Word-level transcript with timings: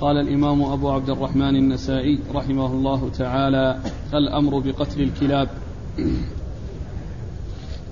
قال 0.00 0.16
الإمام 0.16 0.62
أبو 0.62 0.90
عبد 0.90 1.10
الرحمن 1.10 1.56
النسائي 1.56 2.18
رحمه 2.34 2.66
الله 2.66 3.08
تعالى 3.08 3.78
الأمر 4.14 4.58
بقتل 4.58 5.02
الكلاب. 5.02 5.48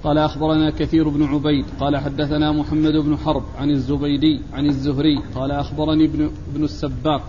قال 0.04 0.18
أخبرنا 0.18 0.70
كثير 0.70 1.08
بن 1.08 1.22
عبيد. 1.22 1.64
قال 1.80 1.96
حدثنا 1.96 2.52
محمد 2.52 2.92
بن 2.92 3.16
حرب 3.16 3.42
عن 3.58 3.70
الزبيدي 3.70 4.40
عن 4.52 4.66
الزهري. 4.66 5.18
قال 5.34 5.50
أخبرني 5.50 6.04
ابن, 6.04 6.30
ابن 6.54 6.64
السباق. 6.64 7.22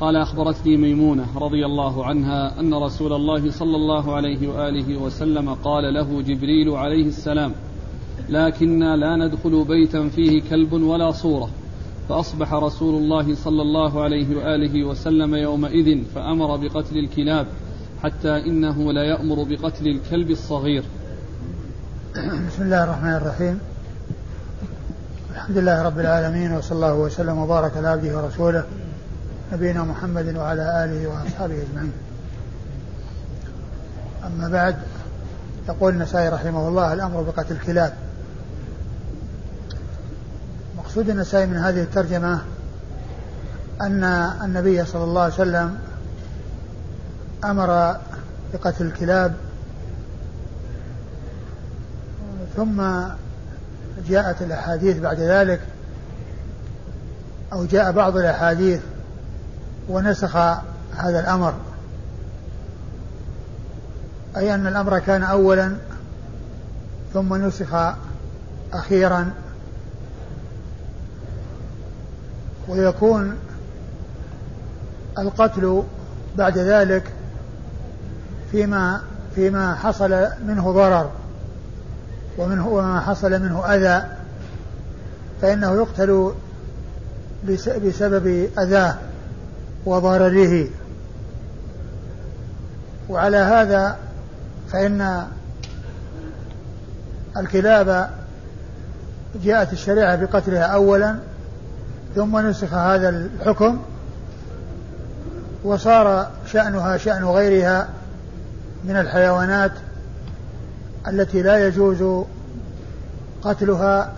قال 0.00 0.16
أخبرتني 0.16 0.76
ميمونة 0.76 1.26
رضي 1.38 1.66
الله 1.66 2.04
عنها 2.04 2.60
أن 2.60 2.74
رسول 2.74 3.12
الله 3.12 3.50
صلى 3.50 3.76
الله 3.76 4.14
عليه 4.14 4.48
وآله 4.48 5.02
وسلم 5.02 5.54
قال 5.54 5.94
له 5.94 6.22
جبريل 6.22 6.70
عليه 6.70 7.06
السلام 7.06 7.52
لكنا 8.28 8.96
لا 8.96 9.16
ندخل 9.16 9.64
بيتا 9.64 10.08
فيه 10.08 10.42
كلب 10.50 10.72
ولا 10.72 11.10
صورة. 11.10 11.50
فأصبح 12.08 12.54
رسول 12.54 12.94
الله 12.94 13.36
صلى 13.36 13.62
الله 13.62 14.02
عليه 14.02 14.36
وآله 14.36 14.84
وسلم 14.84 15.34
يومئذ 15.34 16.04
فأمر 16.14 16.56
بقتل 16.56 16.98
الكلاب 16.98 17.46
حتى 18.02 18.36
إنه 18.36 18.92
لا 18.92 19.02
يأمر 19.02 19.42
بقتل 19.42 19.86
الكلب 19.86 20.30
الصغير. 20.30 20.84
بسم 22.48 22.62
الله 22.62 22.84
الرحمن 22.84 23.14
الرحيم. 23.14 23.58
الحمد 25.34 25.58
لله 25.58 25.82
رب 25.82 25.98
العالمين 25.98 26.52
وصلى 26.52 26.76
الله 26.76 26.94
وسلم 26.94 27.38
وبارك 27.38 27.76
على 27.76 27.88
عبده 27.88 28.16
ورسوله 28.16 28.64
نبينا 29.52 29.84
محمد 29.84 30.36
وعلى 30.36 30.84
آله 30.84 31.08
وأصحابه 31.08 31.54
أجمعين. 31.54 31.92
أما 34.26 34.48
بعد 34.48 34.76
يقول 35.68 35.92
النسائي 35.92 36.28
رحمه 36.28 36.68
الله 36.68 36.92
الأمر 36.92 37.22
بقتل 37.22 37.54
الكلاب. 37.54 37.94
مقصود 40.92 41.10
النسائي 41.10 41.46
من 41.46 41.56
هذه 41.56 41.82
الترجمة 41.82 42.40
أن 43.80 44.04
النبي 44.44 44.84
صلى 44.84 45.04
الله 45.04 45.22
عليه 45.22 45.34
وسلم 45.34 45.78
أمر 47.44 47.96
بقتل 48.52 48.86
الكلاب 48.86 49.34
ثم 52.56 52.82
جاءت 54.08 54.42
الأحاديث 54.42 54.98
بعد 54.98 55.20
ذلك 55.20 55.60
أو 57.52 57.64
جاء 57.64 57.92
بعض 57.92 58.16
الأحاديث 58.16 58.80
ونسخ 59.88 60.36
هذا 60.96 61.20
الأمر. 61.20 61.54
أي 64.36 64.54
أن 64.54 64.66
الأمر 64.66 64.98
كان 64.98 65.22
أولا 65.22 65.76
ثم 67.14 67.34
نسخ 67.34 67.74
أخيرا. 68.72 69.41
ويكون 72.68 73.36
القتل 75.18 75.82
بعد 76.36 76.58
ذلك 76.58 77.04
فيما 78.50 79.00
فيما 79.34 79.74
حصل 79.74 80.26
منه 80.46 80.72
ضرر 80.72 81.10
ومنه 82.38 82.68
وما 82.68 83.00
حصل 83.00 83.30
منه 83.30 83.66
أذى 83.66 84.04
فإنه 85.42 85.74
يقتل 85.74 86.32
بسبب 87.84 88.48
أذاه 88.58 88.96
وضرره. 89.86 90.68
وعلى 93.08 93.36
هذا 93.36 93.96
فإن 94.72 95.26
الكلاب 97.36 98.10
جاءت 99.44 99.72
الشريعة 99.72 100.16
بقتلها 100.16 100.62
أولا 100.62 101.16
ثم 102.14 102.38
نسخ 102.38 102.74
هذا 102.74 103.08
الحكم 103.08 103.78
وصار 105.64 106.30
شأنها 106.46 106.96
شأن 106.96 107.24
غيرها 107.24 107.88
من 108.84 108.96
الحيوانات 108.96 109.72
التي 111.08 111.42
لا 111.42 111.66
يجوز 111.66 112.24
قتلها 113.42 114.12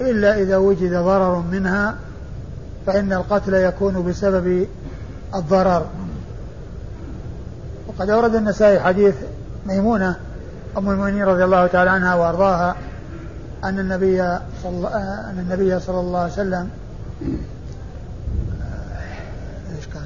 إلا 0.00 0.38
إذا 0.38 0.56
وجد 0.56 0.92
ضرر 0.92 1.38
منها 1.52 1.94
فإن 2.86 3.12
القتل 3.12 3.54
يكون 3.54 4.08
بسبب 4.08 4.66
الضرر. 5.34 5.86
وقد 7.86 8.10
أورد 8.10 8.34
النسائي 8.34 8.80
حديث 8.80 9.14
ميمونة 9.66 10.16
أم 10.78 10.90
المؤمنين 10.90 11.24
رضي 11.24 11.44
الله 11.44 11.66
تعالى 11.66 11.90
عنها 11.90 12.14
وأرضاها 12.14 12.76
أن 13.64 13.78
النبي 13.78 14.38
صلى 14.62 14.88
أن 15.30 15.38
النبي 15.38 15.80
صلى 15.80 16.00
الله 16.00 16.20
عليه 16.20 16.32
وسلم 16.32 16.68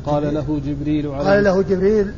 قال 0.07 0.35
له 0.35 0.61
جبريل 0.67 1.11
قال 1.11 1.45
له 1.45 1.63
جبريل 1.63 2.13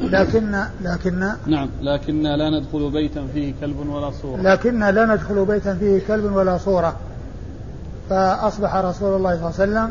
لكن 0.00 0.64
لكن 0.82 1.32
نعم 1.46 1.68
لكننا 1.82 2.36
لا 2.36 2.50
ندخل 2.50 2.90
بيتا 2.90 3.26
فيه 3.34 3.54
كلب 3.60 3.88
ولا 3.88 4.10
صورة. 4.10 4.40
لكننا 4.40 4.92
لا 4.92 5.06
ندخل 5.06 5.44
بيتا 5.44 5.74
فيه 5.74 6.00
كلب 6.08 6.36
ولا 6.36 6.58
صورة. 6.58 6.96
فأصبح 8.10 8.74
رسول 8.76 9.16
الله 9.16 9.36
صلى 9.36 9.64
الله 9.64 9.80
عليه 9.80 9.90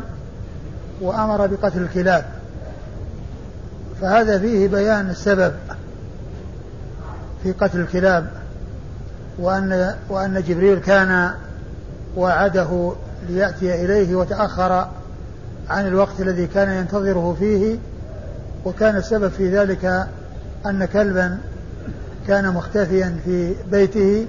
وأمر 1.00 1.46
بقتل 1.46 1.82
الكلاب. 1.82 2.24
فهذا 4.00 4.38
فيه 4.38 4.68
بيان 4.68 5.10
السبب 5.10 5.52
في 7.42 7.52
قتل 7.52 7.80
الكلاب 7.80 8.30
وأن 9.38 9.94
وأن 10.08 10.42
جبريل 10.48 10.78
كان 10.78 11.30
وعده 12.16 12.92
ليأتي 13.28 13.84
إليه 13.84 14.16
وتأخر 14.16 14.88
عن 15.70 15.86
الوقت 15.86 16.20
الذي 16.20 16.46
كان 16.46 16.70
ينتظره 16.70 17.36
فيه 17.38 17.78
وكان 18.64 18.96
السبب 18.96 19.28
في 19.28 19.58
ذلك 19.58 20.06
أن 20.66 20.84
كلبا 20.84 21.38
كان 22.28 22.54
مختفيا 22.54 23.16
في 23.24 23.54
بيته 23.70 24.26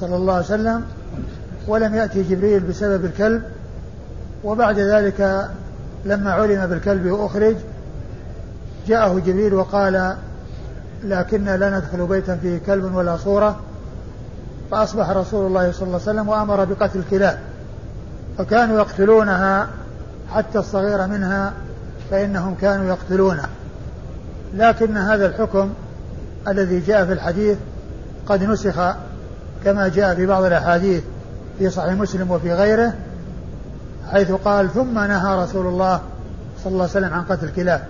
صلى 0.00 0.16
الله 0.16 0.34
عليه 0.34 0.44
وسلم 0.44 0.84
ولم 1.66 1.94
يأتي 1.94 2.22
جبريل 2.22 2.60
بسبب 2.60 3.04
الكلب. 3.04 3.42
وبعد 4.44 4.78
ذلك 4.78 5.48
لما 6.04 6.32
علم 6.32 6.66
بالكلب 6.66 7.06
وأخرج 7.06 7.56
جاءه 8.86 9.18
جبريل 9.18 9.54
وقال 9.54 10.16
لكننا 11.04 11.56
لا 11.56 11.78
ندخل 11.78 12.06
بيتا 12.06 12.36
فيه 12.36 12.58
كلب 12.66 12.94
ولا 12.94 13.16
صورة. 13.16 13.60
فأصبح 14.70 15.10
رسول 15.10 15.46
الله 15.46 15.72
صلى 15.72 15.82
الله 15.82 16.00
عليه 16.00 16.10
وسلم 16.10 16.28
وأمر 16.28 16.64
بقتل 16.64 16.98
الكلاب. 16.98 17.38
فكانوا 18.38 18.78
يقتلونها 18.78 19.68
حتى 20.32 20.58
الصغير 20.58 21.06
منها 21.06 21.52
فإنهم 22.10 22.54
كانوا 22.54 22.86
يقتلونه. 22.86 23.48
لكن 24.54 24.96
هذا 24.96 25.26
الحكم 25.26 25.70
الذي 26.48 26.80
جاء 26.80 27.06
في 27.06 27.12
الحديث 27.12 27.58
قد 28.26 28.42
نسخ 28.42 28.94
كما 29.64 29.88
جاء 29.88 30.14
في 30.14 30.26
بعض 30.26 30.44
الأحاديث 30.44 31.02
في 31.58 31.70
صحيح 31.70 31.92
مسلم 31.92 32.30
وفي 32.30 32.52
غيره 32.52 32.94
حيث 34.12 34.32
قال 34.32 34.70
ثم 34.74 34.98
نهى 34.98 35.42
رسول 35.42 35.66
الله 35.66 36.00
صلى 36.64 36.72
الله 36.72 36.82
عليه 36.82 36.90
وسلم 36.92 37.14
عن 37.14 37.22
قتل 37.22 37.46
الكلاب 37.46 37.82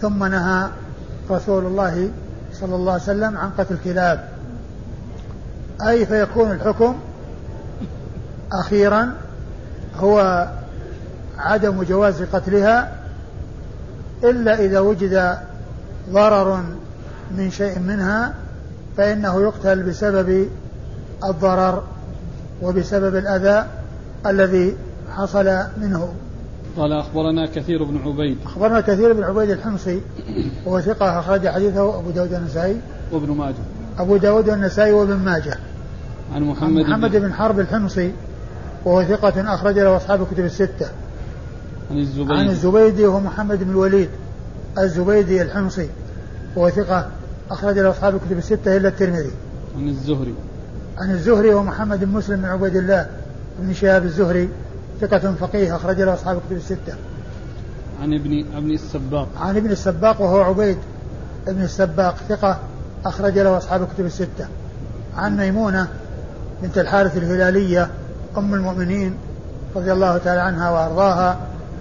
ثم 0.00 0.24
نهى 0.24 0.68
رسول 1.30 1.66
الله 1.66 2.10
صلى 2.52 2.74
الله 2.74 2.92
عليه 2.92 3.02
وسلم 3.02 3.38
عن 3.38 3.50
قتل 3.58 3.74
الكلاب 3.74 4.28
أي 5.86 6.06
فيكون 6.06 6.52
الحكم 6.52 6.96
أخيرا 8.52 9.12
هو 10.00 10.48
عدم 11.38 11.82
جواز 11.82 12.22
قتلها 12.22 12.92
إلا 14.24 14.64
إذا 14.64 14.80
وجد 14.80 15.38
ضرر 16.10 16.62
من 17.36 17.50
شيء 17.50 17.78
منها 17.78 18.34
فإنه 18.96 19.42
يقتل 19.42 19.82
بسبب 19.82 20.48
الضرر 21.24 21.82
وبسبب 22.62 23.16
الأذى 23.16 23.66
الذي 24.26 24.76
حصل 25.16 25.58
منه. 25.80 26.14
قال 26.76 26.92
أخبرنا 26.92 27.46
كثير 27.46 27.84
بن 27.84 27.98
عبيد. 28.06 28.38
أخبرنا 28.44 28.80
كثير 28.80 29.12
بن 29.12 29.22
عبيد 29.22 29.50
الحمصي 29.50 30.00
وهو 30.66 30.80
ثقة 30.80 31.18
أخرج 31.18 31.48
حديثه 31.48 31.98
أبو 31.98 32.10
داود 32.10 32.32
النسائي. 32.32 32.80
وابن 33.12 33.30
ماجه. 33.30 33.54
أبو 33.98 34.16
داود 34.16 34.48
النسائي 34.48 34.92
وابن 34.92 35.16
ماجه. 35.16 35.58
عن 36.34 36.42
محمد, 36.42 36.84
عن 36.84 36.90
محمد 36.90 37.10
بن, 37.10 37.20
بن 37.20 37.32
حرب 37.32 37.60
الحمصي 37.60 38.12
وهو 38.84 39.04
ثقة 39.04 39.54
أخرج 39.54 39.78
له 39.78 39.96
أصحاب 39.96 40.22
الكتب 40.22 40.44
الستة. 40.44 40.88
عن 41.90 41.98
الزبيدي. 41.98 42.34
عن 42.34 42.48
الزبيدي 42.48 43.06
وهو 43.06 43.20
محمد 43.20 43.64
بن 43.64 43.70
الوليد 43.70 44.08
الزبيدي 44.78 45.42
الحمصي 45.42 45.88
وهو 46.56 46.70
ثقة 46.70 47.08
أخرج 47.50 47.78
له 47.78 47.90
أصحاب 47.90 48.14
الكتب 48.14 48.38
الستة 48.38 48.76
إلا 48.76 48.88
الترمذي. 48.88 49.30
عن 49.76 49.88
الزهري. 49.88 50.34
عن 50.98 51.10
الزهري 51.10 51.54
ومحمد 51.54 52.04
بن 52.04 52.08
مسلم 52.08 52.36
بن 52.36 52.44
عبيد 52.44 52.76
الله 52.76 53.06
بن 53.58 53.74
شهاب 53.74 54.04
الزهري. 54.04 54.48
ثقة 55.00 55.34
فقيه 55.34 55.76
أخرج 55.76 56.00
له 56.00 56.14
أصحاب 56.14 56.36
الكتب 56.36 56.56
الستة. 56.56 56.94
عن 58.02 58.14
ابن 58.14 58.44
ابن 58.56 58.70
السباق. 58.70 59.28
عن 59.36 59.56
ابن 59.56 59.70
السباق 59.70 60.20
وهو 60.20 60.40
عبيد 60.40 60.78
ابن 61.48 61.62
السباق. 61.62 62.16
ثقة 62.28 62.58
أخرج 63.04 63.38
له 63.38 63.58
أصحاب 63.58 63.82
الكتب 63.82 64.06
الستة. 64.06 64.46
عن 65.16 65.36
ميمونة 65.36 65.88
بنت 66.62 66.78
الحارث 66.78 67.16
الهلالية 67.16 67.90
أم 68.38 68.54
المؤمنين 68.54 69.14
رضي 69.76 69.92
الله 69.92 70.18
تعالى 70.18 70.40
عنها 70.40 70.70
وأرضاها 70.70 71.36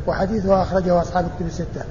وحديثها 0.08 0.62
أخرجه 0.62 1.02
أصحاب 1.02 1.26
الكتب 1.26 1.46
الستة. 1.46 1.84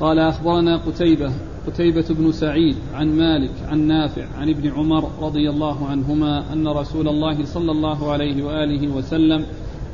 قال 0.00 0.18
أخبرنا 0.18 0.76
قتيبة 0.76 1.32
قتيبة 1.66 2.04
بن 2.10 2.32
سعيد 2.32 2.76
عن 2.94 3.06
مالك 3.16 3.50
عن 3.68 3.78
نافع 3.78 4.24
عن 4.38 4.48
ابن 4.48 4.70
عمر 4.70 5.10
رضي 5.20 5.50
الله 5.50 5.88
عنهما 5.88 6.52
أن 6.52 6.68
رسول 6.68 7.08
الله 7.08 7.46
صلى 7.46 7.72
الله 7.72 8.12
عليه 8.12 8.44
وآله 8.44 8.88
وسلم 8.88 9.46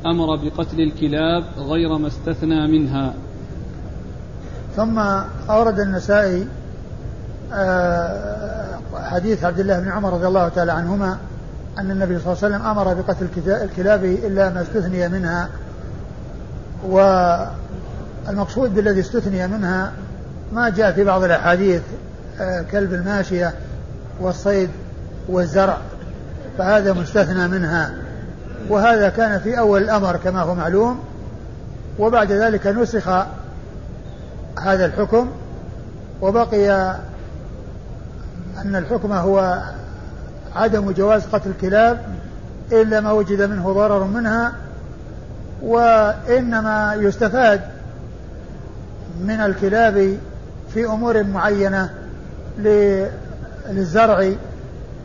أمر 0.05 0.35
بقتل 0.35 0.81
الكلاب 0.81 1.43
غير 1.57 1.97
ما 1.97 2.07
استثنى 2.07 2.67
منها. 2.67 3.13
ثم 4.75 4.99
أورد 5.49 5.79
النسائي 5.79 6.47
آه، 7.53 8.79
حديث 8.95 9.43
عبد 9.43 9.59
الله 9.59 9.79
بن 9.79 9.89
عمر 9.89 10.13
رضي 10.13 10.27
الله 10.27 10.49
تعالى 10.49 10.71
عنهما 10.71 11.17
أن 11.79 11.91
النبي 11.91 12.19
صلى 12.19 12.33
الله 12.33 12.37
عليه 12.43 12.55
وسلم 12.55 12.67
أمر 12.67 12.93
بقتل 12.93 13.27
الكلاب 13.47 14.05
إلا 14.05 14.49
ما 14.49 14.61
استثني 14.61 15.07
منها. 15.07 15.49
والمقصود 18.27 18.75
بالذي 18.75 18.99
استثني 18.99 19.47
منها 19.47 19.91
ما 20.53 20.69
جاء 20.69 20.91
في 20.91 21.03
بعض 21.03 21.23
الأحاديث 21.23 21.81
آه، 22.39 22.61
كلب 22.61 22.93
الماشية 22.93 23.53
والصيد 24.19 24.69
والزرع 25.29 25.77
فهذا 26.57 26.93
مستثنى 26.93 27.47
منها. 27.47 27.91
وهذا 28.69 29.09
كان 29.09 29.39
في 29.39 29.59
أول 29.59 29.83
الأمر 29.83 30.17
كما 30.17 30.41
هو 30.41 30.55
معلوم. 30.55 30.99
وبعد 31.99 32.31
ذلك 32.31 32.67
نسخ 32.67 33.07
هذا 34.61 34.85
الحكم 34.85 35.29
وبقي 36.21 36.95
أن 38.61 38.75
الحكم 38.75 39.13
هو 39.13 39.61
عدم 40.55 40.91
جواز 40.91 41.25
قتل 41.25 41.49
الكلاب 41.49 42.01
إلا 42.71 43.01
ما 43.01 43.11
وجد 43.11 43.41
منه 43.41 43.73
ضرر 43.73 44.03
منها 44.03 44.53
وإنما 45.61 46.95
يستفاد 46.99 47.61
من 49.21 49.41
الكلاب 49.41 50.17
في 50.73 50.85
أمور 50.85 51.23
معينة 51.23 51.89
للزرع 53.69 54.31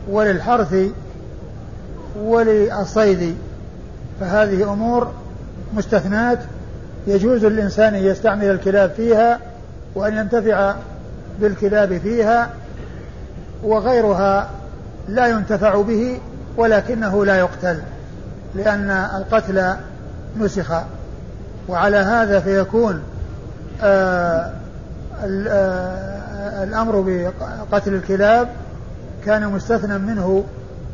وللحرث 0.09 0.75
وللصيد. 2.19 3.35
فهذه 4.19 4.73
أمور 4.73 5.11
مستثنات 5.73 6.39
يجوز 7.07 7.45
للإنسان 7.45 7.95
أن 7.95 8.03
يستعمل 8.03 8.45
الكلاب 8.45 8.89
فيها 8.89 9.39
وأن 9.95 10.17
ينتفع 10.17 10.75
بالكلاب 11.39 11.97
فيها 11.97 12.49
وغيرها. 13.63 14.49
لا 15.07 15.27
ينتفع 15.27 15.81
به 15.81 16.19
ولكنه 16.57 17.25
لا 17.25 17.35
يقتل 17.35 17.81
لأن 18.55 18.89
القتل 18.89 19.73
نسخ. 20.37 20.73
وعلى 21.67 21.97
هذا 21.97 22.39
فيكون 22.39 23.03
آه 23.81 24.51
آه 25.23 26.63
الأمر 26.63 27.03
بقتل 27.71 27.93
الكلاب 27.93 28.47
كان 29.25 29.47
مستثنى 29.47 29.97
منه 29.97 30.43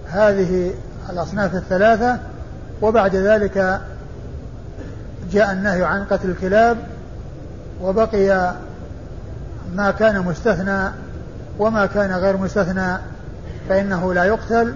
هذه 0.10 0.74
الأصناف 1.10 1.56
الثلاثة. 1.56 2.18
وبعد 2.82 3.16
ذلك 3.16 3.82
جاء 5.32 5.52
النهي 5.52 5.84
عن 5.84 6.04
قتل 6.04 6.30
الكلاب 6.30 6.78
وبقي 7.82 8.54
ما 9.76 9.92
كان 9.92 10.20
مستثنى 10.20 10.90
وما 11.60 11.86
كان 11.86 12.12
غير 12.12 12.38
مستثنى 12.38 12.98
فإنه 13.70 14.14
لا 14.14 14.24
يقتل 14.24 14.74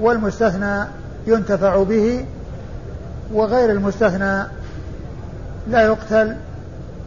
والمستثنى 0.00 0.84
ينتفع 1.26 1.82
به 1.82 2.24
وغير 3.32 3.70
المستثنى 3.70 4.42
لا 5.70 5.82
يقتل 5.82 6.36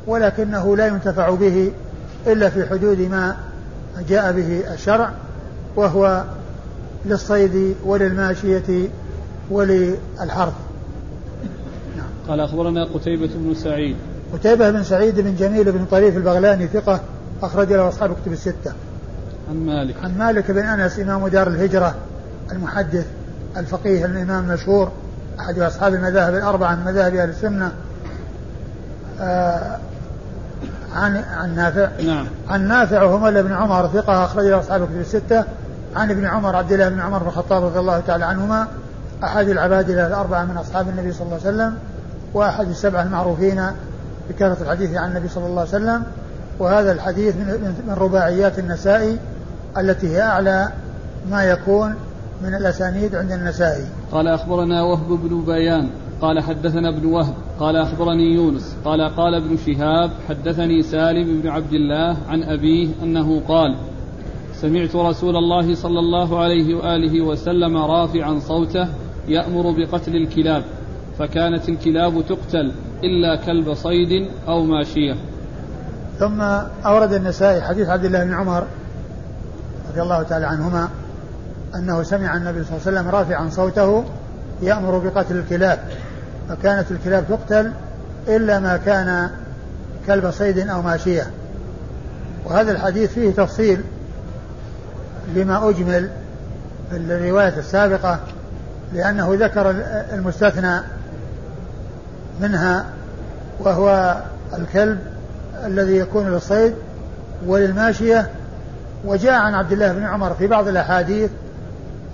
ولكنه 0.07 0.77
لا 0.77 0.87
ينتفع 0.87 1.29
به 1.29 1.71
إلا 2.27 2.49
في 2.49 2.65
حدود 2.65 2.99
ما 2.99 3.37
جاء 4.09 4.31
به 4.31 4.73
الشرع 4.73 5.11
وهو 5.75 6.23
للصيد 7.05 7.75
وللماشية 7.85 8.89
وللحرث. 9.51 10.53
نعم. 11.97 12.05
قال 12.27 12.39
أخبرنا 12.39 12.85
قتيبة 12.93 13.29
بن 13.35 13.53
سعيد. 13.55 13.95
قتيبة 14.33 14.71
بن 14.71 14.83
سعيد 14.83 15.19
بن 15.19 15.35
جميل 15.35 15.71
بن 15.71 15.85
طريف 15.85 16.17
البغلاني 16.17 16.67
ثقة 16.67 16.99
أخرج 17.43 17.73
له 17.73 17.87
أصحاب 17.87 18.15
كتب 18.23 18.31
الستة. 18.31 18.73
عن 19.49 19.65
مالك. 19.65 19.95
عن 20.03 20.17
مالك 20.17 20.51
بن 20.51 20.61
أنس 20.61 20.99
إمام 20.99 21.27
دار 21.27 21.47
الهجرة 21.47 21.95
المحدث 22.51 23.05
الفقيه 23.57 24.05
الإمام 24.05 24.49
المشهور 24.49 24.91
أحد 25.39 25.59
أصحاب 25.59 25.93
المذاهب 25.93 26.35
الأربعة 26.35 26.75
من 26.75 26.85
مذاهب 26.85 27.15
أهل 27.15 27.29
السنة. 27.29 27.71
آه 29.19 29.77
عن 30.95 31.23
عن 31.37 31.55
نافع. 31.55 31.89
نعم. 32.05 32.27
عن 32.49 32.67
نافع 32.67 33.03
وهو 33.03 33.17
مولى 33.17 33.43
بن 33.43 33.53
عمر 33.53 33.87
ثقة 33.87 34.23
أخرج 34.23 34.45
له 34.45 34.59
أصحاب 34.59 34.81
الكتب 34.81 34.99
الستة. 34.99 35.43
عن 35.95 36.11
ابن 36.11 36.25
عمر 36.25 36.55
عبد 36.55 36.71
الله 36.71 36.89
بن 36.89 36.99
عمر 36.99 37.19
بن 37.19 37.27
الخطاب 37.27 37.63
رضي 37.63 37.79
الله 37.79 37.99
تعالى 37.99 38.25
عنهما. 38.25 38.67
أحد 39.23 39.49
العباد 39.49 39.89
الأربعة 39.89 40.43
من 40.43 40.57
أصحاب 40.57 40.89
النبي 40.89 41.13
صلى 41.13 41.21
الله 41.21 41.39
عليه 41.45 41.55
وسلم. 41.55 41.77
وأحد 42.33 42.67
السبعة 42.67 43.03
المعروفين 43.03 43.65
بكثرة 44.29 44.57
الحديث 44.61 44.97
عن 44.97 45.09
النبي 45.09 45.27
صلى 45.27 45.45
الله 45.45 45.61
عليه 45.61 45.69
وسلم. 45.69 46.03
وهذا 46.59 46.91
الحديث 46.91 47.35
من 47.35 47.95
رباعيات 47.97 48.59
النسائي. 48.59 49.17
التي 49.77 50.07
هي 50.07 50.21
أعلى 50.21 50.71
ما 51.29 51.43
يكون 51.43 51.95
من 52.41 52.55
الأسانيد 52.55 53.15
عند 53.15 53.31
النسائي. 53.31 53.85
قال 54.11 54.27
أخبرنا 54.27 54.81
وهب 54.81 55.07
بن 55.07 55.45
بيان 55.45 55.89
قال 56.21 56.39
حدثنا 56.39 56.89
ابن 56.89 57.05
وهب 57.05 57.33
قال 57.59 57.75
أخبرني 57.75 58.33
يونس 58.33 58.75
قال 58.85 59.01
قال 59.01 59.35
ابن 59.35 59.57
شهاب 59.57 60.11
حدثني 60.29 60.81
سالم 60.81 61.41
بن 61.41 61.49
عبد 61.49 61.73
الله 61.73 62.17
عن 62.29 62.43
أبيه 62.43 62.89
أنه 63.03 63.41
قال 63.47 63.75
سمعت 64.53 64.95
رسول 64.95 65.35
الله 65.35 65.75
صلى 65.75 65.99
الله 65.99 66.39
عليه 66.39 66.75
وآله 66.75 67.21
وسلم 67.21 67.77
رافعا 67.77 68.39
صوته 68.39 68.87
يأمر 69.27 69.71
بقتل 69.71 70.15
الكلاب 70.15 70.63
فكانت 71.19 71.69
الكلاب 71.69 72.23
تقتل 72.29 72.71
إلا 73.03 73.35
كلب 73.45 73.73
صيد 73.73 74.27
أو 74.47 74.63
ماشية. 74.63 75.15
ثم 76.19 76.41
أورد 76.85 77.13
النسائي 77.13 77.61
حديث 77.61 77.89
عبد 77.89 78.05
الله 78.05 78.23
بن 78.23 78.33
عمر 78.33 78.67
رضي 79.93 80.01
الله 80.01 80.23
تعالى 80.23 80.45
عنهما 80.45 80.89
أنه 81.75 82.03
سمع 82.03 82.37
النبي 82.37 82.63
صلى 82.63 82.77
الله 82.77 82.87
عليه 82.87 82.97
وسلم 82.97 83.09
رافعا 83.09 83.49
صوته 83.49 84.03
يأمر 84.61 84.97
بقتل 84.97 85.37
الكلاب 85.37 85.79
فكانت 86.49 86.91
الكلاب 86.91 87.25
تقتل 87.29 87.71
إلا 88.27 88.59
ما 88.59 88.77
كان 88.77 89.29
كلب 90.07 90.31
صيد 90.31 90.59
أو 90.59 90.81
ماشية. 90.81 91.27
وهذا 92.45 92.71
الحديث 92.71 93.13
فيه 93.13 93.31
تفصيل 93.31 93.81
لما 95.35 95.69
أجمل 95.69 96.09
في 96.89 96.97
الرواية 96.97 97.57
السابقة 97.57 98.19
لأنه 98.93 99.35
ذكر 99.39 99.75
المستثنى 100.13 100.81
منها 102.41 102.85
وهو 103.59 104.17
الكلب 104.57 104.99
الذي 105.65 105.97
يكون 105.97 106.29
للصيد 106.29 106.73
وللماشية 107.47 108.29
وجاء 109.05 109.33
عن 109.33 109.55
عبد 109.55 109.71
الله 109.71 109.93
بن 109.93 110.03
عمر 110.03 110.33
في 110.33 110.47
بعض 110.47 110.67
الأحاديث 110.67 111.31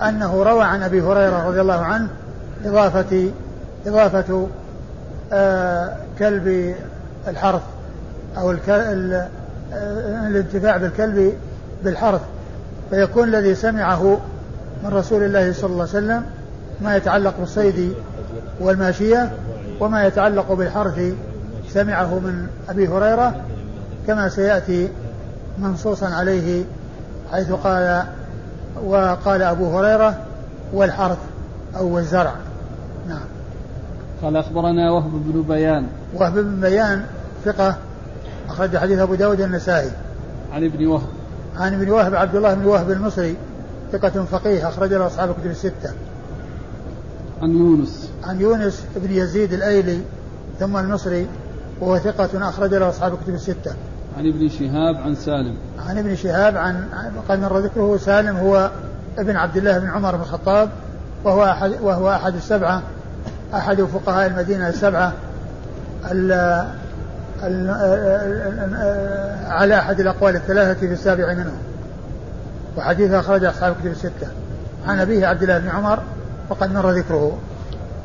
أنه 0.02 0.42
روى 0.42 0.64
عن 0.64 0.82
أبي 0.82 1.00
هريرة 1.02 1.48
رضي 1.48 1.60
الله 1.60 1.80
عنه 1.80 2.08
إضافة 2.64 3.30
إضافة 3.86 4.48
آه 5.32 5.96
كلب 6.18 6.74
الحرث 7.28 7.62
أو 8.38 8.54
آه 8.68 9.28
الانتفاع 10.26 10.76
بالكلب 10.76 11.32
بالحرث. 11.84 12.20
فيكون 12.90 13.28
الذي 13.28 13.54
سمعه 13.54 14.18
من 14.84 14.90
رسول 14.90 15.22
الله 15.22 15.52
صلى 15.52 15.70
الله 15.70 15.88
عليه 15.88 15.90
وسلم 15.90 16.22
ما 16.80 16.96
يتعلق 16.96 17.34
بالصيد 17.38 17.94
والماشية 18.60 19.32
وما 19.80 20.06
يتعلق 20.06 20.52
بالحرث 20.52 21.14
سمعه 21.72 22.18
من 22.18 22.46
أبي 22.68 22.88
هريرة 22.88 23.34
كما 24.06 24.28
سيأتي 24.28 24.88
منصوصا 25.58 26.06
عليه 26.06 26.64
حيث 27.30 27.52
قال 27.52 28.04
وقال 28.84 29.42
أبو 29.42 29.78
هريرة 29.78 30.24
والحرث 30.72 31.18
أو 31.76 31.98
الزرع 31.98 32.34
نعم. 33.08 33.24
قال 34.22 34.36
أخبرنا 34.36 34.90
وهب 34.90 35.10
بن 35.12 35.42
بيان. 35.42 35.86
وهب 36.14 36.34
بن 36.34 36.60
بيان 36.60 37.04
ثقة 37.44 37.76
أخرج 38.48 38.76
حديث 38.76 38.98
أبو 38.98 39.14
داود 39.14 39.40
النسائي. 39.40 39.90
عن 40.52 40.64
ابن 40.64 40.86
وهب. 40.86 41.06
عن 41.56 41.74
ابن 41.74 41.90
وهب 41.90 42.14
عبد 42.14 42.36
الله 42.36 42.54
بن 42.54 42.64
وهب 42.64 42.90
المصري 42.90 43.36
ثقة 43.92 44.24
فقيه 44.24 44.68
أخرج 44.68 44.92
له 44.92 45.06
أصحاب 45.06 45.30
الكتب 45.30 45.50
الستة. 45.50 45.92
عن 47.42 47.50
يونس. 47.50 48.10
عن 48.24 48.40
يونس 48.40 48.84
بن 48.96 49.12
يزيد 49.12 49.52
الأيلي 49.52 50.00
ثم 50.58 50.76
المصري 50.76 51.26
وهو 51.80 51.98
ثقة 51.98 52.48
أخرج 52.48 52.74
له 52.74 52.88
أصحاب 52.88 53.14
الكتب 53.14 53.34
الستة. 53.34 53.74
عن 54.18 54.26
ابن 54.26 54.48
شهاب 54.48 54.96
عن 54.96 55.14
سالم. 55.14 55.54
عن 55.88 55.98
ابن 55.98 56.16
شهاب 56.16 56.56
عن 56.56 56.84
قد 57.28 57.40
مر 57.40 57.58
ذكره 57.58 57.96
سالم 57.96 58.36
هو 58.36 58.70
ابن 59.18 59.36
عبد 59.36 59.56
الله 59.56 59.78
بن 59.78 59.88
عمر 59.88 60.16
بن 60.16 60.22
الخطاب 60.22 60.68
وهو 61.24 61.44
أحد 61.44 61.72
وهو 61.80 62.10
أحد 62.10 62.34
السبعة 62.34 62.82
أحد 63.54 63.82
فقهاء 63.82 64.26
المدينة 64.26 64.68
السبعة 64.68 65.12
ال 66.10 66.32
ال 67.42 67.70
على 69.48 69.78
أحد 69.78 70.00
الأقوال 70.00 70.36
الثلاثة 70.36 70.80
في 70.80 70.92
السابع 70.92 71.34
منهم. 71.34 71.58
وحديث 72.76 73.12
أخرج 73.12 73.44
أصحاب 73.44 73.74
كتب 73.80 73.90
الستة. 73.90 74.26
عن 74.86 75.00
أبيه 75.00 75.26
عبد 75.26 75.42
الله 75.42 75.58
بن 75.58 75.68
عمر 75.68 75.98
وقد 76.48 76.72
مر 76.72 76.90
ذكره. 76.90 77.38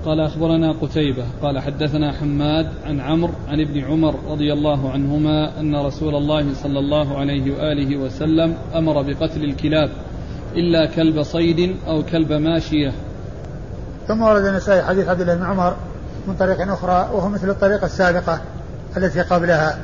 قال 0.05 0.19
أخبرنا 0.19 0.71
قتيبة 0.71 1.23
قال 1.41 1.59
حدثنا 1.59 2.11
حماد 2.11 2.67
عن 2.85 2.99
عمرو 2.99 3.33
عن 3.47 3.61
ابن 3.61 3.83
عمر 3.83 4.15
رضي 4.27 4.53
الله 4.53 4.91
عنهما 4.91 5.59
أن 5.59 5.75
رسول 5.75 6.15
الله 6.15 6.53
صلى 6.53 6.79
الله 6.79 7.17
عليه 7.17 7.51
وآله 7.51 7.97
وسلم 7.97 8.55
أمر 8.75 9.01
بقتل 9.01 9.43
الكلاب 9.43 9.89
إلا 10.55 10.85
كلب 10.85 11.23
صيد 11.23 11.75
أو 11.87 12.03
كلب 12.03 12.33
ماشية. 12.33 12.91
ثم 14.07 14.21
ورد 14.21 14.45
النسائي 14.45 14.83
حديث 14.83 15.07
عبد 15.07 15.21
الله 15.21 15.35
بن 15.35 15.43
عمر 15.43 15.75
من 16.27 16.35
طريق 16.35 16.71
أخرى 16.71 17.09
وهو 17.13 17.29
مثل 17.29 17.49
الطريقة 17.49 17.85
السابقة 17.85 18.41
التي 18.97 19.21
قبلها. 19.21 19.77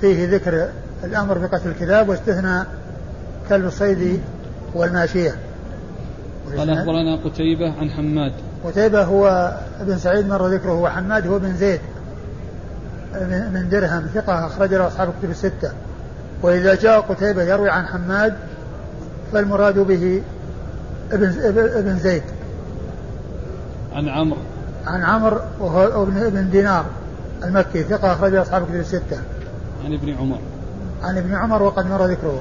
فيه 0.00 0.28
ذكر 0.34 0.68
الأمر 1.04 1.38
بقتل 1.38 1.68
الكلاب 1.68 2.08
واستثنى 2.08 2.64
كلب 3.48 3.64
الصيد 3.64 4.20
والماشية. 4.74 5.34
قال 6.58 6.70
أخبرنا 6.70 7.16
قتيبة 7.16 7.72
عن 7.80 7.90
حماد. 7.90 8.32
قتيبة 8.64 9.04
هو 9.04 9.52
ابن 9.80 9.98
سعيد 9.98 10.28
مر 10.28 10.46
ذكره 10.46 10.72
وحماد 10.72 11.26
هو 11.26 11.38
بن 11.38 11.56
زيد 11.56 11.80
من 13.52 13.68
درهم 13.68 14.06
ثقة 14.14 14.46
أخرج 14.46 14.74
له 14.74 14.86
أصحاب 14.86 15.08
الكتب 15.08 15.30
الستة. 15.30 15.72
وإذا 16.42 16.74
جاء 16.74 17.00
قتيبة 17.00 17.42
يروي 17.42 17.70
عن 17.70 17.86
حماد 17.86 18.34
فالمراد 19.32 19.78
به 19.78 20.22
ابن 21.12 21.32
ابن 21.78 21.98
زيد. 21.98 22.22
عن 23.92 24.08
عمرو. 24.08 24.38
عن 24.86 25.02
عمرو 25.02 25.38
وهو 25.60 26.02
ابن 26.02 26.16
ابن 26.16 26.50
دينار 26.50 26.84
المكي 27.44 27.82
ثقة 27.82 28.12
أخرج 28.12 28.34
أصحاب 28.34 28.62
الكتب 28.62 28.80
الستة. 28.80 29.18
عن 29.84 29.92
ابن 29.94 30.14
عمر. 30.14 30.38
عن 31.02 31.18
ابن 31.18 31.34
عمر 31.34 31.62
وقد 31.62 31.86
مر 31.86 32.06
ذكره. 32.06 32.40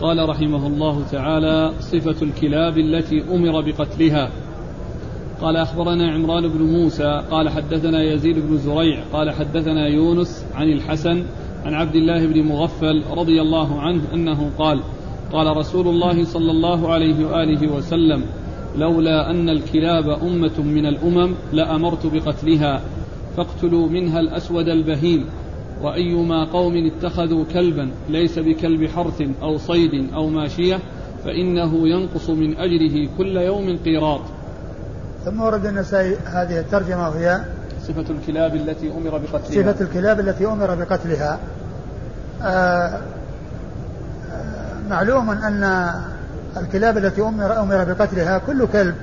قال 0.00 0.28
رحمه 0.28 0.66
الله 0.66 1.02
تعالى 1.12 1.72
صفة 1.80 2.22
الكلاب 2.22 2.78
التي 2.78 3.24
أمر 3.30 3.60
بقتلها. 3.60 4.30
قال 5.42 5.56
أخبرنا 5.56 6.12
عمران 6.12 6.48
بن 6.48 6.62
موسى 6.62 7.22
قال 7.30 7.48
حدثنا 7.48 8.02
يزيد 8.02 8.38
بن 8.38 8.56
زريع 8.56 9.04
قال 9.12 9.30
حدثنا 9.30 9.86
يونس 9.86 10.46
عن 10.54 10.68
الحسن 10.68 11.24
عن 11.64 11.74
عبد 11.74 11.94
الله 11.94 12.26
بن 12.26 12.42
مغفل 12.42 13.02
رضي 13.10 13.40
الله 13.40 13.80
عنه 13.80 14.02
أنه 14.14 14.50
قال 14.58 14.80
قال 15.32 15.56
رسول 15.56 15.88
الله 15.88 16.24
صلى 16.24 16.50
الله 16.50 16.92
عليه 16.92 17.26
وآله 17.26 17.72
وسلم 17.72 18.24
لولا 18.76 19.30
أن 19.30 19.48
الكلاب 19.48 20.08
أمة 20.08 20.60
من 20.60 20.86
الأمم 20.86 21.34
لأمرت 21.52 22.06
بقتلها 22.06 22.82
فاقتلوا 23.36 23.88
منها 23.88 24.20
الأسود 24.20 24.68
البهيم 24.68 25.26
وأيما 25.82 26.44
قوم 26.44 26.86
اتخذوا 26.86 27.44
كلبا 27.44 27.90
ليس 28.08 28.38
بكلب 28.38 28.86
حرث 28.86 29.22
أو 29.42 29.56
صيد 29.56 30.12
أو 30.14 30.28
ماشية 30.28 30.78
فإنه 31.24 31.88
ينقص 31.88 32.30
من 32.30 32.56
أجره 32.56 33.08
كل 33.18 33.36
يوم 33.36 33.78
قيراط 33.84 34.20
ثم 35.24 35.40
ورد 35.40 35.66
النسائي 35.66 36.16
هذه 36.26 36.58
الترجمة 36.58 37.08
وهي 37.08 37.40
صفة 37.82 38.04
الكلاب 38.10 38.54
التي 38.54 38.92
أمر 38.92 39.18
بقتلها. 39.18 39.72
صفة 39.72 39.84
الكلاب 39.84 40.20
التي 40.20 40.46
أمر 40.46 40.74
بقتلها. 40.74 41.38
آه، 42.42 42.46
آه، 42.46 43.00
معلوم 44.90 45.30
أن 45.30 45.90
الكلاب 46.56 46.98
التي 46.98 47.22
أمر, 47.22 47.60
أمر 47.60 47.84
بقتلها 47.84 48.38
كل 48.38 48.66
كلب 48.72 48.94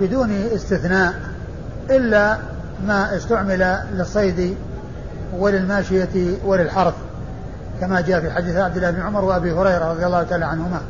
بدون 0.00 0.30
استثناء 0.30 1.14
إلا 1.90 2.38
ما 2.86 3.16
استعمل 3.16 3.78
للصيد 3.92 4.56
وللماشية 5.38 6.36
وللحرث 6.44 6.94
كما 7.80 8.00
جاء 8.00 8.20
في 8.20 8.30
حديث 8.30 8.56
عبد 8.56 8.76
الله 8.76 8.90
بن 8.90 9.00
عمر 9.00 9.24
وأبي 9.24 9.52
هريرة 9.52 9.90
رضي 9.90 10.06
الله 10.06 10.22
تعالى 10.22 10.44
عنهما. 10.44 10.80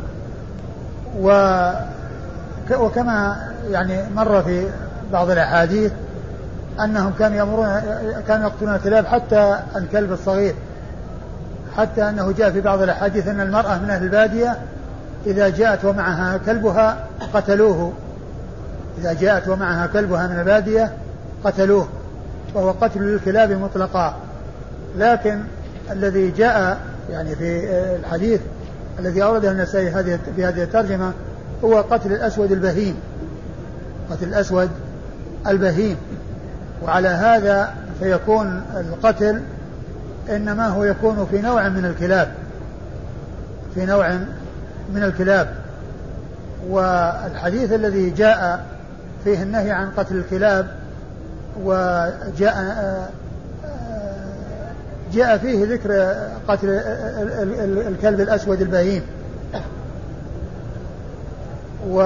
و 1.21 1.31
وكما 2.73 3.37
يعني 3.71 4.03
مر 4.15 4.43
في 4.43 4.69
بعض 5.13 5.31
الأحاديث 5.31 5.93
أنهم 6.85 7.13
كانوا 7.19 7.37
يأمرون 7.37 7.81
كانوا 8.29 8.49
يقتلون 8.49 8.75
الكلاب 8.75 9.07
حتى 9.07 9.59
الكلب 9.77 10.13
الصغير. 10.13 10.55
حتى 11.77 12.09
أنه 12.09 12.33
جاء 12.33 12.51
في 12.51 12.61
بعض 12.61 12.83
الأحاديث 12.83 13.29
أن 13.29 13.41
المرأة 13.41 13.79
من 13.79 13.91
أهل 13.91 14.03
البادية 14.03 14.57
إذا 15.27 15.49
جاءت 15.49 15.85
ومعها 15.85 16.37
كلبها 16.47 17.07
قتلوه. 17.35 17.93
إذا 18.99 19.13
جاءت 19.13 19.49
ومعها 19.49 19.87
كلبها 19.87 20.27
من 20.27 20.39
البادية 20.39 20.93
قتلوه. 21.45 21.89
وهو 22.55 22.71
قتل 22.71 23.01
للكلاب 23.01 23.53
مطلقا. 23.53 24.15
لكن 24.99 25.41
الذي 25.91 26.31
جاء 26.31 26.79
يعني 27.11 27.37
في 27.37 27.71
الحديث 28.01 28.41
الذي 28.99 29.23
أورده 29.23 29.51
النسائي 29.51 29.91
هذه 29.91 30.63
الترجمة 30.63 31.13
هو 31.65 31.81
قتل 31.81 32.13
الأسود 32.13 32.53
البهيم. 32.53 32.97
قتل 34.11 34.29
الأسود 34.29 34.71
البهيم. 35.47 35.97
وعلى 36.83 37.09
هذا 37.09 37.75
فيكون 38.01 38.63
القتل 38.77 39.41
إنما 40.31 40.69
هو 40.69 40.85
يكون 40.85 41.27
في 41.31 41.41
نوع 41.41 41.69
من 41.69 41.85
الكلاب. 41.85 42.29
في 43.75 43.87
نوع 43.87 44.09
من 44.95 45.03
الكلاب. 45.03 45.55
والحديث 46.69 47.73
الذي 47.73 48.11
جاء 48.11 48.65
فيه 49.25 49.43
النهي 49.43 49.71
عن 49.71 49.91
قتل 49.91 50.17
الكلاب 50.17 50.67
وجاء 51.63 53.13
جاء 55.13 55.39
فيه 55.39 55.67
ذكر 55.67 56.15
قتل 56.49 56.69
الكلب 57.89 58.21
الأسود 58.21 58.61
البهيم. 58.61 59.03
و 61.91 62.01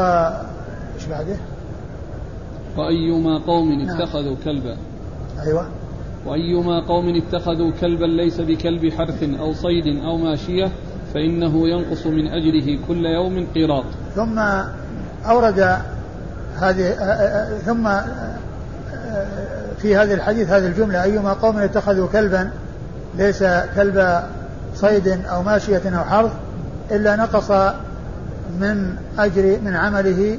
إيش 0.97 1.07
بعده؟ 1.07 1.37
وأيما 2.77 3.39
قوم 3.39 3.73
نعم. 3.73 3.97
اتخذوا 3.97 4.37
كلبا 4.45 4.77
أيوة 5.47 5.69
وأيما 6.27 6.81
قوم 6.81 7.17
اتخذوا 7.17 7.73
كلبا 7.81 8.05
ليس 8.05 8.41
بكلب 8.41 8.93
حرث 8.93 9.23
أو 9.41 9.53
صيد 9.53 9.87
أو 10.05 10.17
ماشية 10.17 10.71
فإنه 11.15 11.69
ينقص 11.69 12.07
من 12.07 12.29
أجره 12.29 12.79
كل 12.89 13.07
يوم 13.07 13.47
قيراط 13.55 13.85
ثم 14.15 14.39
أورد 15.27 15.79
هذه 16.61 16.93
ثم 17.67 17.89
في 19.79 19.97
هذا 19.97 20.15
الحديث 20.15 20.51
هذه 20.51 20.67
الجملة 20.67 21.03
أيما 21.03 21.33
قوم 21.33 21.59
اتخذوا 21.59 22.09
كلبا 22.09 22.51
ليس 23.19 23.45
كلب 23.77 24.23
صيد 24.75 25.09
أو 25.09 25.43
ماشية 25.43 25.99
أو 25.99 26.05
حرث 26.05 26.33
إلا 26.91 27.17
نقص 27.17 27.51
من 28.61 28.97
أجر 29.19 29.59
من 29.65 29.77
عمله 29.77 30.39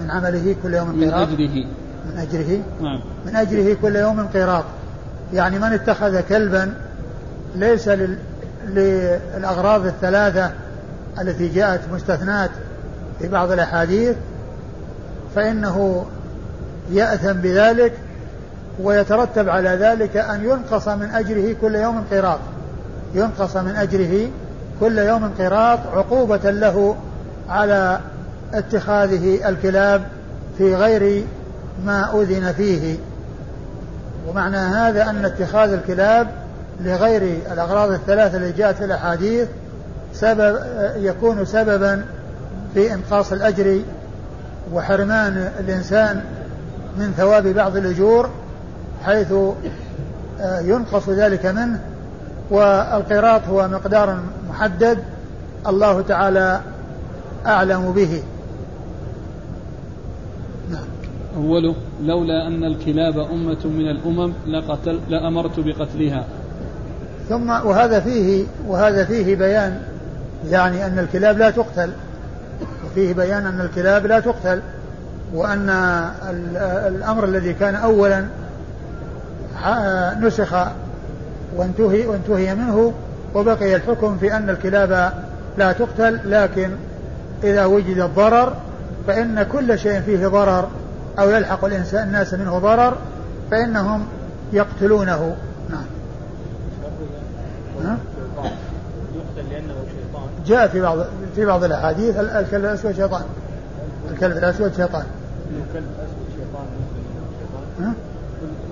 من 0.00 0.10
عمله 0.10 0.56
كل 0.62 0.74
يوم 0.74 1.00
قيراط 1.00 1.28
من 1.28 1.34
أجره. 1.34 1.66
من 2.06 2.18
أجره. 2.18 2.62
نعم. 2.82 3.00
من 3.26 3.36
أجره 3.36 3.76
كل 3.82 3.96
يوم 3.96 4.26
قيراط 4.26 4.64
يعني 5.34 5.58
من 5.58 5.72
اتخذ 5.72 6.20
كلبا 6.20 6.74
ليس 7.54 7.90
للأغراض 8.68 9.86
الثلاثة 9.86 10.50
التي 11.20 11.48
جاءت 11.48 11.80
مستثنات 11.94 12.50
في 13.18 13.28
بعض 13.28 13.50
الأحاديث 13.50 14.16
فإنه 15.34 16.06
يأثم 16.92 17.32
بذلك 17.32 17.92
ويترتب 18.80 19.48
على 19.48 19.68
ذلك 19.68 20.16
أن 20.16 20.44
ينقص 20.44 20.88
من 20.88 21.10
أجره 21.10 21.56
كل 21.60 21.74
يوم 21.74 22.04
قيراط 22.10 22.38
ينقص 23.14 23.56
من 23.56 23.76
أجره 23.76 24.28
كل 24.80 24.98
يوم 24.98 25.32
قيراط 25.38 25.78
عقوبة 25.94 26.50
له 26.50 26.96
على 27.48 28.00
اتخاذه 28.54 29.48
الكلاب 29.48 30.02
في 30.58 30.74
غير 30.74 31.24
ما 31.84 32.22
أذن 32.22 32.52
فيه. 32.52 32.96
ومعنى 34.28 34.56
هذا 34.56 35.10
أن 35.10 35.24
اتخاذ 35.24 35.72
الكلاب 35.72 36.28
لغير 36.80 37.38
الأغراض 37.52 37.90
الثلاثة 37.90 38.38
التي 38.38 38.58
جاءت 38.58 38.76
في 38.76 38.84
الأحاديث 38.84 39.48
سبب 40.14 40.58
يكون 40.96 41.44
سببا 41.44 42.04
في 42.74 42.94
إنقاص 42.94 43.32
الأجر 43.32 43.80
وحرمان 44.72 45.50
الإنسان 45.60 46.24
من 46.98 47.14
ثواب 47.16 47.46
بعض 47.46 47.76
الأجور 47.76 48.30
حيث 49.04 49.32
آه، 50.40 50.60
ينقص 50.60 51.08
ذلك 51.08 51.46
منه. 51.46 51.80
والقيراط 52.50 53.40
هو 53.48 53.68
مقدار 53.68 54.18
محدد. 54.50 54.98
الله 55.66 56.02
تعالى 56.02 56.60
أعلم 57.46 57.92
به. 57.92 58.22
نعم. 60.70 60.84
أوله 61.36 61.74
لولا 62.02 62.46
أن 62.46 62.64
الكلاب 62.64 63.18
أمة 63.18 63.64
من 63.64 63.90
الأمم 63.90 64.32
لقتل 64.46 65.00
لأمرت 65.08 65.60
بقتلها. 65.60 66.24
ثم 67.28 67.50
وهذا 67.50 68.00
فيه 68.00 68.44
وهذا 68.68 69.04
فيه 69.04 69.36
بيان 69.36 69.82
يعني 70.50 70.86
أن 70.86 70.98
الكلاب 70.98 71.38
لا 71.38 71.50
تقتل. 71.50 71.90
وفيه 72.86 73.14
بيان 73.14 73.46
أن 73.46 73.60
الكلاب 73.60 74.06
لا 74.06 74.20
تقتل. 74.20 74.60
وأن 75.34 75.70
الأمر 76.86 77.24
الذي 77.24 77.54
كان 77.54 77.74
أولا 77.74 78.24
نسخ 80.20 80.54
وانتهي 81.56 82.06
وانتهي 82.06 82.54
منه 82.54 82.92
وبقي 83.34 83.76
الحكم 83.76 84.18
في 84.18 84.36
أن 84.36 84.50
الكلاب 84.50 85.12
لا 85.58 85.72
تقتل. 85.72 86.20
لكن 86.24 86.70
إذا 87.44 87.64
وجد 87.64 87.98
الضرر 87.98 88.56
فإن 89.06 89.42
كل 89.42 89.78
شيء 89.78 90.00
فيه 90.00 90.26
ضرر 90.26 90.68
أو 91.18 91.30
يلحق 91.30 91.64
الإنسان 91.64 92.08
الناس 92.08 92.34
منه 92.34 92.58
ضرر 92.58 92.96
فإنهم 93.50 94.06
يقتلونه. 94.52 95.36
نعم. 95.70 95.84
شيطان 97.82 98.50
جاء 100.46 100.68
في 100.68 100.80
بعض 100.80 100.98
في 101.34 101.44
بعض 101.44 101.64
الأحاديث 101.64 102.18
الكلب 102.18 102.64
الأسود 102.64 102.92
شيطان 102.92 103.22
الكلب 104.10 104.36
الأسود 104.36 104.72
شيطان. 104.76 105.04
الكلب 105.68 105.86
الأسود 105.98 106.26
شيطان. 106.38 106.66
ها؟ 107.80 107.92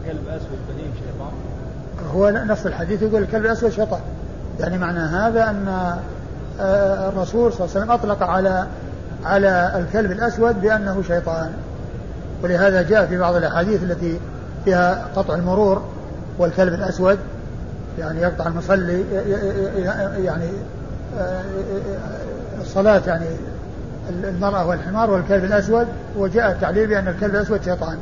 الكلب 0.01 0.29
أسود 0.29 0.59
بهيم 0.69 0.93
شيطان 0.95 1.33
هو 2.15 2.31
نفس 2.31 2.67
الحديث 2.67 3.03
يقول 3.03 3.23
الكلب 3.23 3.45
الأسود 3.45 3.71
شيطان. 3.71 4.01
يعني 4.61 4.79
معنى 4.79 4.99
هذا 4.99 5.51
أن 5.51 5.97
الرسول 6.61 7.53
صلى 7.53 7.65
الله 7.65 7.77
عليه 7.77 7.81
وسلم 7.81 7.91
أطلق 7.91 8.23
على 8.23 8.67
على 9.25 9.73
الكلب 9.77 10.13
الأسود 10.13 10.61
بأنه 10.61 11.03
شيطان. 11.03 11.51
ولهذا 12.43 12.83
جاء 12.83 13.07
في 13.07 13.19
بعض 13.19 13.35
الأحاديث 13.35 13.83
التي 13.83 14.21
فيها 14.65 15.07
قطع 15.17 15.35
المرور 15.35 15.83
والكلب 16.39 16.75
الأسود 16.75 17.19
يعني 17.99 18.21
يقطع 18.21 18.47
المصلي 18.47 19.05
يعني 20.25 20.51
آه، 21.19 21.43
الصلاة 22.61 23.03
يعني 23.07 23.27
المرأة 24.11 24.67
والحمار 24.67 25.11
والكلب 25.11 25.45
الأسود. 25.45 25.87
وجاء 26.17 26.51
التعليل 26.53 26.87
بأن 26.87 27.09
الكلب 27.09 27.35
الأسود 27.35 27.63
شيطان. 27.65 27.99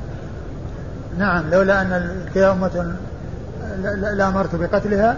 نعم 1.18 1.50
لولا 1.50 1.82
أن 1.82 1.92
الكلاب 2.26 2.56
أمة 2.56 2.92
لأمرت 4.12 4.54
بقتلها 4.54 5.16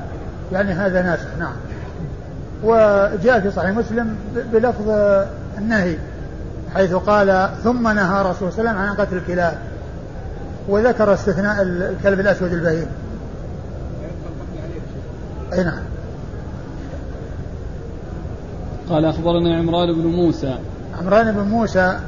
يعني 0.53 0.73
هذا 0.73 1.03
ناسخ. 1.03 1.27
نعم. 1.39 1.53
وجاء 2.65 3.41
في 3.41 3.51
صحيح 3.51 3.71
مسلم 3.71 4.17
بلفظ 4.53 4.91
النهي 5.59 5.97
حيث 6.75 6.95
قال 6.95 7.51
ثم 7.65 7.89
نهى 7.89 8.23
رسول 8.23 8.53
صلى 8.53 8.61
الله 8.61 8.71
عليه 8.71 8.71
وسلم 8.71 8.79
عن 8.79 8.95
قتل 8.95 9.17
الكلاب 9.17 9.59
وذكر 10.69 11.15
استثناء 11.15 11.63
الكلب 11.63 12.21
الأسود 12.21 12.53
البهيم. 12.53 12.87
أي 15.53 15.65
نعم. 15.65 15.83
قال 18.91 19.05
أخبرنا 19.05 19.57
عمران 19.59 19.95
بن 19.95 20.07
موسى. 20.07 20.59
عمران 21.01 21.33
بن 21.33 21.43
موسى 21.43 21.99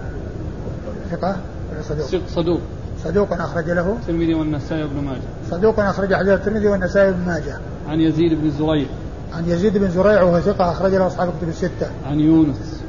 ثقة؟ 1.11 1.37
صدوق؟ 1.83 2.23
صدوق. 2.29 2.61
صدوق. 3.05 3.33
أخرج 3.33 3.71
له. 3.71 3.97
الترمذي 4.01 4.35
والنسائي 4.35 4.89
بن 4.89 5.05
ماجه. 5.05 5.21
صدوق 5.51 5.81
أخرج 5.81 6.15
حديث 6.15 6.33
الترمذي 6.33 6.67
والنسائي 6.67 7.13
بن 7.13 7.27
ماجه. 7.27 7.59
عن 7.89 8.01
يزيد 8.01 8.35
بن 8.35 8.51
زريع. 8.51 8.87
عن 9.37 9.49
يزيد 9.49 9.79
بن 9.79 9.91
زريع 9.91 10.23
وهو 10.23 10.41
ثقة 10.41 10.73
أخرج 10.73 10.95
له 10.95 11.07
أصحاب 11.07 11.29
الكتب 11.29 11.49
الستة. 11.49 11.91
عن 12.07 12.21
يونس. 12.21 12.81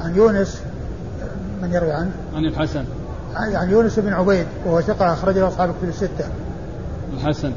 عن 0.00 0.16
يونس 0.16 0.62
من 1.62 1.72
يروي 1.72 1.92
عنه؟ 1.92 2.10
عن 2.34 2.44
الحسن. 2.44 2.84
عن 3.34 3.70
يونس 3.70 3.98
بن 3.98 4.12
عبيد 4.12 4.46
وهو 4.66 4.80
ثقة 4.80 5.12
أخرج 5.12 5.38
له 5.38 5.48
أصحاب 5.48 5.70
الكتب 5.70 5.88
الستة. 5.88 6.24
الحسن. 7.16 7.52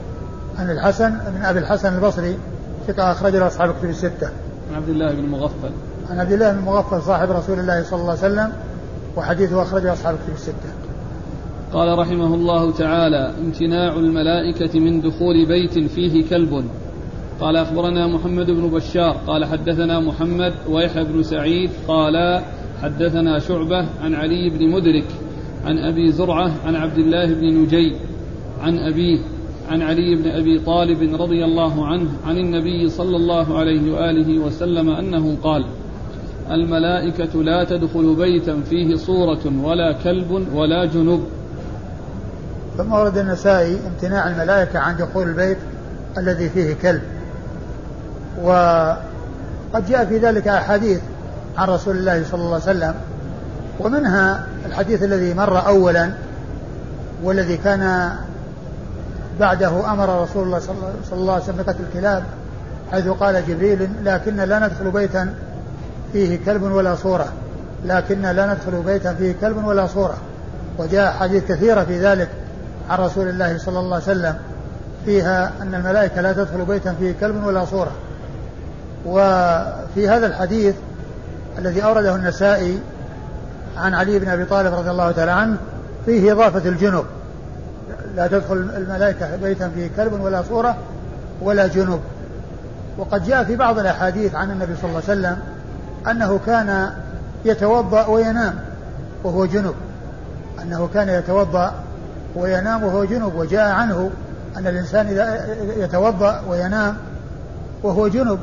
عن 0.59 0.71
الحسن 0.71 1.11
من 1.11 1.41
أبي 1.43 1.59
الحسن 1.59 1.95
البصري 1.95 2.37
ثقة 2.87 3.11
أخرج 3.11 3.35
له 3.35 3.47
أصحاب 3.47 3.69
الكتب 3.69 3.89
الستة. 3.89 4.29
عن 4.69 4.75
عبد 4.75 4.89
الله 4.89 5.11
بن 5.11 5.29
مغفل. 5.29 5.71
عن 6.09 6.19
عبد 6.19 6.31
الله 6.31 6.51
بن 6.51 6.61
مغفل 6.61 7.01
صاحب 7.01 7.31
رسول 7.31 7.59
الله 7.59 7.83
صلى 7.83 7.99
الله 8.01 8.11
عليه 8.11 8.19
وسلم 8.19 8.53
وحديثه 9.15 9.61
أخرجه 9.61 9.93
أصحاب 9.93 10.15
الكتب 10.15 10.33
الستة. 10.33 10.69
قال 11.73 11.99
رحمه 11.99 12.35
الله 12.35 12.71
تعالى 12.71 13.33
امتناع 13.39 13.93
الملائكة 13.93 14.79
من 14.79 15.01
دخول 15.01 15.45
بيت 15.47 15.91
فيه 15.91 16.29
كلب. 16.29 16.65
قال 17.39 17.55
أخبرنا 17.55 18.07
محمد 18.07 18.51
بن 18.51 18.69
بشار 18.69 19.17
قال 19.27 19.45
حدثنا 19.45 19.99
محمد 19.99 20.53
ويحيى 20.69 21.03
بن 21.03 21.23
سعيد 21.23 21.69
قال 21.87 22.41
حدثنا 22.81 23.39
شعبة 23.39 23.85
عن 24.03 24.15
علي 24.15 24.49
بن 24.49 24.69
مدرك 24.69 25.05
عن 25.65 25.77
أبي 25.77 26.11
زرعة 26.11 26.51
عن 26.65 26.75
عبد 26.75 26.97
الله 26.97 27.33
بن 27.33 27.45
نجي 27.45 27.95
عن 28.61 28.79
أبيه 28.79 29.19
عن 29.69 29.81
علي 29.81 30.15
بن 30.15 30.29
أبي 30.29 30.59
طالب 30.59 31.21
رضي 31.21 31.45
الله 31.45 31.85
عنه 31.85 32.09
عن 32.25 32.37
النبي 32.37 32.89
صلى 32.89 33.15
الله 33.15 33.59
عليه 33.59 33.93
وآله 33.93 34.39
وسلم 34.39 34.89
أنه 34.89 35.37
قال: 35.43 35.65
الملائكة 36.51 37.43
لا 37.43 37.63
تدخل 37.63 38.15
بيتا 38.15 38.61
فيه 38.69 38.95
صورة 38.95 39.53
ولا 39.63 39.91
كلب 40.03 40.47
ولا 40.53 40.85
جنب. 40.85 41.23
ثم 42.77 42.91
ورد 42.93 43.17
النسائي 43.17 43.77
امتناع 43.87 44.29
الملائكة 44.29 44.79
عن 44.79 44.97
دخول 44.97 45.27
البيت 45.27 45.57
الذي 46.17 46.49
فيه 46.49 46.73
كلب. 46.73 47.01
وقد 48.43 49.87
جاء 49.89 50.05
في 50.05 50.17
ذلك 50.17 50.47
أحاديث 50.47 50.99
عن 51.57 51.67
رسول 51.67 51.97
الله 51.97 52.23
صلى 52.31 52.41
الله 52.41 52.53
عليه 52.53 52.63
وسلم 52.63 52.95
ومنها 53.79 54.47
الحديث 54.65 55.03
الذي 55.03 55.33
مر 55.33 55.67
أولا 55.67 56.11
والذي 57.23 57.57
كان 57.57 58.11
بعده 59.39 59.91
أمر 59.91 60.21
رسول 60.23 60.43
الله 60.43 60.59
صلى 61.09 61.19
الله 61.19 61.33
عليه 61.33 61.43
وسلم 61.43 61.57
بقتل 61.57 61.83
الكلاب 61.89 62.23
حيث 62.91 63.07
قال 63.07 63.47
جبريل 63.47 63.89
لكن 64.03 64.35
لا 64.35 64.59
ندخل 64.59 64.91
بيتا 64.91 65.33
فيه 66.13 66.39
كلب 66.45 66.63
ولا 66.63 66.95
صورة 66.95 67.27
لكن 67.85 68.21
لا 68.21 68.53
ندخل 68.53 68.81
بيتا 68.85 69.13
فيه 69.13 69.35
كلب 69.41 69.65
ولا 69.65 69.87
صورة. 69.87 70.17
وجاء 70.77 71.11
أحاديث 71.11 71.43
كثيرة 71.47 71.83
في 71.83 71.99
ذلك 71.99 72.29
عن 72.89 72.99
رسول 72.99 73.29
الله 73.29 73.57
صلى 73.57 73.79
الله 73.79 73.95
عليه 73.95 74.05
وسلم 74.05 74.35
فيها 75.05 75.51
أن 75.61 75.75
الملائكة 75.75 76.21
لا 76.21 76.33
تدخل 76.33 76.65
بيتا 76.65 76.95
فيه 76.99 77.13
كلب 77.21 77.45
ولا 77.45 77.65
صورة. 77.65 77.91
وفي 79.05 80.09
هذا 80.09 80.27
الحديث 80.27 80.75
الذي 81.57 81.83
أورده 81.83 82.15
النسائي 82.15 82.79
عن 83.77 83.93
علي 83.93 84.19
بن 84.19 84.29
أبي 84.29 84.45
طالب 84.45 84.73
رضي 84.73 84.91
الله 84.91 85.11
تعالى 85.11 85.31
عنه 85.31 85.57
فيه 86.05 86.31
إضافة 86.31 86.69
الجنب. 86.69 87.05
لا 88.15 88.27
تدخل 88.27 88.53
الملائكة 88.53 89.35
بيتا 89.35 89.69
فيه 89.69 89.89
كلب 89.97 90.21
ولا 90.21 90.43
صورة 90.49 90.77
ولا 91.41 91.67
جنب. 91.67 91.99
وقد 92.97 93.23
جاء 93.23 93.43
في 93.43 93.55
بعض 93.55 93.79
الأحاديث 93.79 94.35
عن 94.35 94.51
النبي 94.51 94.75
صلى 94.75 94.89
الله 94.89 95.01
عليه 95.09 95.19
وسلم 95.19 95.37
أنه 96.11 96.39
كان 96.45 96.89
يتوضأ 97.45 98.05
وينام 98.05 98.55
وهو 99.23 99.45
جنب. 99.45 99.73
أنه 100.61 100.89
كان 100.93 101.09
يتوضأ 101.09 101.73
وينام 102.35 102.83
وهو 102.83 103.05
جنب 103.05 103.35
وجاء 103.35 103.71
عنه 103.71 104.09
أن 104.57 104.67
الإنسان 104.67 105.07
إذا 105.07 105.47
يتوضأ 105.77 106.41
وينام 106.49 106.97
وهو 107.83 108.07
جنب. 108.07 108.39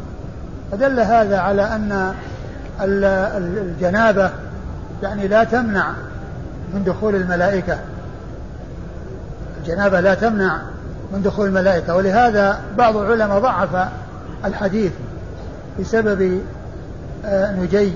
فدل 0.72 1.00
هذا 1.00 1.38
على 1.38 1.62
أن 1.62 2.14
الجنابة 2.80 4.30
يعني 5.02 5.28
لا 5.28 5.44
تمنع 5.44 5.92
من 6.74 6.84
دخول 6.84 7.14
الملائكة. 7.14 7.78
الجنابة 9.60 10.00
لا 10.00 10.14
تمنع 10.14 10.58
من 11.12 11.22
دخول 11.22 11.48
الملائكة 11.48 11.96
ولهذا 11.96 12.60
بعض 12.78 12.96
العلماء 12.96 13.38
ضعف 13.38 13.88
الحديث 14.44 14.92
بسبب 15.80 16.40
آه، 17.24 17.52
نجي 17.52 17.92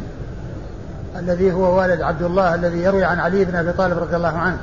الذي 1.18 1.52
هو 1.52 1.78
والد 1.78 2.02
عبد 2.02 2.22
الله 2.22 2.54
الذي 2.54 2.82
يروي 2.82 3.04
عن 3.04 3.20
علي 3.20 3.44
بن 3.44 3.56
أبي 3.56 3.72
طالب 3.72 3.98
رضي 3.98 4.16
الله 4.16 4.38
عنه. 4.38 4.58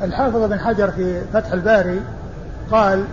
والحافظ 0.00 0.42
بن 0.42 0.60
حجر 0.60 0.90
في 0.90 1.20
فتح 1.32 1.52
الباري 1.52 2.00
قال 2.70 3.04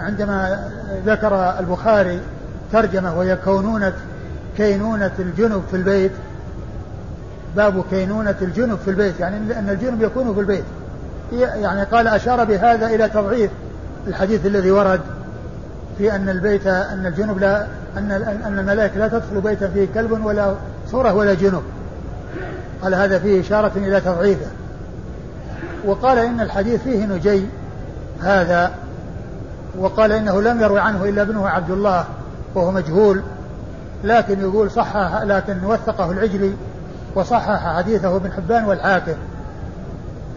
عندما 0.00 0.68
ذكر 1.06 1.58
البخاري 1.60 2.20
ترجمة 2.72 3.18
وهي 3.18 3.36
كونونة 3.36 3.92
كينونة 4.56 5.12
الجنب 5.18 5.62
في 5.70 5.76
البيت 5.76 6.12
باب 7.56 7.84
كينونة 7.90 8.34
الجنب 8.42 8.78
في 8.84 8.90
البيت 8.90 9.20
يعني 9.20 9.36
أن 9.36 9.68
الجنب 9.70 10.02
يكون 10.02 10.34
في 10.34 10.40
البيت. 10.40 10.64
يعني 11.32 11.82
قال 11.82 12.08
أشار 12.08 12.44
بهذا 12.44 12.86
إلى 12.86 13.08
تضعيف 13.08 13.50
الحديث 14.06 14.46
الذي 14.46 14.70
ورد 14.70 15.00
في 15.98 16.14
أن 16.14 16.28
البيت 16.28 16.66
أن 16.66 17.06
الجنب 17.06 17.38
لا 17.38 17.66
أن 17.96 18.10
أن 18.46 18.58
الملائكة 18.58 18.98
لا 18.98 19.08
تدخل 19.08 19.40
بيتا 19.40 19.68
فيه 19.68 19.88
كلب 19.94 20.24
ولا 20.24 20.54
صورة 20.90 21.12
ولا 21.14 21.34
جنب. 21.34 21.62
قال 22.82 22.94
هذا 22.94 23.18
فيه 23.18 23.40
إشارة 23.40 23.72
إلى 23.76 24.00
تضعيفه. 24.00 24.46
وقال 25.84 26.18
إن 26.18 26.40
الحديث 26.40 26.82
فيه 26.82 27.06
نجي. 27.06 27.46
هذا 28.22 28.70
وقال 29.78 30.12
إنه 30.12 30.42
لم 30.42 30.60
يروي 30.60 30.80
عنه 30.80 31.04
إلا 31.04 31.22
ابنه 31.22 31.48
عبد 31.48 31.70
الله 31.70 32.04
وهو 32.54 32.70
مجهول 32.70 33.22
لكن 34.04 34.40
يقول 34.40 34.70
صحح 34.70 35.22
لكن 35.22 35.64
وثقه 35.64 36.12
العجلي 36.12 36.54
وصحح 37.14 37.76
حديثه 37.76 38.16
ابن 38.16 38.32
حبان 38.32 38.64
والحاكم. 38.64 39.14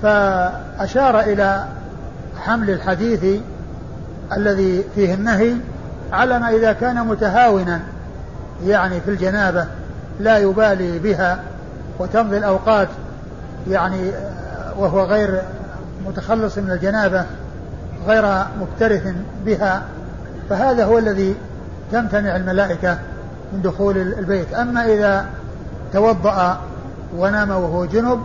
فأشار 0.03 1.19
إلى 1.19 1.65
حمل 2.39 2.69
الحديث 2.69 3.41
الذي 4.37 4.83
فيه 4.95 5.13
النهي 5.13 5.53
على 6.11 6.39
ما 6.39 6.49
إذا 6.49 6.73
كان 6.73 7.07
متهاونا 7.07 7.79
يعني 8.65 9.01
في 9.01 9.11
الجنابة 9.11 9.65
لا 10.19 10.37
يبالي 10.37 10.99
بها 10.99 11.39
وتمضي 11.99 12.37
الأوقات 12.37 12.87
يعني 13.69 14.11
وهو 14.77 15.03
غير 15.03 15.41
متخلص 16.07 16.57
من 16.57 16.71
الجنابة. 16.71 17.25
غير 18.07 18.45
مكترث 18.61 19.13
بها 19.45 19.81
فهذا 20.49 20.85
هو 20.85 20.97
الذي 20.97 21.35
تمتنع 21.91 22.35
الملائكة 22.35 22.97
من 23.53 23.61
دخول 23.61 23.97
البيت. 23.97 24.53
أما 24.53 24.85
إذا 24.85 25.25
توضأ 25.93 26.57
ونام 27.17 27.49
وهو 27.49 27.85
جنب 27.85 28.21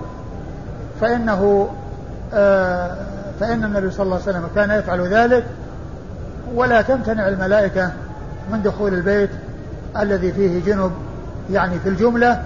فإنه 1.00 1.68
آه، 2.34 2.96
فإن 3.40 3.64
النبي 3.64 3.90
صلى 3.90 4.02
الله 4.02 4.20
عليه 4.26 4.30
وسلم 4.38 4.48
كان 4.54 4.70
يفعل 4.70 5.00
ذلك. 5.00 5.44
ولا 6.54 6.82
تمتنع 6.82 7.28
الملائكة 7.28 7.90
من 8.52 8.62
دخول 8.62 8.94
البيت 8.94 9.30
الذي 9.96 10.32
فيه 10.32 10.64
جنب 10.64 10.92
يعني 11.50 11.78
في 11.78 11.88
الجملة. 11.88 12.42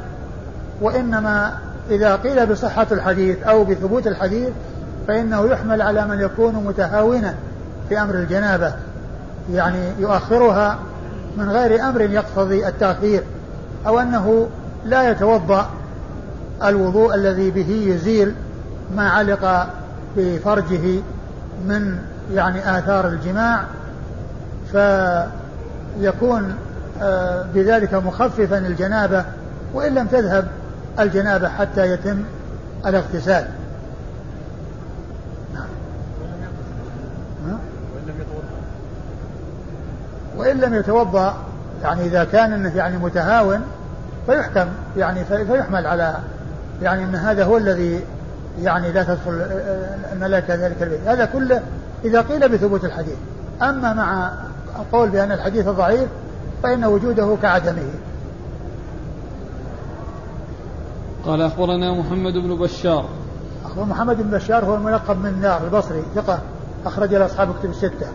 وإنما 0.80 1.58
إذا 1.90 2.16
قيل 2.16 2.46
بصحة 2.46 2.86
الحديث 2.92 3.42
أو 3.42 3.64
بثبوت 3.64 4.06
الحديث 4.06 4.48
فإنه 5.08 5.46
يحمل 5.46 5.82
على 5.82 6.06
من 6.06 6.20
يكون 6.20 6.54
متهاونا 6.54 7.34
في 7.88 8.02
أمر 8.02 8.14
الجنابة 8.14 8.72
يعني 9.52 9.92
يؤخرها 9.98 10.78
من 11.36 11.50
غير 11.50 11.88
أمر 11.88 12.00
يقتضي 12.00 12.68
التأخير 12.68 13.22
أو 13.86 13.98
أنه 14.00 14.48
لا 14.84 15.10
يتوضأ 15.10 15.70
الوضوء 16.64 17.14
الذي 17.14 17.50
به 17.50 17.70
يزيل 17.70 18.34
ما 18.96 19.10
علق 19.10 19.66
بفرجه 20.16 21.00
من 21.66 21.98
يعني 22.32 22.78
آثار 22.78 23.08
الجماع 23.08 23.64
فيكون 24.72 26.54
آه، 27.02 27.46
بذلك 27.54 27.94
مخففا 27.94 28.58
الجنابة 28.58 29.24
وإن 29.74 29.94
لم 29.94 30.06
تذهب 30.06 30.46
الجنابة 31.00 31.48
حتى 31.48 31.92
يتم 31.92 32.22
الاغتسال. 32.86 33.46
وإن 40.42 40.60
لم 40.60 40.74
يتوضأ 40.74 41.34
يعني 41.82 42.04
إذا 42.04 42.24
كان 42.24 42.72
يعني 42.76 42.98
متهاون 42.98 43.60
فيحكم 44.26 44.66
يعني 44.96 45.24
فيحمل 45.24 45.86
على 45.86 46.16
يعني 46.82 47.04
إن 47.04 47.14
هذا 47.14 47.44
هو 47.44 47.56
الذي 47.56 48.00
يعني 48.62 48.92
لا 48.92 49.02
تدخل 49.02 49.46
الملائكة 50.12 50.54
ذلك 50.54 50.82
البيت. 50.82 51.00
هذا 51.06 51.24
كله 51.24 51.62
إذا 52.04 52.20
قيل 52.20 52.48
بثبوت 52.48 52.84
الحديث. 52.84 53.14
أما 53.62 53.92
مع 53.92 54.30
القول 54.78 55.08
بأن 55.08 55.32
الحديث 55.32 55.68
ضعيف 55.68 56.08
فإن 56.62 56.84
وجوده 56.84 57.36
كعدمه. 57.42 57.90
قال 61.26 61.42
أخبرنا 61.42 61.92
محمد 61.92 62.32
بن 62.32 62.56
بشار. 62.56 63.08
أخبر 63.64 63.84
محمد 63.84 64.16
بن 64.16 64.30
بشار 64.30 64.64
هو 64.64 64.74
الملقب 64.74 65.16
من 65.18 65.40
نار 65.42 65.64
البصري 65.64 66.02
ثقة 66.14 66.38
أخرج 66.86 67.14
له 67.14 67.26
أصحاب 67.26 67.54
كتب 67.60 67.70
الستة. 67.70 68.06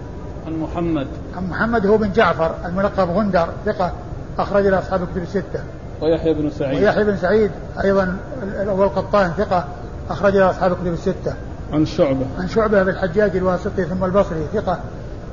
عن 0.48 0.60
محمد. 0.60 1.08
عن 1.38 1.50
محمد 1.50 1.86
هو 1.86 1.98
بن 1.98 2.12
جعفر 2.12 2.56
الملقب 2.66 3.10
غندر 3.10 3.50
ثقة 3.66 3.92
أخرج 4.40 4.66
له 4.66 4.80
أصحاب 4.80 5.08
كتب 5.12 5.22
الستة. 5.24 5.60
ويحيى 6.02 6.34
بن 6.34 6.50
سعيد. 6.50 6.84
ويحيى 6.84 7.04
بن 7.04 7.18
سعيد 7.18 7.52
أيضا 7.84 8.18
هو 8.58 8.84
القطان 8.84 9.32
ثقة 9.38 9.68
أخرج 10.10 10.36
له 10.36 10.50
أصحاب 10.50 10.74
كتب 10.74 10.94
الستة. 10.94 11.34
عن 11.74 11.86
شعبة. 11.86 12.26
عن 12.40 12.48
شعبة 12.48 12.84
بالحجاج 12.84 13.36
الواسطي 13.36 13.86
ثم 13.86 14.04
البصري 14.04 14.48
ثقة 14.54 14.80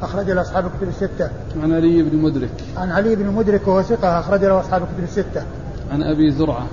أخرج 0.03 0.31
له 0.31 0.40
أصحاب 0.40 0.64
كتب 0.79 0.88
الستة. 0.88 1.31
عن 1.62 1.72
علي 1.72 2.03
بن 2.03 2.16
مدرك. 2.16 2.50
عن 2.77 2.90
علي 2.90 3.16
بن 3.16 3.27
مدرك 3.27 3.68
وهو 3.68 3.83
ثقة 3.83 4.20
أخرج 4.20 4.44
له 4.44 4.61
أصحاب 4.61 4.83
كتب 4.83 5.05
الستة. 5.05 5.42
عن 5.92 6.03
أبي 6.03 6.31
زرعة. 6.31 6.66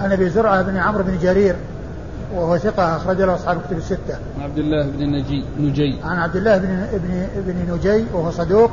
عن 0.00 0.12
أبي 0.12 0.30
زرعة 0.30 0.62
بن 0.62 0.76
عمرو 0.76 1.04
بن 1.04 1.18
جرير. 1.18 1.56
وهو 2.36 2.58
ثقة 2.58 2.96
أخرج 2.96 3.22
له 3.22 3.34
أصحاب 3.34 3.58
كتب 3.66 3.76
الستة. 3.76 4.14
عن 4.38 4.42
عبد 4.42 4.58
الله 4.58 4.86
بن 4.86 5.04
نجي 5.04 5.44
نجي. 5.60 5.98
عن 6.04 6.18
عبد 6.18 6.36
الله 6.36 6.58
بن 6.58 6.86
ابن 6.92 7.26
ابن 7.36 7.74
نجي 7.74 8.04
وهو 8.12 8.30
صدوق 8.30 8.70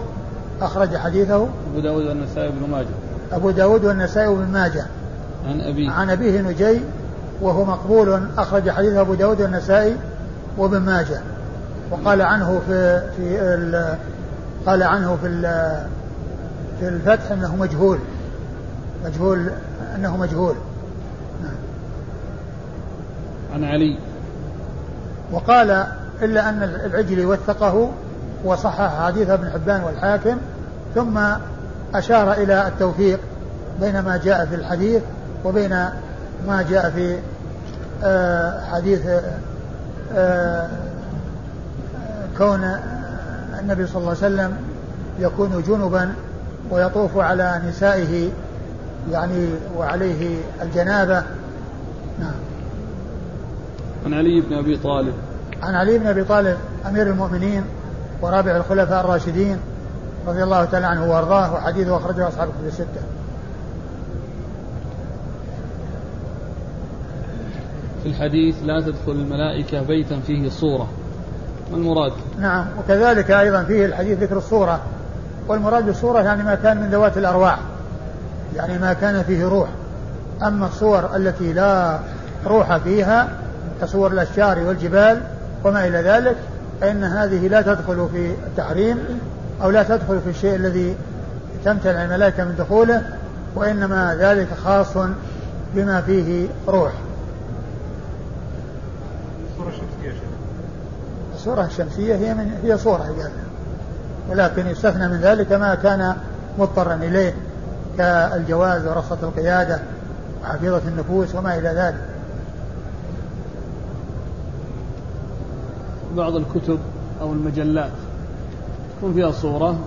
أخرج 0.61 0.95
حديثه. 0.97 1.47
أبو 1.71 1.79
داود 1.79 2.05
والنسائي 2.05 2.51
بن 2.51 2.71
ماجه. 2.71 2.87
أبو 3.31 3.51
داود 3.51 3.85
والنسائي 3.85 4.35
بن 4.35 4.51
ماجه. 4.51 4.85
عن 5.47 5.61
أبيه. 5.61 5.91
عن 5.91 6.09
أبيه 6.09 6.41
نجي 6.41 6.81
وهو 7.41 7.65
مقبول 7.65 8.27
أخرج 8.37 8.69
حديثه 8.69 9.01
أبو 9.01 9.13
داود 9.13 9.41
والنسائي 9.41 9.95
وابن 10.57 10.77
ماجه. 10.77 11.21
وقال 11.91 12.21
عنه 12.21 12.61
في 12.67 13.01
في 13.17 13.85
قال 14.65 14.83
عنه 14.83 15.17
في 15.21 15.27
في 16.79 16.87
الفتح 16.87 17.31
أنه 17.31 17.55
مجهول 17.55 17.99
مجهول 19.05 19.49
أنه 19.95 20.17
مجهول 20.17 20.55
عن 23.53 23.63
علي. 23.63 23.97
وقال 25.31 25.85
إلا 26.21 26.49
أن 26.49 26.63
العجلي 26.63 27.25
وثقه 27.25 27.91
وصحح 28.45 29.05
حديث 29.05 29.29
ابن 29.29 29.49
حبان 29.49 29.83
والحاكم 29.83 30.37
ثم 30.95 31.19
أشار 31.95 32.33
إلى 32.33 32.67
التوفيق 32.67 33.19
بين 33.81 33.99
ما 33.99 34.17
جاء 34.17 34.45
في 34.45 34.55
الحديث 34.55 35.01
وبين 35.45 35.69
ما 36.47 36.65
جاء 36.69 36.89
في 36.89 37.17
آه، 38.03 38.65
حديث 38.65 39.01
آه، 40.15 40.67
كون 42.37 42.77
النبي 43.59 43.87
صلى 43.87 43.97
الله 43.97 44.09
عليه 44.09 44.17
وسلم 44.17 44.57
يكون 45.19 45.63
جنبا 45.67 46.13
ويطوف 46.71 47.17
على 47.17 47.61
نسائه 47.67 48.29
يعني 49.11 49.49
وعليه 49.77 50.37
الجنابة. 50.61 51.23
عن 54.05 54.13
علي 54.13 54.41
بن 54.41 54.53
أبي 54.53 54.77
طالب. 54.77 55.13
عن 55.63 55.75
علي 55.75 55.97
بن 55.97 56.07
أبي 56.07 56.23
طالب 56.23 56.57
أمير 56.85 57.07
المؤمنين 57.07 57.63
ورابع 58.21 58.55
الخلفاء 58.55 59.05
الراشدين 59.05 59.57
رضي 60.27 60.43
الله 60.43 60.65
تعالى 60.65 60.85
عنه 60.85 61.11
وأرضاه 61.11 61.53
وحديثه 61.53 61.97
أخرجه 61.97 62.27
أصحاب 62.27 62.49
الكتب 62.49 62.67
الستة. 62.67 63.01
في 68.03 68.09
الحديث 68.09 68.55
لا 68.63 68.81
تدخل 68.81 69.11
الملائكة 69.11 69.83
بيتا 69.83 70.19
فيه 70.19 70.49
صورة 70.49 70.87
ما 71.71 71.77
المراد؟ 71.77 72.11
نعم 72.39 72.65
وكذلك 72.79 73.31
أيضا 73.31 73.63
فيه 73.63 73.85
الحديث 73.85 74.19
ذكر 74.19 74.37
الصورة. 74.37 74.81
والمراد 75.47 75.85
بالصورة 75.85 76.21
يعني 76.21 76.43
ما 76.43 76.55
كان 76.55 76.81
من 76.81 76.89
ذوات 76.89 77.17
الأرواح. 77.17 77.59
يعني 78.55 78.79
ما 78.79 78.93
كان 78.93 79.23
فيه 79.23 79.45
روح. 79.45 79.69
أما 80.43 80.67
الصور 80.67 81.15
التي 81.15 81.53
لا 81.53 81.99
روح 82.45 82.77
فيها 82.77 83.42
كصور 83.83 84.11
الأشجار 84.11 84.59
والجبال 84.59 85.21
وما 85.63 85.87
إلى 85.87 85.97
ذلك 85.97 86.35
فإن 86.81 87.03
هذه 87.03 87.47
لا 87.47 87.61
تدخل 87.61 88.09
في 88.13 88.31
التحريم 88.47 88.97
أو 89.63 89.69
لا 89.69 89.83
تدخل 89.83 90.19
في 90.21 90.29
الشيء 90.29 90.55
الذي 90.55 90.95
تمتنع 91.65 92.03
الملائكة 92.03 92.43
من 92.43 92.55
دخوله 92.55 93.03
وإنما 93.55 94.15
ذلك 94.19 94.47
خاص 94.63 94.97
بما 95.75 96.01
فيه 96.01 96.47
روح. 96.67 96.91
الصورة 99.51 99.69
الشمسية 99.69 100.13
الصورة 101.35 101.65
الشمسية 101.65 102.15
هي 102.15 102.33
من 102.33 102.51
هي 102.63 102.77
صورة 102.77 103.03
قال 103.03 103.31
ولكن 104.29 104.67
يستثنى 104.67 105.07
من 105.07 105.17
ذلك 105.17 105.51
ما 105.51 105.75
كان 105.75 106.15
مضطرا 106.59 106.93
إليه 106.93 107.33
كالجواز 107.97 108.87
ورخصة 108.87 109.17
القيادة 109.23 109.79
وحفيظة 110.43 110.81
النفوس 110.87 111.35
وما 111.35 111.57
إلى 111.57 111.69
ذلك. 111.69 112.12
بعض 116.13 116.35
الكتب 116.35 116.79
أو 117.21 117.33
المجلات 117.33 117.91
تكون 118.97 119.13
فيها 119.13 119.31
صورة 119.31 119.79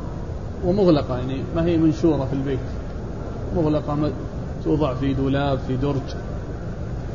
ومغلقة 0.65 1.17
يعني 1.17 1.43
ما 1.57 1.65
هي 1.65 1.77
منشورة 1.77 2.25
في 2.25 2.33
البيت. 2.33 2.59
مغلقة 3.57 4.13
توضع 4.65 4.95
في 4.95 5.15
دولاب 5.15 5.59
في 5.67 5.77
درج. 5.77 6.15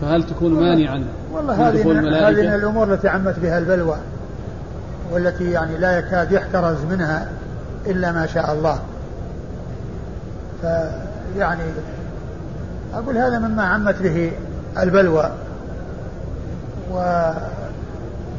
فهل 0.02 0.24
تكون 0.24 0.54
مانعا 0.54 1.04
والله 1.34 1.69
هذه 1.69 1.88
من 1.88 2.13
هذه 2.13 2.41
من 2.41 2.54
الأمور 2.54 2.93
التي 2.93 3.08
عمت 3.08 3.39
بها 3.39 3.58
البلوى 3.58 3.97
والتي 5.12 5.52
يعني 5.52 5.78
لا 5.78 6.00
يكاد 6.00 6.32
يحترز 6.32 6.78
منها 6.89 7.30
إلا 7.86 8.12
ما 8.12 8.26
شاء 8.26 8.54
الله. 8.54 8.80
فيعني 10.62 11.63
أقول 12.93 13.17
هذا 13.17 13.39
مما 13.39 13.63
عمت 13.63 14.02
به 14.02 14.32
البلوى. 14.78 15.32
و 16.93 16.97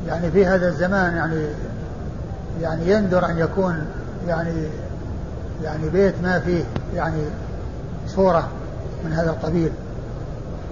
يعني 0.08 0.30
في 0.30 0.46
هذا 0.46 0.68
الزمان 0.68 1.16
يعني 1.16 1.46
يعني 2.60 2.90
يندر 2.90 3.26
أن 3.26 3.38
يكون 3.38 3.86
يعني 4.28 4.68
يعني 5.64 5.88
بيت 5.88 6.14
ما 6.22 6.38
فيه 6.38 6.64
يعني 6.94 7.22
صورة 8.06 8.48
من 9.04 9.12
هذا 9.12 9.30
القبيل. 9.30 9.70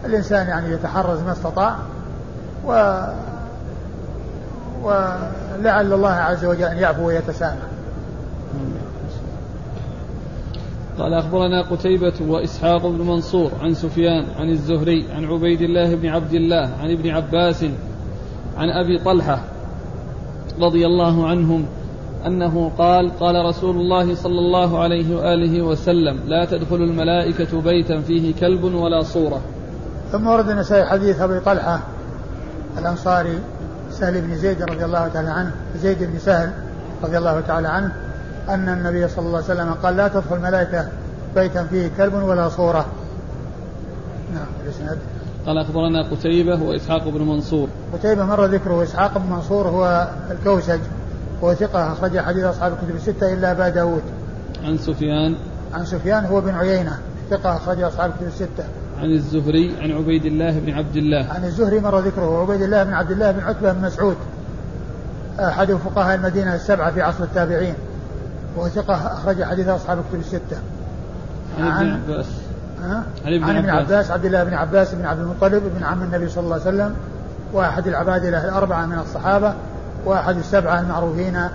الإنسان 0.04 0.48
يعني 0.48 0.72
يتحرز 0.72 1.20
ما 1.20 1.32
استطاع 1.32 1.76
و 2.66 3.00
ولعل 4.82 5.92
الله 5.92 6.10
عز 6.10 6.44
وجل 6.44 6.64
أن 6.64 6.78
يعفو 6.78 7.06
ويتسامح. 7.06 7.70
قال 10.98 11.14
أخبرنا 11.14 11.62
قتيبة 11.62 12.12
وإسحاق 12.20 12.86
بن 12.86 13.06
منصور 13.06 13.50
عن 13.60 13.74
سفيان 13.74 14.24
عن 14.38 14.50
الزهري 14.50 15.06
عن 15.12 15.24
عبيد 15.24 15.60
الله 15.60 15.94
بن 15.94 16.08
عبد 16.08 16.34
الله 16.34 16.70
عن 16.80 16.90
ابن 16.90 17.10
عباس 17.10 17.64
عن 18.60 18.70
أبي 18.70 18.98
طلحة 18.98 19.40
رضي 20.60 20.86
الله 20.86 21.28
عنهم 21.28 21.64
أنه 22.26 22.70
قال 22.78 23.18
قال 23.18 23.44
رسول 23.44 23.76
الله 23.76 24.14
صلى 24.14 24.38
الله 24.38 24.78
عليه 24.78 25.16
وآله 25.16 25.62
وسلم 25.62 26.20
لا 26.26 26.44
تدخل 26.44 26.76
الملائكة 26.76 27.60
بيتا 27.60 28.00
فيه 28.00 28.34
كلب 28.34 28.64
ولا 28.64 29.02
صورة. 29.02 29.40
ثم 30.12 30.26
ورد 30.26 30.48
النسائي 30.48 30.84
حديث 30.84 31.20
أبي 31.20 31.40
طلحة 31.40 31.80
الأنصاري 32.78 33.38
سهل 33.90 34.20
بن 34.20 34.36
زيد 34.36 34.62
رضي 34.62 34.84
الله 34.84 35.08
تعالى 35.08 35.30
عنه 35.30 35.52
زيد 35.76 35.98
بن 36.02 36.18
سهل 36.18 36.52
رضي 37.02 37.18
الله 37.18 37.40
تعالى 37.40 37.68
عنه 37.68 37.92
أن 38.48 38.68
النبي 38.68 39.08
صلى 39.08 39.26
الله 39.26 39.42
عليه 39.42 39.54
وسلم 39.54 39.72
قال 39.72 39.96
لا 39.96 40.08
تدخل 40.08 40.36
الملائكة 40.36 40.88
بيتا 41.34 41.64
فيه 41.64 41.90
كلب 41.96 42.14
ولا 42.14 42.48
صورة. 42.48 42.86
نعم 44.34 44.46
الإسناد 44.64 44.98
قال 45.50 45.58
أخبرنا 45.58 46.02
قتيبة 46.02 46.62
وإسحاق 46.62 47.08
بن 47.08 47.22
منصور. 47.22 47.68
قتيبة 47.92 48.24
مر 48.24 48.44
ذكره 48.44 48.82
إسحاق 48.82 49.18
بن 49.18 49.30
منصور 49.30 49.68
هو 49.68 50.08
الكوسج 50.30 50.78
هو 51.44 51.54
ثقة 51.54 51.92
أخرج 51.92 52.18
حديث 52.18 52.44
أصحاب 52.44 52.72
الكتب 52.72 52.96
الستة 52.96 53.32
إلا 53.32 53.52
أبا 53.52 53.68
داود. 53.68 54.02
عن 54.64 54.78
سفيان. 54.78 55.36
عن 55.74 55.84
سفيان 55.84 56.24
هو 56.24 56.40
بن 56.40 56.54
عيينة 56.54 56.98
ثقة 57.30 57.56
أخرج 57.56 57.80
أصحاب 57.80 58.10
الكتب 58.10 58.26
الستة. 58.26 58.64
عن 58.98 59.10
الزهري 59.10 59.76
عن 59.80 59.90
عبيد 59.90 60.24
الله 60.24 60.58
بن 60.58 60.72
عبد 60.72 60.96
الله. 60.96 61.26
عن 61.30 61.44
الزهري 61.44 61.80
مر 61.80 61.98
ذكره 61.98 62.42
عبيد 62.42 62.62
الله 62.62 62.84
بن 62.84 62.92
عبد 62.92 63.10
الله 63.10 63.30
بن 63.30 63.40
عتبة 63.40 63.72
بن 63.72 63.82
مسعود. 63.82 64.16
أحد 65.40 65.72
فقهاء 65.72 66.14
المدينة 66.14 66.54
السبعة 66.54 66.92
في 66.92 67.02
عصر 67.02 67.24
التابعين 67.24 67.74
وهو 68.56 68.68
ثقة 68.68 68.94
أخرج 68.94 69.42
حديث 69.42 69.68
أصحاب 69.68 69.98
الكتب 69.98 70.20
الستة. 70.20 70.58
عن 71.58 71.66
ابن 71.66 72.12
عباس. 72.12 72.26
عن, 73.26 73.42
عن 73.42 73.56
ابن 73.56 73.70
عباس. 73.70 74.10
عبد 74.10 74.24
الله 74.24 74.44
بن 74.44 74.54
عباس 74.54 74.94
بن 74.94 75.04
عبد 75.04 75.20
المطلب 75.20 75.62
بن 75.78 75.84
عم 75.84 76.02
النبي 76.02 76.28
صلى 76.28 76.44
الله 76.44 76.54
عليه 76.54 76.64
وسلم 76.64 76.94
وأحد 77.52 77.86
العبادلة 77.86 78.44
الأربعة 78.44 78.86
من 78.86 78.98
الصحابة 78.98 79.54
وأحد 80.04 80.36
السبعة 80.36 80.80
المعروفين 80.80 81.48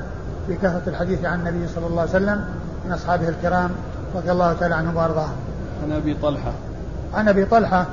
بكثرة 0.49 0.81
الحديث 0.87 1.25
عن 1.25 1.39
النبي 1.39 1.67
صلى 1.67 1.87
الله 1.87 2.01
عليه 2.01 2.11
وسلم 2.11 2.45
من 2.85 2.91
أصحابه 2.91 3.29
الكرام 3.29 3.71
رضي 4.15 4.31
الله 4.31 4.53
تعالى 4.53 4.75
عنهم 4.75 4.95
وأرضاهم. 4.95 5.35
عن 5.83 5.91
أبي 5.91 6.13
طلحة. 6.13 6.51
عن 7.13 7.27
أبي 7.27 7.45
طلحة 7.45 7.85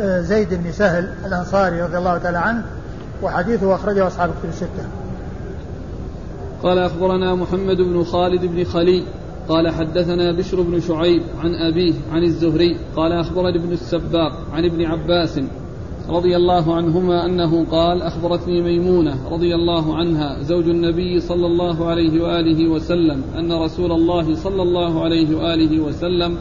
آه، 0.00 0.20
زيد 0.20 0.54
بن 0.54 0.72
سهل 0.72 1.12
الأنصاري 1.26 1.82
رضي 1.82 1.98
الله 1.98 2.18
تعالى 2.18 2.38
عنه 2.38 2.62
وحديثه 3.22 3.74
أخرجه 3.74 4.06
أصحاب 4.06 4.30
الكتب 4.30 4.48
الستة. 4.48 4.88
قال 6.62 6.78
أخبرنا 6.78 7.34
محمد 7.34 7.76
بن 7.76 8.04
خالد 8.04 8.44
بن 8.44 8.64
خلي 8.64 9.04
قال 9.48 9.68
حدثنا 9.68 10.32
بشر 10.32 10.62
بن 10.62 10.80
شعيب 10.80 11.22
عن 11.38 11.54
أبيه 11.54 11.94
عن 12.12 12.22
الزهري 12.22 12.76
قال 12.96 13.12
أخبرني 13.12 13.58
ابن 13.58 13.72
السباق 13.72 14.32
عن 14.52 14.64
ابن 14.64 14.84
عباس 14.84 15.40
رضي 16.08 16.36
الله 16.36 16.74
عنهما 16.74 17.26
أنه 17.26 17.64
قال 17.64 18.02
أخبرتني 18.02 18.62
ميمونة 18.62 19.28
رضي 19.30 19.54
الله 19.54 19.96
عنها 19.96 20.42
زوج 20.42 20.68
النبي 20.68 21.20
صلى 21.20 21.46
الله 21.46 21.86
عليه 21.86 22.22
وآله 22.22 22.68
وسلم 22.68 23.22
أن 23.38 23.52
رسول 23.52 23.92
الله 23.92 24.34
صلى 24.34 24.62
الله 24.62 25.04
عليه 25.04 25.36
وآله 25.36 25.80
وسلم 25.80 26.36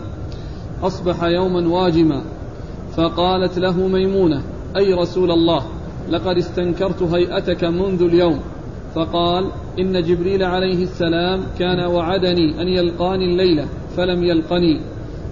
أصبح 0.84 1.24
يوما 1.24 1.68
واجما 1.68 2.22
فقالت 2.96 3.60
له 3.60 3.88
ميمونة 3.88 4.42
أي 4.78 4.94
رسول 4.94 5.32
الله 5.32 5.64
لقد 6.10 6.38
استنكرت 6.38 7.04
هيئتك 7.04 7.64
منذ 7.64 8.02
اليوم 8.02 8.40
فقال 8.96 9.52
إن 9.80 10.04
جبريل 10.04 10.44
عليه 10.44 10.84
السلام 10.84 11.44
كان 11.60 11.86
وعدني 11.86 12.62
أن 12.62 12.68
يلقاني 12.68 13.26
الليلة 13.26 13.68
فلم 13.98 14.24
يلقني. 14.24 14.82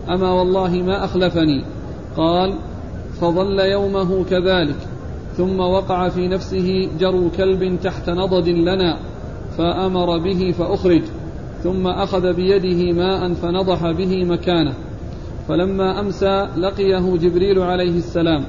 أما 0.10 0.32
والله 0.32 0.70
ما 0.70 1.06
أخلفني. 1.06 1.64
قال 2.18 2.54
فظل 3.22 3.60
يومه 3.60 4.24
كذلك 4.24 4.78
ثم 5.38 5.60
وقع 5.60 6.10
في 6.10 6.28
نفسه 6.28 6.90
جرو 7.00 7.30
كلب 7.38 7.80
تحت 7.84 8.10
نضد 8.10 8.48
لنا 8.48 8.98
فأمر 9.58 10.18
به 10.18 10.52
فأخرج 10.52 11.02
ثم 11.64 11.88
أخذ 11.88 12.34
بيده 12.34 12.92
ماء 12.94 13.34
فنضح 13.34 13.92
به 13.92 14.26
مكانه. 14.26 14.74
فلما 15.48 16.00
أمسى 16.00 16.48
لقيه 16.58 17.18
جبريل 17.18 17.60
عليه 17.60 17.98
السلام 17.98 18.46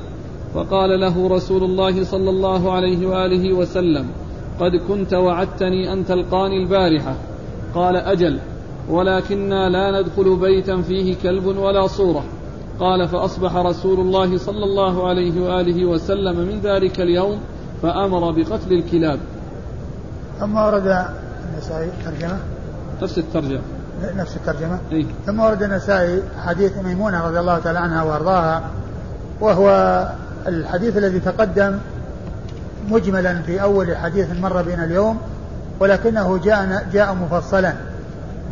فقال 0.55 1.01
له 1.01 1.29
رسول 1.29 1.65
الله 1.65 2.05
صلى 2.05 2.31
الله 2.31 2.73
عليه 2.73 3.07
وآله 3.07 3.53
وسلم 3.53 4.07
قد 4.61 4.73
كنت 4.89 5.15
وعدتني 5.15 5.93
أن 5.93 6.07
تلقاني 6.07 6.63
البارحة. 6.63 7.15
قال 7.75 7.97
أجل 7.97 8.39
ولكنا 8.89 9.69
لا 9.69 10.01
ندخل 10.01 10.37
بيتا 10.37 10.83
فيه 10.83 11.17
كلب 11.23 11.47
ولا 11.47 11.87
صورة. 11.87 12.25
قال 12.81 13.09
فأصبح 13.09 13.57
رسول 13.57 14.01
الله 14.01 14.39
صلى 14.39 14.65
الله 14.65 15.09
عليه 15.09 15.41
وآله 15.41 15.87
وسلم 15.87 16.37
من 16.37 16.61
ذلك 16.63 17.01
اليوم 17.01 17.41
فأمر 17.83 18.31
بقتل 18.31 18.73
الكلاب. 18.73 19.19
ثم 20.41 20.57
ورد 20.57 21.05
النسائي 21.53 21.91
ترجمة. 22.05 22.39
نفس 23.03 23.19
الترجمة. 23.19 23.61
نفس 24.17 24.37
الترجمة. 24.37 24.79
أي. 24.93 25.07
ثم 25.27 25.41
ورد 25.41 25.63
النسائي 25.63 26.23
حديث 26.47 26.79
ميمونة 26.79 27.27
رضي 27.27 27.41
الله 27.41 27.59
تعالى 27.59 27.79
عنها 27.79 28.03
وأرضاها 28.03 28.71
وهو 29.41 29.69
الحديث 30.47 30.97
الذي 30.97 31.21
تقدم 31.21 31.79
مجملا 32.89 33.43
في 33.43 33.63
أول 33.63 33.97
حديث 33.97 34.27
مر 34.41 34.63
بنا 34.63 34.85
اليوم 34.85 35.19
ولكنه 35.81 36.39
جاء 36.45 36.87
جاء 36.93 37.15
مفصلا. 37.15 37.73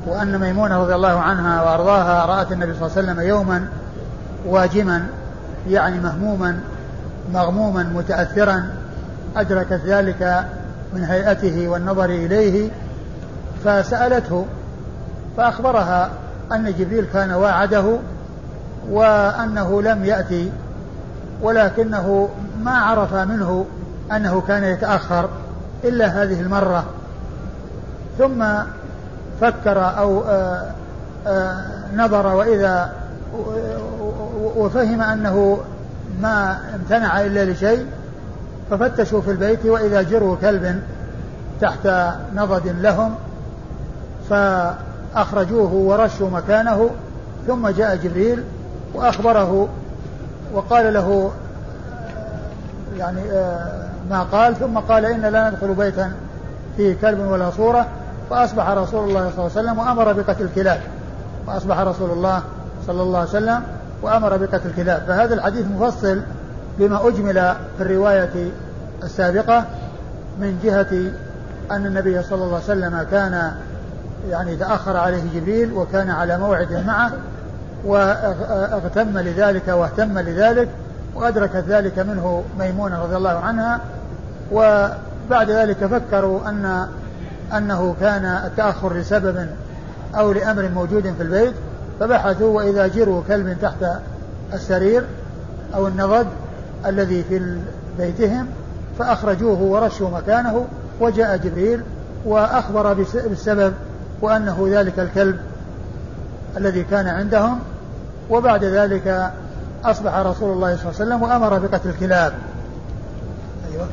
وأن 0.07 0.39
ميمونة 0.39 0.83
رضي 0.83 0.95
الله 0.95 1.21
عنها 1.21 1.63
وأرضاها 1.63 2.27
رأت 2.27 2.53
النبي 2.53 2.75
صلى 2.75 2.87
الله 2.87 2.99
عليه 2.99 3.09
وسلم 3.09 3.29
يوما 3.29 3.69
واجما 4.47 5.07
يعني 5.69 6.01
مهموما 6.01 6.61
مغموما 7.33 7.83
متأثرا. 7.83 8.65
أدركت 9.37 9.81
ذلك 9.87 10.45
من 10.95 11.05
هيئته 11.05 11.69
والنظر 11.69 12.05
إليه 12.05 12.71
فسألته 13.65 14.47
فأخبرها 15.37 16.11
أن 16.53 16.75
جبريل 16.79 17.07
كان 17.13 17.33
واعده 17.33 17.99
وأنه 18.91 19.83
لم 19.83 20.05
يأتي 20.05 20.51
ولكنه 21.43 22.29
ما 22.63 22.79
عرف 22.79 23.15
منه 23.15 23.67
أنه 24.13 24.43
كان 24.49 24.65
يتأخر 24.65 25.29
إلا 25.85 26.07
هذه 26.07 26.41
المرة. 26.41 26.85
ثم 28.19 28.45
فكر 29.41 29.99
أو 29.99 30.23
آآ 30.23 30.73
آآ 31.27 31.65
نظر 31.95 32.27
وإذا 32.27 32.93
وفهم 34.57 35.01
أنه 35.03 35.59
ما 36.21 36.59
امتنع 36.75 37.21
إلا 37.21 37.45
لشيء 37.45 37.87
ففتشوا 38.71 39.21
في 39.21 39.31
البيت 39.31 39.67
وإذا 39.67 40.03
جروا 40.03 40.37
كلب 40.41 40.83
تحت 41.61 41.89
نضد 42.35 42.69
لهم 42.81 43.15
فأخرجوه 44.31 45.73
ورشوا 45.75 46.31
مكانه 46.31 46.91
ثم 47.47 47.69
جاء 47.69 47.97
جبريل 47.97 48.45
وأخبره 48.95 49.69
وقال 50.55 50.95
له 50.95 51.31
يعني 52.99 53.21
آه، 53.33 53.84
ما 54.11 54.23
قال 54.23 54.57
ثم 54.57 54.79
قال 54.79 55.05
إن 55.05 55.21
لا 55.21 55.51
ندخل 55.51 55.75
بيتا 55.75 56.13
فيه 56.77 56.97
كلب 57.03 57.21
ولا 57.21 57.51
صورة. 57.51 57.87
فأصبح 58.31 58.69
رسول 58.69 59.09
الله 59.09 59.31
صلى 59.31 59.47
الله 59.47 59.51
عليه 59.57 59.69
وسلم 59.69 59.79
وأمر 59.79 60.13
بقتل 60.13 60.45
الكلاب 60.45 60.81
فأصبح 61.47 61.79
رسول 61.79 62.11
الله 62.11 62.43
صلى 62.87 63.03
الله 63.03 63.19
عليه 63.19 63.29
وسلم 63.29 63.63
وأمر 64.03 64.37
بقتل 64.37 64.69
الكلاب 64.69 65.03
فهذا 65.09 65.35
الحديث 65.35 65.67
مفصل 65.67 66.21
بما 66.79 67.09
أجمل 67.09 67.55
في 67.79 67.83
الرواية 67.83 68.51
السابقة 69.03 69.65
من 70.41 70.59
جهة 70.63 71.13
أن 71.77 71.87
النبي 71.87 72.23
صلى 72.23 72.45
الله 72.45 72.55
عليه 72.55 72.65
وسلم 72.65 73.07
كان 73.11 73.53
يعني 74.31 74.57
تأخر 74.57 74.97
عليه 74.97 75.23
جبريل 75.35 75.73
وكان 75.73 76.11
على 76.11 76.39
موعد 76.39 76.85
معه 76.87 77.13
واغتم 77.85 79.19
لذلك 79.19 79.69
واهتم 79.69 80.19
لذلك. 80.19 80.69
وأدركت 81.15 81.65
ذلك 81.69 81.99
منه 81.99 82.45
ميمونة 82.59 83.03
رضي 83.03 83.17
الله 83.17 83.39
عنها 83.39 83.81
وبعد 84.53 85.51
ذلك 85.51 85.87
فكروا 85.87 86.49
أن 86.49 86.89
أنه 87.57 87.95
كان 88.01 88.25
التأخر 88.25 88.95
لسبب 88.95 89.49
أو 90.15 90.33
لأمر 90.33 90.69
موجود 90.69 91.03
في 91.03 91.23
البيت 91.23 91.55
فبحثوا 92.01 92.57
وإذا 92.57 92.87
جروا 92.87 93.23
كلب 93.29 93.57
تحت 93.63 93.85
السرير 94.53 95.05
أو 95.75 95.89
النضد 95.89 96.27
الذي 96.87 97.25
في 97.29 97.59
بيتهم 97.99 98.47
فأخرجوه 98.99 99.63
ورشوا 99.63 100.11
مكانه 100.11 100.67
وجاء 101.01 101.37
جبريل 101.37 101.83
وأخبر 102.25 102.93
بالسبب 103.15 103.73
وأنه 104.23 104.67
ذلك 104.71 104.99
الكلب 104.99 105.37
الذي 106.57 106.85
كان 106.85 107.07
عندهم 107.07 107.59
وبعد 108.31 108.65
ذلك 108.65 109.33
أصبح 109.85 110.15
رسول 110.15 110.53
الله 110.53 110.77
صلى 110.77 110.91
الله 110.91 110.95
عليه 111.01 111.15
وسلم 111.15 111.23
وأمر 111.23 111.59
بقتل 111.59 111.89
الكلاب. 111.89 112.33
أيوة. 113.73 113.87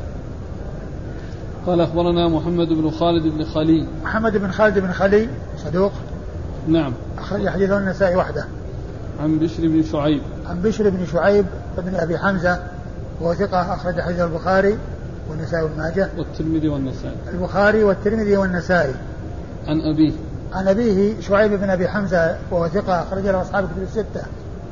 قال 1.66 1.80
أخبرنا 1.80 2.28
محمد 2.28 2.68
بن 2.68 2.90
خالد 2.90 3.22
بن 3.26 3.44
خلي 3.44 3.86
محمد 4.04 4.36
بن 4.36 4.50
خالد 4.50 4.78
بن 4.78 4.92
خلي 4.92 5.28
صدوق. 5.64 5.92
نعم. 6.68 6.92
أخرج 7.18 7.48
حديثه 7.48 7.78
النسائي 7.78 8.16
وحده. 8.16 8.44
عن 9.20 9.38
بشر 9.38 9.68
بن 9.68 9.82
شعيب. 9.82 10.22
عن 10.46 10.62
بشر 10.62 10.90
بن 10.90 11.06
شعيب 11.06 11.46
بن 11.78 11.94
أبي 11.94 12.18
حمزة 12.18 12.62
وهو 13.20 13.34
ثقة 13.34 13.74
أخرج 13.74 14.00
حديثه 14.00 14.24
البخاري 14.24 14.78
والنسائي 15.30 15.62
وابن 15.62 15.78
ماجه. 15.78 16.08
والترمذي 16.18 16.68
والنسائي. 16.68 17.16
البخاري 17.34 17.84
والترمذي 17.84 18.36
والنسائي. 18.36 18.94
عن 19.66 19.80
أبيه. 19.80 20.12
عن 20.52 20.68
أبيه 20.68 21.20
شعيب 21.20 21.52
بن 21.52 21.70
أبي 21.70 21.88
حمزة 21.88 22.36
وهو 22.50 22.68
ثقة 22.68 23.02
أخرج 23.02 23.24
له 23.24 23.42
أصحاب 23.42 23.68
الستة. 23.82 24.22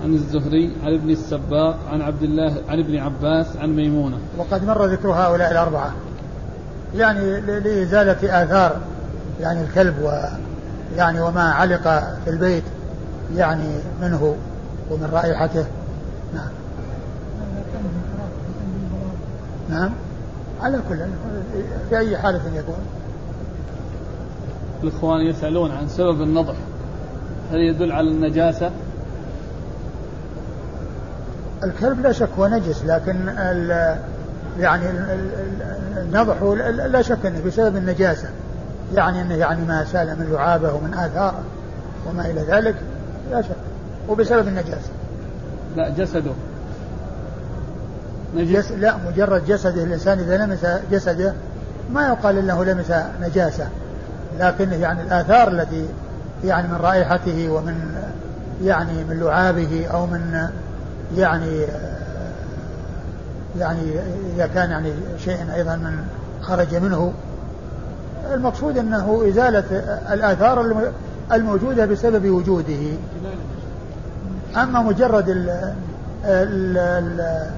عن 0.05 0.15
الزهري 0.15 0.73
عن 0.85 0.95
ابن 0.95 1.11
السباق 1.11 1.79
عن 1.93 2.03
عبد 2.03 2.23
الله 2.23 2.55
عن 2.69 2.79
ابن 2.79 2.97
عباس 2.97 3.57
عن 3.57 3.77
ميمونة. 3.77 4.19
وقد 4.39 4.65
مر 4.65 4.87
ذكر 4.87 5.09
هؤلاء 5.09 5.53
الأربعة. 5.53 5.93
يعني 6.95 7.41
لإزالة 7.41 8.43
آثار 8.43 8.81
يعني 9.41 9.61
الكلب 9.61 9.95
و 10.03 10.11
يعني 10.97 11.21
وما 11.21 11.43
علق 11.43 11.83
في 12.25 12.31
البيت 12.31 12.65
يعني 13.37 13.69
منه 14.03 14.37
ومن 14.91 15.09
رائحته. 15.13 15.67
نعم. 16.35 16.49
نعم. 19.71 19.91
على 20.61 20.81
كل 20.89 20.99
في 21.89 21.99
أي 21.99 22.19
حالة 22.19 22.41
يكون. 22.55 22.79
الإخوان 24.83 25.21
يسألون 25.21 25.71
عن 25.71 25.89
سبب 25.89 26.23
النضح. 26.23 26.55
هل 27.53 27.59
يدل 27.59 27.93
على 27.93 28.09
النجاسة؟ 28.09 28.71
الكلب 31.65 32.01
لا 32.01 32.13
شك 32.13 32.29
هو 32.39 32.47
نجس 32.47 32.85
لكن 32.85 33.29
ال 33.29 33.97
يعني 34.61 34.85
النضح 35.97 36.43
لا 36.87 37.03
شك 37.03 37.27
إنه 37.27 37.41
بسبب 37.47 37.77
النجاسة. 37.77 38.29
يعني 38.95 39.23
إنه 39.23 39.35
يعني 39.35 39.65
ما 39.65 39.85
سال 39.85 40.07
من 40.07 40.33
لعابه 40.33 40.75
ومن 40.75 40.95
اثاره 40.95 41.43
وما 42.07 42.27
إلى 42.27 42.41
ذلك 42.41 42.75
لا 43.31 43.43
شك. 43.43 43.57
وبسبب 44.09 44.49
النجاسة. 44.49 44.91
لا 45.77 45.89
جسده. 45.89 46.33
نجس. 48.37 48.73
لا 48.73 48.97
مجرد 49.09 49.47
جسده 49.47 49.85
الإنسان 49.85 50.19
إذا 50.19 50.37
لمس 50.37 50.67
جسده 50.91 51.35
ما 51.93 52.07
يقال 52.09 52.39
إنه 52.39 52.65
لمس 52.65 52.93
نجاسة. 53.23 53.69
لكن 54.41 54.73
يعني 54.73 55.03
الآثار 55.03 55.49
التي 55.49 55.87
يعني 56.45 56.69
من 56.69 56.75
رائحته 56.75 57.51
ومن 57.51 57.75
يعني 58.65 59.05
من 59.05 59.21
لعابه 59.21 59.87
أو 59.87 60.07
من 60.07 60.49
يعني 61.17 61.67
يعني 63.59 63.81
إذا 64.35 64.47
كان 64.47 64.71
يعني 64.71 64.93
شيء 65.19 65.39
أيضا 65.55 65.77
من 65.77 65.97
خرج 66.43 66.75
منه 66.75 67.13
المقصود 68.35 68.79
أنه 68.79 69.25
إزالة 69.29 69.65
الآثار 70.13 70.91
الموجودة 71.33 71.87
بسبب 71.87 72.31
وجوده. 72.31 72.93
أما 74.57 74.83
مجرد 74.83 75.29
ال 75.29 75.71
ال 76.25 77.51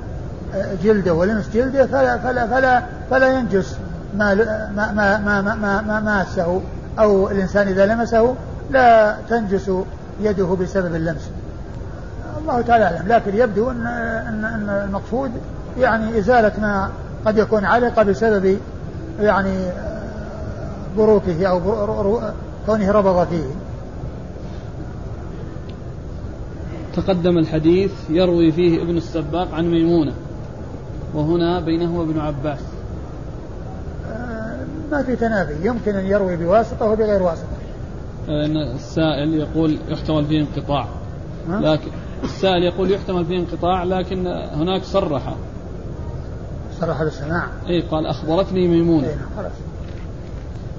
جلده 0.83 1.15
ولمس 1.15 1.49
جلده 1.55 1.87
فلا 1.87 2.19
فلا 2.19 2.47
فلا 2.47 2.83
فلا 3.11 3.39
ينجس 3.39 3.77
ما 4.17 4.35
ما 4.77 4.93
ما 4.93 5.19
ما 5.19 5.55
ما, 5.55 5.81
ما 5.83 6.01
ماسه 6.01 6.61
أو 6.99 7.31
الإنسان 7.31 7.69
إذا 7.69 7.87
لمسه 7.87 8.35
لا 8.71 9.17
تنجس 9.29 9.71
يده 10.21 10.57
بسبب 10.61 10.95
اللمس. 10.95 11.31
الله 12.43 12.61
تعالى 12.61 12.85
أعلم 12.85 13.09
لكن 13.09 13.37
يبدو 13.37 13.71
أن 13.71 13.87
أن 13.87 14.45
أن 14.45 14.69
المقصود 14.69 15.31
يعني 15.79 16.19
إزالة 16.19 16.53
ما 16.61 16.91
قد 17.27 17.39
يكون 17.39 17.65
علق 17.65 18.03
بسبب 18.03 18.59
يعني 19.21 19.71
بروكه 20.97 21.47
أو 21.47 21.61
كونه 22.67 22.93
ربض 22.93 23.27
فيه. 23.27 23.45
تقدم 26.97 27.39
الحديث 27.39 27.93
يروي 28.11 28.53
فيه 28.53 28.83
ابن 28.83 28.97
السباق 28.97 29.55
عن 29.55 29.71
ميمونة 29.71 30.13
وهنا 31.15 31.61
بينه 31.61 31.99
وابن 31.99 32.21
عباس. 32.21 32.61
ما 34.93 35.03
في 35.03 35.17
تنافي. 35.17 35.67
يمكن 35.67 35.97
أن 35.97 36.07
يروي 36.07 36.37
بواسطة 36.37 36.87
وبغير 36.87 37.23
واسطة. 37.23 37.47
لأن 38.29 38.57
السائل 38.57 39.35
يقول 39.35 39.79
يحتمل 39.89 40.25
فيه 40.25 40.41
انقطاع. 40.41 40.87
لكن 41.49 41.91
السائل 42.23 42.63
يقول 42.63 42.91
يحتمل 42.91 43.25
فيه 43.25 43.39
انقطاع 43.39 43.85
لكن 43.85 44.27
هناك 44.27 44.83
صرح. 44.83 45.35
صرح 46.81 47.03
بالسماع 47.03 47.49
اي 47.69 47.81
قال 47.81 48.07
أخبرتني 48.07 48.69
ميمونه 48.69 49.07
إيه 49.07 49.17
خلاص. 49.37 49.53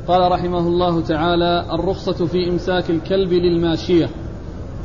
قال 0.08 0.32
رحمه 0.32 0.67
الله 0.67 1.01
تعالى 1.01 1.65
الرخصة 1.71 2.25
في 2.25 2.49
إمساك 2.49 2.89
الكلب 2.89 3.34
للماشية. 3.34 4.10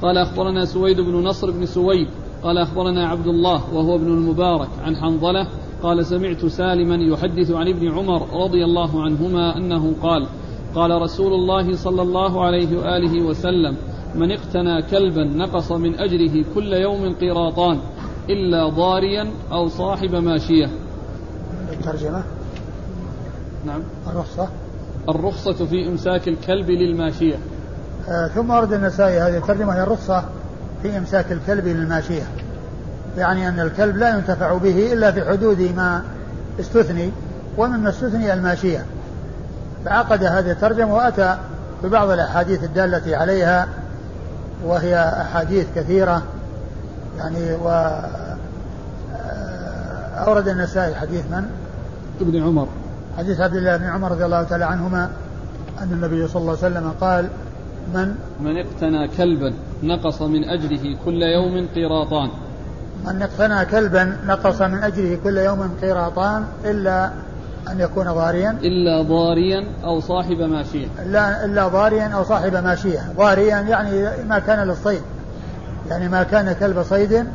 قال 0.03 0.19
أخبرنا 0.19 0.65
سويد 0.65 1.01
بن 1.01 1.25
نصر 1.25 1.51
بن 1.51 1.67
سويد. 1.67 2.09
قال 2.43 2.59
أخبرنا 2.59 3.09
عبد 3.09 3.27
الله 3.27 3.75
وهو 3.75 3.97
ابن 3.97 4.07
المبارك 4.07 4.69
عن 4.85 4.97
حنظلة. 4.97 5.47
قال 5.83 6.07
سمعت 6.07 6.47
سالما 6.47 6.97
يحدث 6.97 7.51
عن 7.51 7.69
ابن 7.69 7.89
عمر 7.89 8.45
رضي 8.45 8.65
الله 8.65 9.03
عنهما 9.03 9.57
أنه 9.57 9.95
قال 10.03 10.27
قال 10.75 11.03
رسول 11.03 11.33
الله 11.33 11.77
صلى 11.77 12.03
الله 12.03 12.45
عليه 12.45 12.79
وآله 12.79 13.23
وسلم 13.27 13.77
من 14.15 14.33
اقتنى 14.33 14.83
كلبا 14.83 15.25
نقص 15.25 15.73
من 15.73 15.99
أجره 15.99 16.45
كل 16.55 16.73
يوم 16.73 17.15
قيراطان 17.15 17.79
إلا 18.31 18.69
ضاريا 18.69 19.31
أو 19.53 19.69
صاحب 19.69 20.15
ماشية. 20.15 20.69
الترجمة؟ 21.73 22.23
نعم. 23.67 23.81
الرخصة؟ 24.07 24.49
الرخصة 25.09 25.67
في 25.67 25.89
إمساك 25.89 26.29
الكلب 26.29 26.71
للماشية. 26.71 27.39
آه 28.09 28.29
ثم 28.29 28.51
ورد 28.51 28.73
النسائي 28.73 29.19
هذه 29.19 29.37
الترجمة 29.37 29.73
هي 29.73 29.83
الرخصة 29.83 30.25
في 30.83 30.99
إمساك 30.99 31.33
الكلب 31.33 31.67
للماشية. 31.67 32.27
يعني 33.17 33.49
أن 33.49 33.61
الكلب 33.61 33.97
لا 33.97 34.17
ينتفع 34.17 34.55
به 34.55 34.93
إلا 34.93 35.13
في 35.13 35.25
حدود 35.25 35.61
ما 35.77 36.03
استثني 36.61 37.11
ومما 37.59 37.89
استثني 37.89 38.33
الماشية. 38.33 38.87
فعقد 39.85 40.25
هذه 40.25 40.51
الترجمة 40.51 40.95
وأتى 40.95 41.39
ببعض 41.85 42.11
الأحاديث 42.11 42.65
الدالة 42.65 43.17
عليها 43.17 43.69
وهي 44.65 44.99
أحاديث 44.99 45.67
كثيرة 45.77 46.23
يعني 47.19 47.53
و 47.53 47.69
آه، 47.69 48.37
أورد 50.27 50.49
النسائي 50.49 50.95
حديث 50.95 51.25
من؟ 51.31 51.45
ابن 52.21 52.43
عمر 52.43 52.69
حديث 53.19 53.41
عبد 53.41 53.57
الله 53.57 53.77
بن 53.77 53.85
عمر 53.85 54.11
رضي 54.11 54.25
الله 54.25 54.43
تعالى 54.43 54.65
عنهما 54.65 55.11
أن 55.83 55.93
النبي 55.93 56.29
صلى 56.29 56.41
الله 56.41 56.57
عليه 56.63 56.67
وسلم 56.77 56.93
قال 57.01 57.29
من 57.95 58.15
من 58.41 58.57
اقتنى 58.57 59.09
كلبا 59.09 59.55
نقص 59.83 60.23
من 60.23 60.45
أجره 60.45 60.97
كل 61.05 61.23
يوم 61.23 61.69
قيراطان 61.75 62.31
من 63.07 63.23
اقتنى 63.23 63.65
كلبا 63.65 64.17
نقص 64.27 64.63
من 64.63 64.83
أجره 64.85 65.19
كل 65.25 65.39
يوم 65.39 65.71
قيراطان 65.83 66.45
إلا 66.65 67.11
أن 67.73 67.81
يكون 67.81 68.13
ضاريا؟ 68.13 68.51
إلا 68.51 69.03
ضاريا 69.03 69.65
أو 69.85 70.01
صاحب 70.01 70.37
ماشية. 70.37 70.87
إلا 71.07 71.45
إلا 71.45 71.69
ضاريا 71.69 72.09
أو 72.09 72.25
صاحب 72.25 72.57
ماشية. 72.57 73.01
ضاريا 73.17 73.59
يعني 73.59 74.25
ما 74.29 74.39
كان 74.39 74.69
للصيد. 74.69 75.03
يعني 75.91 76.09
ما 76.09 76.23
كان 76.23 76.53
كلب 76.53 76.83
صيد 76.83 77.27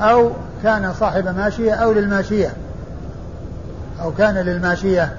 أو 0.00 0.30
كان 0.62 0.92
صاحب 0.92 1.36
ماشية 1.36 1.72
أو 1.72 1.92
للماشية. 1.92 2.52
أو 4.02 4.12
كان 4.12 4.34
للماشية 4.34 5.12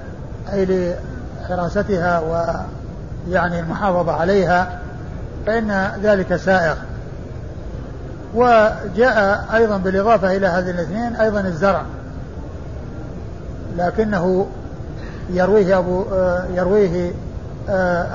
أي 0.52 0.94
لحراستها 1.44 2.20
ويعني 2.20 3.60
المحافظة 3.60 4.12
عليها 4.12 4.78
فإن 5.46 5.90
ذلك 6.02 6.36
سائغ. 6.36 6.74
وجاء 8.34 9.44
أيضا 9.54 9.76
بالإضافة 9.76 10.36
إلى 10.36 10.46
هذه 10.46 10.70
الاثنين 10.70 11.16
أيضا 11.16 11.40
الزرع. 11.40 11.82
لكنه 13.78 14.46
يرويه 15.30 15.78
أبو 15.78 16.04
يرويه 16.54 17.12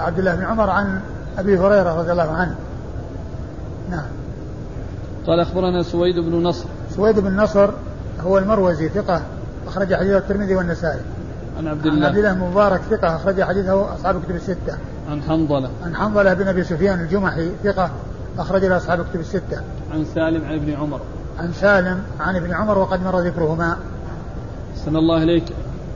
عبد 0.05 0.19
الله 0.19 0.35
بن 0.35 0.43
عمر 0.43 0.69
عن 0.69 0.99
أبي 1.37 1.59
هريرة 1.59 1.99
رضي 1.99 2.11
الله 2.11 2.31
عنه. 2.31 2.55
نعم. 3.89 4.05
قال 5.27 5.39
أخبرنا 5.39 5.83
سويد 5.83 6.15
بن 6.19 6.43
نصر. 6.43 6.65
سويد 6.95 7.19
بن 7.19 7.37
نصر 7.37 7.69
هو 8.23 8.37
المروزي 8.37 8.89
ثقة 8.89 9.21
أخرج 9.67 9.95
حديثه 9.95 10.17
الترمذي 10.17 10.55
والنسائي. 10.55 10.99
عن 11.57 11.67
عبد 11.67 11.85
الله. 11.85 11.97
عن 11.97 12.03
عبد 12.03 12.17
الله 12.17 12.33
مبارك 12.33 12.81
ثقة 12.89 13.15
أخرج 13.15 13.43
حديثه 13.43 13.95
أصحاب 13.95 14.15
الكتب 14.15 14.35
الستة. 14.35 14.77
عن 15.09 15.21
حنظلة. 15.21 15.69
عن 15.85 15.95
حنظلة 15.95 16.33
بن 16.33 16.47
أبي 16.47 16.63
سفيان 16.63 16.99
الجمحي 16.99 17.51
ثقة 17.63 17.89
أخرج 18.39 18.65
له 18.65 18.77
أصحاب 18.77 18.99
الكتب 18.99 19.19
الستة. 19.19 19.61
عن 19.93 20.05
سالم 20.15 20.45
عن 20.45 20.55
ابن 20.55 20.73
عمر. 20.73 20.99
عن 21.39 21.53
سالم 21.53 22.01
عن 22.19 22.35
ابن 22.35 22.53
عمر 22.53 22.77
وقد 22.77 23.03
مر 23.03 23.19
ذكرهما. 23.19 23.77
سن 24.85 24.95
الله 24.95 25.23
إليك 25.23 25.43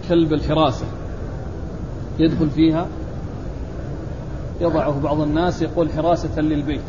كلب 0.10 0.34
الحراسة. 0.34 0.86
يدخل 2.20 2.50
فيها 2.50 2.88
يضعه 4.62 5.00
بعض 5.04 5.20
الناس 5.20 5.62
يقول 5.62 5.90
حراسة 5.92 6.42
للبيت. 6.42 6.82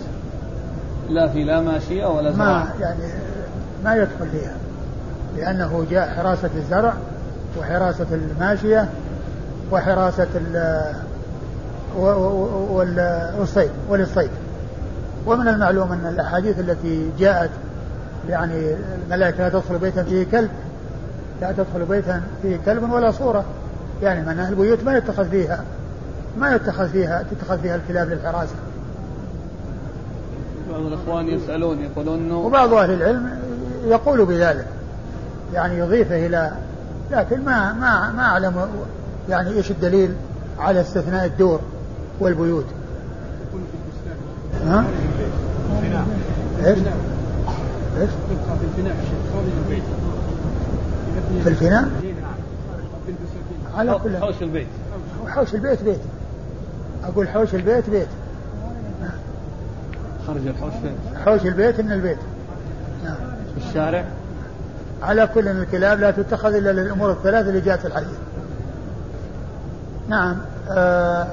لا 1.09 1.29
في 1.29 1.45
لا 1.45 1.61
ماشية 1.61 2.07
ولا 2.07 2.31
زرع 2.31 2.45
ما 2.45 2.69
يعني 2.81 3.03
ما 3.85 3.97
يدخل 3.97 4.29
فيها 4.29 4.57
لأنه 5.37 5.87
جاء 5.91 6.09
حراسة 6.09 6.51
الزرع 6.57 6.95
وحراسة 7.59 8.07
الماشية 8.13 8.89
وحراسة 9.73 10.29
والصيد 13.39 13.71
وللصيد. 13.89 14.31
ومن 15.27 15.49
المعلوم 15.49 15.93
أن 15.93 16.07
الأحاديث 16.07 16.59
التي 16.59 17.11
جاءت 17.19 17.51
يعني 18.29 18.77
الملائكة 19.05 19.39
لا 19.39 19.49
تدخل 19.49 19.79
بيتا 19.79 20.03
فيه 20.03 20.25
كلب 20.25 20.51
لا 21.41 21.53
تدخل 21.53 21.85
بيتا 21.89 22.23
فيه 22.43 22.59
كلب 22.67 22.93
ولا 22.93 23.11
صورة. 23.11 23.45
يعني 24.03 24.27
معناها 24.27 24.49
البيوت 24.49 24.85
ما 24.85 24.97
يتخذ 24.97 25.29
فيها 25.29 25.65
ما 26.39 26.55
يتخذ 26.55 26.89
فيها 26.89 27.25
تتخذ 27.31 27.59
فيها 27.59 27.77
الكلاب 27.77 28.09
للحراسة. 28.09 28.55
بعض 30.73 30.81
الإخوان 30.81 31.29
يسألون 31.29 31.81
يقولون 31.81 32.19
أنه 32.19 32.39
وبعض 32.39 32.75
أهل 32.75 32.91
العلم 32.91 33.39
يقول 33.87 34.25
بذلك. 34.25 34.67
يعني 35.55 35.79
يضيفه 35.79 36.27
إلى 36.27 36.53
لكن 37.11 37.45
ما 37.45 37.73
ما 37.73 38.13
ما 38.13 38.23
أعلم 38.23 38.69
يعني 39.29 39.51
إيش 39.51 39.71
الدليل 39.71 40.15
على 40.59 40.81
استثناء 40.81 41.27
الدور 41.27 41.61
والبيوت. 42.21 42.67
ها؟ 44.67 44.85
إيش؟ 46.65 46.79
إيش؟ 47.99 48.11
في 48.11 48.33
البيت. 49.69 49.83
في 51.43 51.49
الفناء؟ 51.49 51.89
على 53.77 54.01
كل 54.05 54.17
حوش 54.17 54.43
البيت. 54.43 54.67
حوش 55.27 55.55
البيت 55.55 55.83
بيت. 55.83 56.01
أقول 57.05 57.29
حوش 57.29 57.55
البيت 57.55 57.91
بيت. 57.91 58.09
خرج 60.27 60.47
الحوش 60.47 60.73
فين؟ 60.73 60.97
حوش 61.25 61.41
البيت 61.43 61.81
من 61.81 61.93
البيت. 61.93 62.19
نعم. 63.05 63.17
في 63.55 63.69
الشارع. 63.69 64.05
على 65.03 65.27
كل 65.35 65.49
الكلاب 65.49 66.01
لا 66.01 66.11
تتخذ 66.11 66.55
إلا 66.55 66.73
للأمور 66.73 67.11
الثلاث 67.11 67.49
اللي 67.49 67.61
جاءت 67.61 67.81
في 67.81 67.87
الحديث. 67.87 68.19
نعم. 70.09 70.37
آه 70.71 71.27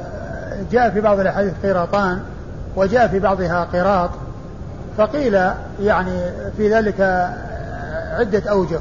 جاء 0.72 0.90
في 0.90 1.02
بعض 1.02 1.20
الأحاديث 1.20 1.54
قيراطان 1.64 2.20
وجاء 2.76 3.08
في 3.08 3.20
بعضها 3.20 3.64
قراط 3.64 4.10
فقيل 4.98 5.34
يعني 5.82 6.20
في 6.58 6.74
ذلك 6.74 7.02
عدة 8.12 8.50
أوجه. 8.50 8.80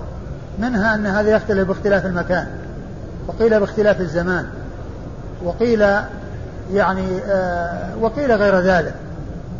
منها 0.58 0.94
أن 0.94 1.06
هذا 1.06 1.30
يختلف 1.30 1.68
باختلاف 1.68 2.06
المكان. 2.06 2.46
وقيل 3.28 3.60
باختلاف 3.60 4.00
الزمان. 4.00 4.46
وقيل 5.44 5.80
يعني 6.72 7.18
آه 7.26 7.96
وقيل 8.00 8.32
غير 8.32 8.60
ذلك. 8.60 8.94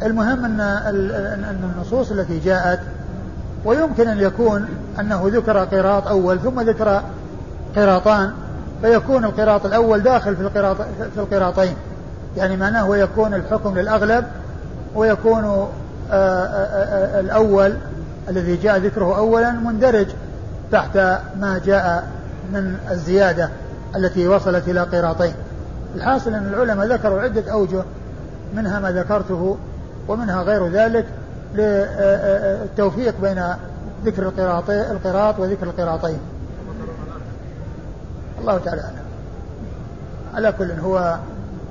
المهم 0.03 0.45
أن 0.45 0.61
أن 0.61 1.70
النصوص 1.76 2.11
التي 2.11 2.38
جاءت 2.38 2.80
ويمكن 3.64 4.09
أن 4.09 4.20
يكون 4.20 4.68
أنه 5.01 5.22
ذكر 5.24 5.59
قراط 5.59 6.07
أول 6.07 6.40
ثم 6.40 6.61
ذكر 6.61 7.03
قراطان 7.76 8.32
فيكون 8.82 9.24
القراط 9.24 9.66
الأول 9.66 10.03
داخل 10.03 10.36
في 10.36 10.43
القراط 10.43 10.76
في 11.14 11.20
القراطين. 11.20 11.74
يعني 12.36 12.57
معناه 12.57 12.88
ويكون 12.88 13.34
الحكم 13.34 13.78
للأغلب 13.78 14.24
ويكون 14.95 15.45
آه، 16.12 16.45
آه، 16.45 17.20
الأول 17.20 17.74
الذي 18.28 18.57
جاء 18.57 18.78
ذكره 18.78 19.16
أولا 19.16 19.51
مندرج. 19.51 20.07
تحت 20.72 20.96
ما 21.40 21.60
جاء 21.64 22.08
من 22.52 22.78
الزيادة 22.90 23.50
التي 23.96 24.28
وصلت 24.28 24.68
إلى 24.68 24.80
قراطين. 24.80 25.34
الحاصل 25.94 26.34
أن 26.34 26.46
العلماء 26.46 26.86
ذكروا 26.86 27.20
عدة 27.20 27.52
أوجه 27.52 27.82
منها 28.54 28.80
ما 28.80 28.90
ذكرته 28.90 29.58
ومنها 30.08 30.42
غير 30.42 30.68
ذلك 30.68 31.06
للتوفيق 31.54 33.14
بين 33.22 33.44
ذكر 34.04 34.28
القراط 34.68 35.38
وذكر 35.38 35.66
القراطين. 35.66 36.18
الله 38.40 38.58
تعالى 38.58 38.80
أعلم. 38.82 39.02
على 40.34 40.52
كل 40.52 40.70
هو 40.70 41.16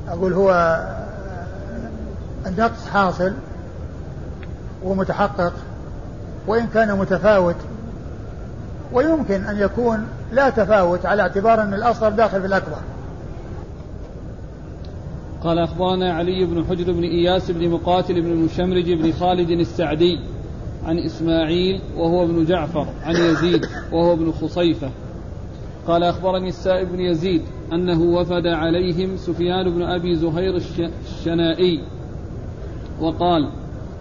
أقول 0.10 0.34
هو 0.34 0.80
النقص 2.48 2.86
حاصل 2.94 3.34
ومتحقق 4.84 5.54
وإن 6.48 6.68
كان 6.68 6.98
متفاوت 6.98 7.56
ويمكن 8.94 9.44
أن 9.44 9.58
يكون 9.58 10.08
لا 10.32 10.50
تفاوت 10.50 11.06
على 11.06 11.22
اعتبار 11.22 11.62
أن 11.62 11.74
الأصغر 11.74 12.10
داخل 12.10 12.42
في 12.42 12.48
الأكبر. 12.48 12.78
قال 15.44 15.60
أخبرنا 15.60 16.14
علي 16.14 16.46
بن 16.46 16.66
حجر 16.66 16.92
بن 16.92 17.04
إياس 17.04 17.52
بن 17.52 17.70
مقاتل 17.70 18.22
بن 18.22 18.36
مشمرج 18.36 18.94
بن 18.94 19.12
خالد 19.12 19.50
السعدي 19.50 20.20
عن 20.86 20.98
إسماعيل 20.98 21.82
وهو 21.98 22.24
ابن 22.24 22.46
جعفر 22.46 22.88
عن 23.04 23.16
يزيد 23.16 23.66
وهو 23.92 24.14
ابن 24.14 24.32
خصيفة. 24.32 24.90
قال 25.88 26.04
أخبرني 26.04 26.48
السائب 26.48 26.92
بن 26.92 27.00
يزيد 27.00 27.42
أنه 27.74 28.02
وفد 28.02 28.48
عليهم 28.48 29.18
سفيان 29.18 29.70
بن 29.70 29.82
أبي 29.82 30.16
زهير 30.16 30.62
الشنائي 31.10 31.84
وقال 33.02 33.50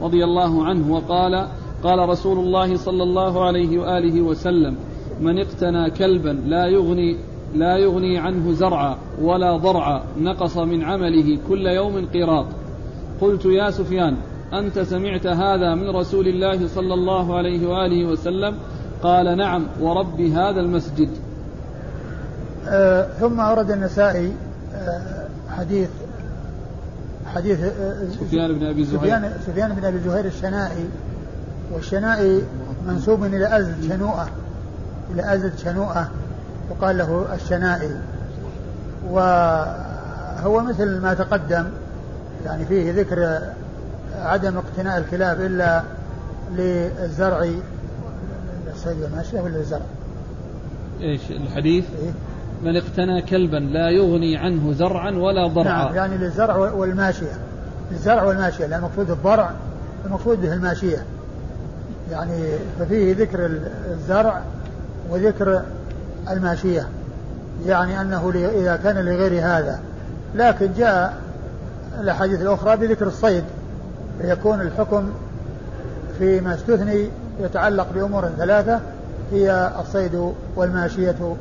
رضي 0.00 0.24
الله 0.24 0.64
عنه 0.64 0.92
وقال 0.92 1.48
قال 1.84 2.08
رسول 2.08 2.38
الله 2.38 2.76
صلى 2.76 3.02
الله 3.02 3.46
عليه 3.46 3.78
وآله 3.78 4.22
وسلم 4.22 4.76
من 5.20 5.38
اقتنى 5.38 5.90
كلبا 5.90 6.40
لا 6.46 6.66
يغني 6.66 7.16
لا 7.54 7.76
يغني 7.76 8.18
عنه 8.18 8.52
زرعا 8.52 8.98
ولا 9.22 9.56
ضرعا 9.56 10.02
نقص 10.18 10.56
من 10.56 10.84
عمله 10.84 11.38
كل 11.48 11.66
يوم 11.66 12.08
قراط. 12.14 12.46
قلت 13.20 13.44
يا 13.44 13.70
سفيان 13.70 14.16
أنت 14.52 14.78
سمعت 14.78 15.26
هذا 15.26 15.74
من 15.74 15.90
رسول 15.90 16.28
الله 16.28 16.68
صلى 16.68 16.94
الله 16.94 17.36
عليه 17.36 17.68
وآله 17.68 18.04
وسلم؟ 18.04 18.54
قال 19.02 19.36
نعم 19.36 19.66
ورب 19.80 20.20
هذا 20.20 20.60
المسجد. 20.60 21.08
آه 22.68 23.06
ثم 23.20 23.40
أورد 23.40 23.70
النسائي 23.70 24.32
آه 24.74 25.26
حديث 25.50 25.90
حديث 27.26 27.60
آه 27.60 28.08
سفيان 28.20 28.52
بن 28.52 28.66
أبي 28.66 28.84
زهير. 28.84 29.00
سفيان, 29.00 29.32
سفيان 29.46 29.74
بن 29.74 29.84
أبي 29.84 29.98
زهير 29.98 30.24
الشنائي 30.24 30.84
والشنائي 31.70 32.42
منسوب 32.86 33.24
إلى 33.24 33.58
أزد 33.58 33.88
شنوءة 33.88 34.28
إلى 35.10 35.34
أزد 35.34 35.58
شنوءة 35.58 36.10
يقال 36.70 36.98
له 36.98 37.26
الشنائي 37.34 37.90
وهو 39.10 40.62
مثل 40.62 41.00
ما 41.00 41.14
تقدم 41.14 41.64
يعني 42.44 42.64
فيه 42.64 42.92
ذكر 42.92 43.40
عدم 44.18 44.56
اقتناء 44.56 44.98
الكلاب 44.98 45.40
إلا 45.40 45.82
للزرع 46.52 47.48
الصيد 48.74 49.02
والماشية 49.02 49.40
ولا 49.40 49.56
الزرع؟ 49.56 49.86
إيش 51.00 51.30
الحديث؟ 51.30 51.84
إيه؟ 52.02 52.10
من 52.62 52.76
اقتنى 52.76 53.22
كلبا 53.22 53.56
لا 53.56 53.90
يغني 53.90 54.36
عنه 54.36 54.72
زرعا 54.72 55.10
ولا 55.10 55.46
ضرعا 55.46 55.84
نعم 55.84 55.94
يعني 55.94 56.16
للزرع 56.16 56.56
والماشية 56.56 57.38
الزرع 57.90 58.22
والماشية 58.22 58.66
لأن 58.66 58.78
المقصود 58.78 59.10
الضرع 59.10 59.50
المقصود 60.06 60.40
به 60.40 60.52
الماشية 60.52 61.04
يعني 62.10 62.42
ففيه 62.78 63.14
ذكر 63.14 63.50
الزرع 63.90 64.40
وذكر 65.10 65.62
الماشية 66.30 66.88
يعني 67.66 68.00
أنه 68.00 68.32
إذا 68.34 68.76
كان 68.76 68.96
لغير 68.96 69.42
هذا. 69.42 69.80
لكن 70.34 70.70
جاء 70.76 71.16
الأحاديث 72.00 72.40
الأخرى 72.40 72.76
بذكر 72.76 73.06
الصيد 73.06 73.44
فيكون 74.20 74.60
الحكم 74.60 75.10
فيما 76.18 76.54
استثني 76.54 77.08
يتعلق 77.40 77.86
بأمور 77.94 78.28
ثلاثة 78.38 78.80
هي 79.32 79.72
الصيد 79.80 80.32
والماشية 80.56 81.36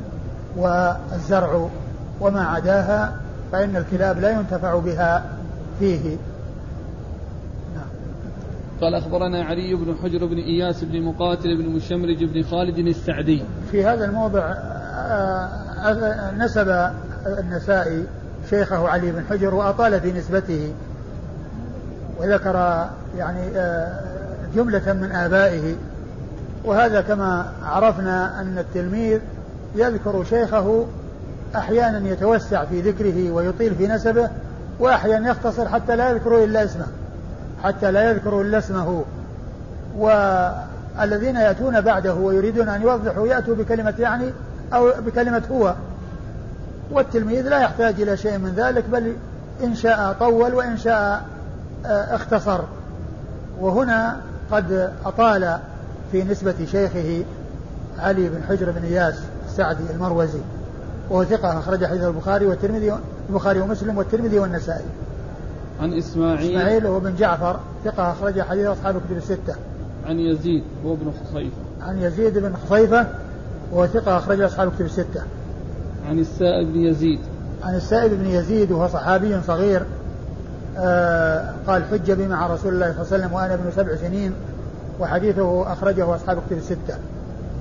والزرع 0.56 1.68
وما 2.20 2.46
عداها 2.46 3.12
فإن 3.52 3.76
الكلاب 3.76 4.20
لا 4.20 4.30
ينتفع 4.30 4.74
بها 4.78 5.24
فيه. 5.78 6.16
قال 8.80 8.94
أخبرنا 8.94 9.44
علي 9.44 9.74
بن 9.74 9.94
حجر 10.02 10.26
بن 10.26 10.38
إياس 10.38 10.84
بن 10.84 11.02
مقاتل 11.02 11.56
بن 11.56 11.68
مشمرج 11.68 12.24
بن 12.24 12.42
خالد 12.42 12.78
السعدي. 12.78 13.42
في 13.70 13.84
هذا 13.84 14.04
الموضع 14.04 14.40
آه، 14.40 15.48
آه، 15.86 16.30
نسب 16.30 16.90
النسائي 17.38 18.04
شيخه 18.50 18.88
علي 18.88 19.12
بن 19.12 19.24
حجر 19.30 19.54
وأطال 19.54 20.00
في 20.00 20.12
نسبته 20.12 20.74
وذكر 22.18 22.86
يعني 23.16 23.48
آه، 23.56 24.00
جملة 24.54 24.92
من 24.92 25.12
آبائه. 25.12 25.74
وهذا 26.64 27.00
كما 27.00 27.52
عرفنا 27.62 28.40
أن 28.40 28.58
التلميذ 28.58 29.20
يذكر 29.74 30.24
شيخه 30.24 30.86
أحيانا 31.56 32.08
يتوسع 32.08 32.64
في 32.64 32.80
ذكره 32.80 33.30
ويطيل 33.30 33.74
في 33.74 33.86
نسبه 33.86 34.30
وأحيانا 34.80 35.30
يختصر 35.30 35.68
حتى 35.68 35.96
لا 35.96 36.10
يذكر 36.10 36.44
إلا 36.44 36.64
اسمه. 36.64 36.86
حتى 37.64 37.90
لا 37.90 38.10
يذكروا 38.10 38.42
إلا 38.42 38.58
اسمه. 38.58 39.04
والذين 39.96 41.36
يأتون 41.36 41.80
بعده 41.80 42.14
ويريدون 42.14 42.68
أن 42.68 42.82
يوضحوا 42.82 43.26
يأتوا 43.26 43.54
بكلمة 43.54 43.94
يعني 43.98 44.32
أو 44.74 44.92
بكلمة 45.06 45.42
هو. 45.50 45.74
والتلميذ 46.90 47.48
لا 47.48 47.60
يحتاج 47.60 48.00
إلى 48.00 48.16
شيء 48.16 48.38
من 48.38 48.52
ذلك 48.56 48.84
بل 48.92 49.12
إن 49.64 49.74
شاء 49.74 50.16
طول 50.20 50.54
وإن 50.54 50.76
شاء 50.76 51.24
آه، 51.86 52.14
اختصر. 52.14 52.60
وهنا 53.60 54.20
قد 54.52 54.92
أطال 55.04 55.58
في 56.12 56.24
نسبة 56.24 56.54
شيخه 56.70 57.24
علي 57.98 58.28
بن 58.28 58.42
حجر 58.48 58.70
بن 58.70 58.84
إياس 58.84 59.14
السعدي 59.48 59.82
المروزي 59.94 60.40
وهو 61.10 61.24
ثقة 61.24 61.58
أخرج 61.58 61.84
حديث 61.84 62.02
البخاري 62.02 62.46
والترمذي 62.46 62.94
البخاري 63.28 63.60
ومسلم 63.60 63.98
والترمذي 63.98 64.38
والنسائي. 64.38 64.84
عن 65.80 65.92
إسماعيل. 65.92 66.50
إسماعيل 66.50 66.86
هو 66.86 67.00
بن 67.00 67.14
جعفر 67.14 67.60
ثقة 67.84 68.12
أخرج 68.12 68.40
حديث 68.40 68.66
أصحاب 68.66 68.96
الكتب 68.96 69.16
الستة. 69.16 69.54
عن 70.06 70.18
يزيد 70.18 70.62
هو 70.86 70.92
ابن 70.92 71.12
خصيفة. 71.24 71.56
عن 71.82 71.98
يزيد 71.98 72.38
بن 72.38 72.52
خصيفة 72.56 73.06
وهو 73.72 73.86
ثقة 73.86 74.18
أخرج 74.18 74.40
أصحاب 74.40 74.68
الكتب 74.68 74.84
الستة. 74.84 75.22
عن 76.08 76.18
السائب 76.18 76.72
بن 76.72 76.80
يزيد. 76.80 77.18
عن 77.62 77.74
السائب 77.74 78.12
بن 78.14 78.26
يزيد 78.26 78.72
وهو 78.72 78.88
صحابي 78.88 79.40
صغير 79.46 79.82
آه 80.78 81.54
قال 81.66 81.84
حج 81.84 82.12
بي 82.12 82.28
مع 82.28 82.46
رسول 82.46 82.74
الله 82.74 82.92
صلى 82.92 83.02
الله 83.02 83.12
عليه 83.12 83.24
وسلم 83.24 83.32
وأنا 83.32 83.54
ابن 83.54 83.70
سبع 83.76 83.96
سنين 83.96 84.32
وحديثه 85.00 85.72
أخرجه 85.72 86.14
أصحاب 86.14 86.38
الكتب 86.38 86.56
الستة. 86.56 86.98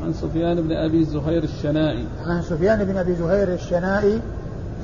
عن 0.03 0.13
سفيان 0.13 0.61
بن 0.61 0.71
أبي 0.71 1.05
زهير 1.05 1.43
الشنائي. 1.43 2.05
عن 2.25 2.41
سفيان 2.41 2.83
بن 2.83 2.97
أبي 2.97 3.15
زهير 3.15 3.53
الشنائي 3.53 4.21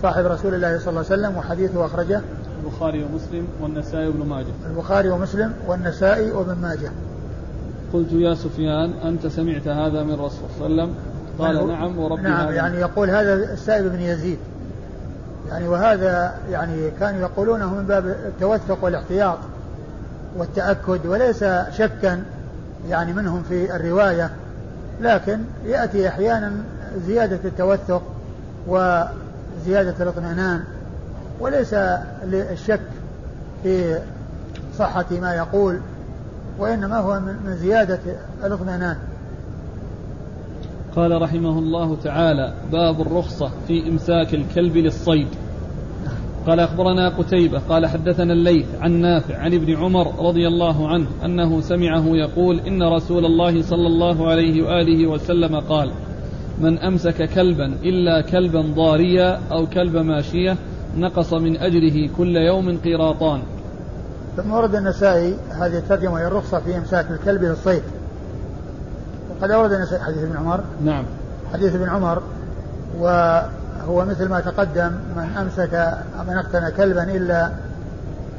صاحب 0.02 0.26
رسول 0.26 0.54
الله 0.54 0.80
صلى 0.80 0.90
الله 0.90 1.06
عليه 1.12 1.22
وسلم 1.22 1.38
وحديثه 1.38 1.86
أخرجه 1.86 2.22
البخاري 2.66 3.03
ومسلم 3.03 3.47
والنسائي 3.61 4.07
وابن 4.07 4.26
ماجه. 4.26 4.45
البخاري 4.70 5.09
ومسلم 5.09 5.53
والنسائي 5.68 6.32
وابن 6.32 6.55
ماجه. 6.61 6.91
قلت 7.93 8.11
يا 8.11 8.36
سفيان 8.36 8.93
أنت 9.03 9.28
سمعت 9.28 9.68
هذا 9.68 10.03
من 10.03 10.13
رسول 10.13 10.49
صلى 10.59 10.68
الله 10.68 10.84
عليه 10.84 10.91
وسلم؟ 10.91 10.95
قال 11.39 11.68
نعم 11.68 11.99
وربي 11.99 12.22
نعم 12.22 12.47
هذا. 12.47 12.55
يعني 12.55 12.78
يقول 12.78 13.09
هذا 13.09 13.34
السائب 13.34 13.86
بن 13.91 13.99
يزيد. 13.99 14.38
يعني 15.49 15.68
وهذا 15.68 16.36
يعني 16.51 16.91
كانوا 16.99 17.22
يقولونه 17.22 17.74
من 17.74 17.86
باب 17.86 18.05
التوثق 18.05 18.84
والاحتياط 18.84 19.38
والتأكد 20.38 21.05
وليس 21.05 21.45
شكا 21.72 22.24
يعني 22.89 23.13
منهم 23.13 23.43
في 23.43 23.76
الرواية 23.76 24.32
لكن 25.01 25.39
يأتي 25.66 26.07
أحيانا 26.07 26.51
زيادة 27.07 27.39
التوثق 27.45 28.01
وزيادة 28.68 29.95
الاطمئنان. 29.99 30.63
وليس 31.40 31.74
الشك 32.34 32.82
في 33.64 34.00
صحة 34.78 35.06
ما 35.12 35.34
يقول 35.34 35.80
وإنما 36.60 37.00
هو 37.00 37.20
من 37.20 37.56
زيادة 37.56 38.00
الاطمئنان. 38.44 38.98
قال 40.96 41.22
رحمه 41.22 41.60
الله 41.60 41.96
تعالى 42.04 42.54
باب 42.72 43.02
الرخصة 43.02 43.52
في 43.68 43.90
إمساك 43.90 44.34
الكلب 44.34 44.78
للصيد. 44.78 45.28
قال 46.48 46.60
أخبرنا 46.60 47.10
قتيبة 47.10 47.60
قال 47.70 47.86
حدثنا 47.86 48.34
الليث 48.34 48.66
عن 48.82 48.92
نافع 48.92 49.38
عن 49.38 49.54
ابن 49.54 49.76
عمر 49.76 50.28
رضي 50.28 50.48
الله 50.48 50.88
عنه 50.88 51.08
أنه 51.26 51.62
سمعه 51.62 52.06
يقول 52.08 52.60
إن 52.60 52.84
رسول 52.84 53.26
الله 53.26 53.62
صلى 53.62 53.88
الله 53.88 54.28
عليه 54.28 54.64
وآله 54.64 55.08
وسلم 55.08 55.60
قال 55.60 55.92
من 56.62 56.80
أمسك 56.80 57.30
كلبا 57.30 57.66
إلا 57.66 58.22
كلبا 58.22 58.62
ضاريا 58.62 59.40
أو 59.52 59.66
كلب 59.66 59.98
ماشية 59.98 60.58
نقص 60.98 61.34
من 61.34 61.58
أجره 61.58 62.10
كل 62.18 62.36
يوم 62.36 62.78
قيراطان. 62.78 63.41
ثم 64.38 64.52
ورد 64.52 64.76
النسائي 64.76 65.38
هذه 65.50 65.78
الترجمة 65.78 66.14
وهي 66.14 66.28
الرخصة 66.28 66.60
في 66.60 66.78
إمساك 66.78 67.06
الكلب 67.12 67.43
للصيد 67.43 67.84
وقد 69.30 69.52
أورد 69.52 69.72
النسائي 69.72 70.04
حديث 70.04 70.24
ابن 70.24 70.38
عمر. 70.38 70.64
نعم. 70.86 71.06
حديث 71.54 71.76
ابن 71.76 71.89
عمر 71.89 72.22
وهو 73.00 74.06
مثل 74.06 74.30
ما 74.30 74.39
تقدم 74.39 74.91
من 75.16 75.38
أمسك 75.41 75.98
من 76.28 76.38
اقتنى 76.38 76.72
كلبا 76.72 77.04
إلا 77.04 77.52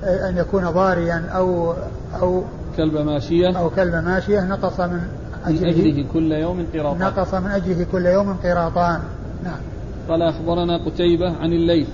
أن 0.03 0.37
يكون 0.37 0.71
ضاريا 0.71 1.25
أو 1.35 1.75
أو 2.21 2.43
كلب 2.77 2.97
ماشية. 2.97 3.59
أو 3.59 3.71
كلب 3.71 3.95
ماشية 3.95 4.41
نقص 4.41 4.81
من 4.81 5.01
أجره, 5.45 5.61
من 5.61 5.69
أجره 5.69 6.07
كل 6.13 6.33
يوم 6.33 6.67
قيراطان. 6.73 6.99
نقص 6.99 7.35
من 7.35 7.51
أجره 7.51 7.87
كل 7.93 8.07
يوم 8.07 8.37
قيراطان. 8.43 9.01
نعم. 9.45 9.61
قال 10.09 10.23
أخبرنا 10.23 10.85
قتيبة 10.87 11.37
عن 11.41 11.53
الليث. 11.53 11.89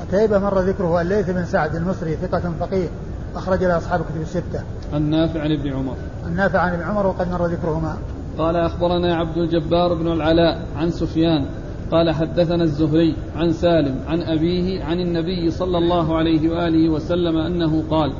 قتيبة 0.00 0.38
مر 0.38 0.58
ذكره 0.58 1.00
الليث 1.00 1.30
بن 1.30 1.44
سعد 1.44 1.74
المصري 1.74 2.16
ثقة 2.16 2.52
فقيه 2.60 2.88
أخرج 3.36 3.64
له 3.64 3.76
أصحاب 3.76 4.00
الكتب 4.00 4.20
الستة. 4.20 4.62
النافع 4.94 5.40
عن 5.40 5.52
ابن 5.52 5.72
عمر. 5.72 5.96
النافع 6.26 6.58
عن 6.58 6.72
ابن 6.72 6.82
عمر 6.82 7.06
وقد 7.06 7.30
مر 7.30 7.46
ذكرهما. 7.46 7.96
قال 8.38 8.56
أخبرنا 8.56 9.16
عبد 9.16 9.36
الجبار 9.36 9.94
بن 9.94 10.12
العلاء 10.12 10.66
عن 10.76 10.90
سفيان 10.90 11.46
قال 11.90 12.10
حدثنا 12.10 12.62
الزهري 12.62 13.16
عن 13.36 13.52
سالم 13.52 14.00
عن 14.06 14.22
أبيه 14.22 14.84
عن 14.84 15.00
النبي 15.00 15.50
صلى 15.50 15.78
الله 15.78 16.16
عليه 16.16 16.50
وآله 16.50 16.88
وسلم 16.88 17.36
أنه 17.36 17.84
قال 17.90 18.12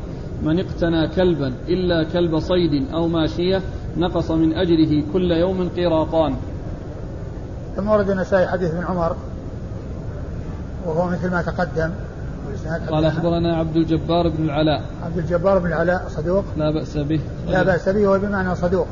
من 0.42 0.58
اقتنى 0.58 1.08
كلبا 1.08 1.52
إلا 1.68 2.04
كلب 2.04 2.38
صيد 2.38 2.92
أو 2.92 3.08
ماشية 3.08 3.62
نقص 3.96 4.30
من 4.30 4.54
أجره 4.54 5.04
كل 5.12 5.30
يوم 5.30 5.68
قيراطان 5.68 6.36
ثم 7.76 7.88
ورد 7.88 8.10
النسائي 8.10 8.46
حديث 8.46 8.74
ابن 8.74 8.84
عمر 8.84 9.16
وهو 10.86 11.08
مثل 11.08 11.30
ما 11.30 11.42
تقدم 11.42 11.90
قال 12.90 13.04
أخبرنا 13.04 13.56
عبد 13.56 13.76
الجبار 13.76 14.28
بن 14.28 14.44
العلاء. 14.44 14.82
عبد 15.04 15.18
الجبار 15.18 15.58
بن 15.58 15.66
العلاء 15.66 16.04
صدوق؟ 16.08 16.44
لا 16.56 16.70
بأس 16.70 16.96
به. 16.96 17.20
لا 17.48 17.62
بأس 17.62 17.88
به 17.88 18.06
وهو 18.06 18.18
بمعنى 18.18 18.54
صدوق. 18.54 18.86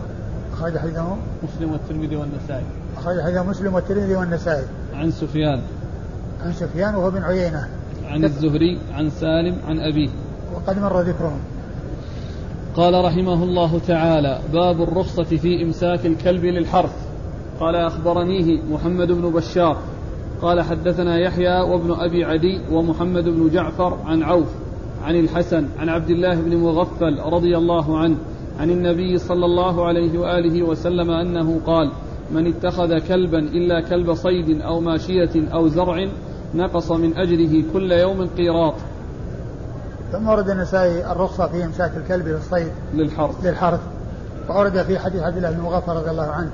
أخرج 0.52 0.78
حديثه 0.78 1.16
مسلم 1.42 1.72
والترمذي 1.72 2.16
والنسائي. 2.16 2.64
أخرج 2.96 3.20
حديثه 3.20 3.42
مسلم 3.42 3.74
والترمذي 3.74 4.14
والنسائي. 4.14 4.64
عن 4.94 5.10
سفيان. 5.10 5.60
عن 6.44 6.52
سفيان 6.52 6.94
وهو 6.94 7.10
بن 7.10 7.22
عيينة. 7.22 7.68
عن 8.04 8.24
الزهري 8.24 8.78
عن 8.92 9.10
سالم 9.10 9.56
عن 9.68 9.80
أبيه. 9.80 10.10
وقد 10.54 10.78
مر 10.78 11.00
ذكرهم. 11.00 11.40
قال 12.76 13.04
رحمه 13.04 13.44
الله 13.44 13.80
تعالى 13.86 14.40
باب 14.52 14.82
الرخصة 14.82 15.24
في 15.24 15.62
إمساك 15.62 16.06
الكلب 16.06 16.44
للحرث. 16.44 16.96
قال 17.60 17.76
أخبرنيه 17.76 18.62
محمد 18.62 19.08
بن 19.08 19.30
بشار. 19.30 19.78
قال 20.42 20.62
حدثنا 20.62 21.18
يحيى 21.18 21.60
وابن 21.60 21.92
أبي 21.92 22.24
عدي 22.24 22.60
ومحمد 22.72 23.24
بن 23.24 23.50
جعفر 23.50 23.98
عن 24.06 24.22
عوف 24.22 24.48
عن 25.04 25.16
الحسن 25.16 25.66
عن 25.78 25.88
عبد 25.88 26.10
الله 26.10 26.34
بن 26.34 26.56
مغفل 26.56 27.20
رضي 27.20 27.56
الله 27.56 27.98
عنه 27.98 28.16
عن 28.60 28.70
النبي 28.70 29.18
صلى 29.18 29.44
الله 29.44 29.86
عليه 29.86 30.18
وآله 30.18 30.62
وسلم 30.62 31.10
أنه 31.10 31.60
قال 31.66 31.92
من 32.30 32.46
اتخذ 32.46 32.98
كلبا 32.98 33.38
إلا 33.38 33.80
كلب 33.80 34.14
صيد 34.14 34.60
أو 34.60 34.80
ماشية 34.80 35.52
أو 35.54 35.68
زرع 35.68 36.08
نقص 36.54 36.92
من 36.92 37.16
أجره 37.16 37.64
كل 37.72 37.92
يوم 37.92 38.28
قيراط. 38.36 38.74
ثم 40.12 40.28
ورد 40.28 40.50
النسائي 40.50 41.12
الرخصة 41.12 41.46
في 41.46 41.64
إمساك 41.64 41.92
الكلب 41.96 42.28
للصيد 42.28 42.72
للحرث. 42.94 43.46
للحرث. 43.46 43.80
وأورد 44.48 44.82
في 44.82 44.98
حديث 44.98 45.22
عبد 45.22 45.36
الله 45.36 45.50
بن 45.50 45.60
مغفر 45.60 45.96
رضي 45.96 46.10
الله 46.10 46.30
عنه 46.30 46.50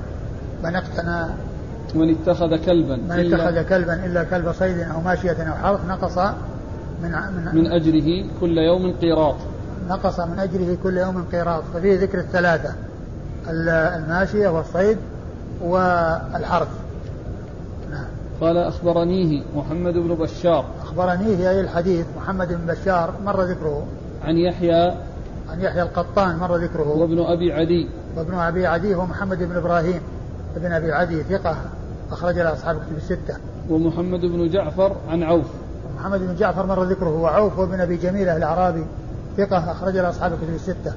من 0.63 0.75
اقتنى 0.75 1.48
من 1.95 2.15
اتخذ 2.15 2.65
كلبا 2.65 2.95
من 2.95 3.11
اتخذ 3.11 3.69
كلبا 3.69 4.05
إلا 4.05 4.23
كلب 4.23 4.51
صيد 4.51 4.79
أو 4.79 5.01
ماشية 5.01 5.43
أو 5.43 5.53
حرث 5.53 5.85
نقص 5.87 6.17
من 7.03 7.11
من, 7.11 7.55
من 7.55 7.71
أجره 7.71 8.25
كل 8.41 8.57
يوم 8.57 8.93
قيراط. 9.01 9.35
نقص 9.89 10.19
من 10.19 10.39
أجره 10.39 10.77
كل 10.83 10.97
يوم 10.97 11.25
قيراط. 11.31 11.63
ففيه 11.73 11.99
ذكر 11.99 12.19
الثلاثة 12.19 12.73
الماشية 13.49 14.47
والصيد 14.47 14.97
والحرث. 15.61 16.67
نعم. 17.91 18.05
قال 18.41 18.57
أخبرنيه 18.57 19.43
محمد 19.55 19.93
بن 19.93 20.15
بشار. 20.15 20.65
أخبرنيه 20.81 21.49
أي 21.49 21.61
الحديث 21.61 22.05
محمد 22.17 22.47
بن 22.47 22.73
بشار 22.73 23.13
مر 23.25 23.41
ذكره؟ 23.41 23.85
عن 24.23 24.37
يحيى 24.37 24.93
عن 25.49 25.61
يحيى 25.61 25.81
القطان 25.81 26.37
مر 26.37 26.55
ذكره. 26.55 26.97
وابن 26.97 27.19
أبي 27.19 27.53
عدي. 27.53 27.87
وابن 28.17 28.33
أبي 28.33 28.67
عدي 28.67 28.95
هو 28.95 29.05
محمد 29.05 29.43
بن 29.43 29.55
إبراهيم 29.55 30.01
ابن 30.55 30.71
أبي 30.71 30.91
عدي 30.91 31.23
ثقة. 31.23 31.57
أخرج 32.11 32.35
له 32.35 32.53
أصحاب 32.53 32.75
الكتب 32.75 32.97
الستة. 32.97 33.37
ومحمد 33.69 34.19
بن 34.21 34.49
جعفر 34.49 34.95
عن 35.09 35.23
عوف. 35.23 35.45
محمد 35.95 36.19
بن 36.19 36.35
جعفر 36.35 36.65
مر 36.65 36.83
ذكره 36.83 37.21
وعوف 37.21 37.59
وابن 37.59 37.79
أبي 37.79 37.95
جميلة 37.97 38.37
الأعرابي 38.37 38.85
ثقة 39.37 39.71
أخرج 39.71 39.93
له 39.93 40.09
أصحاب 40.09 40.33
الكتب 40.33 40.53
الستة. 40.55 40.93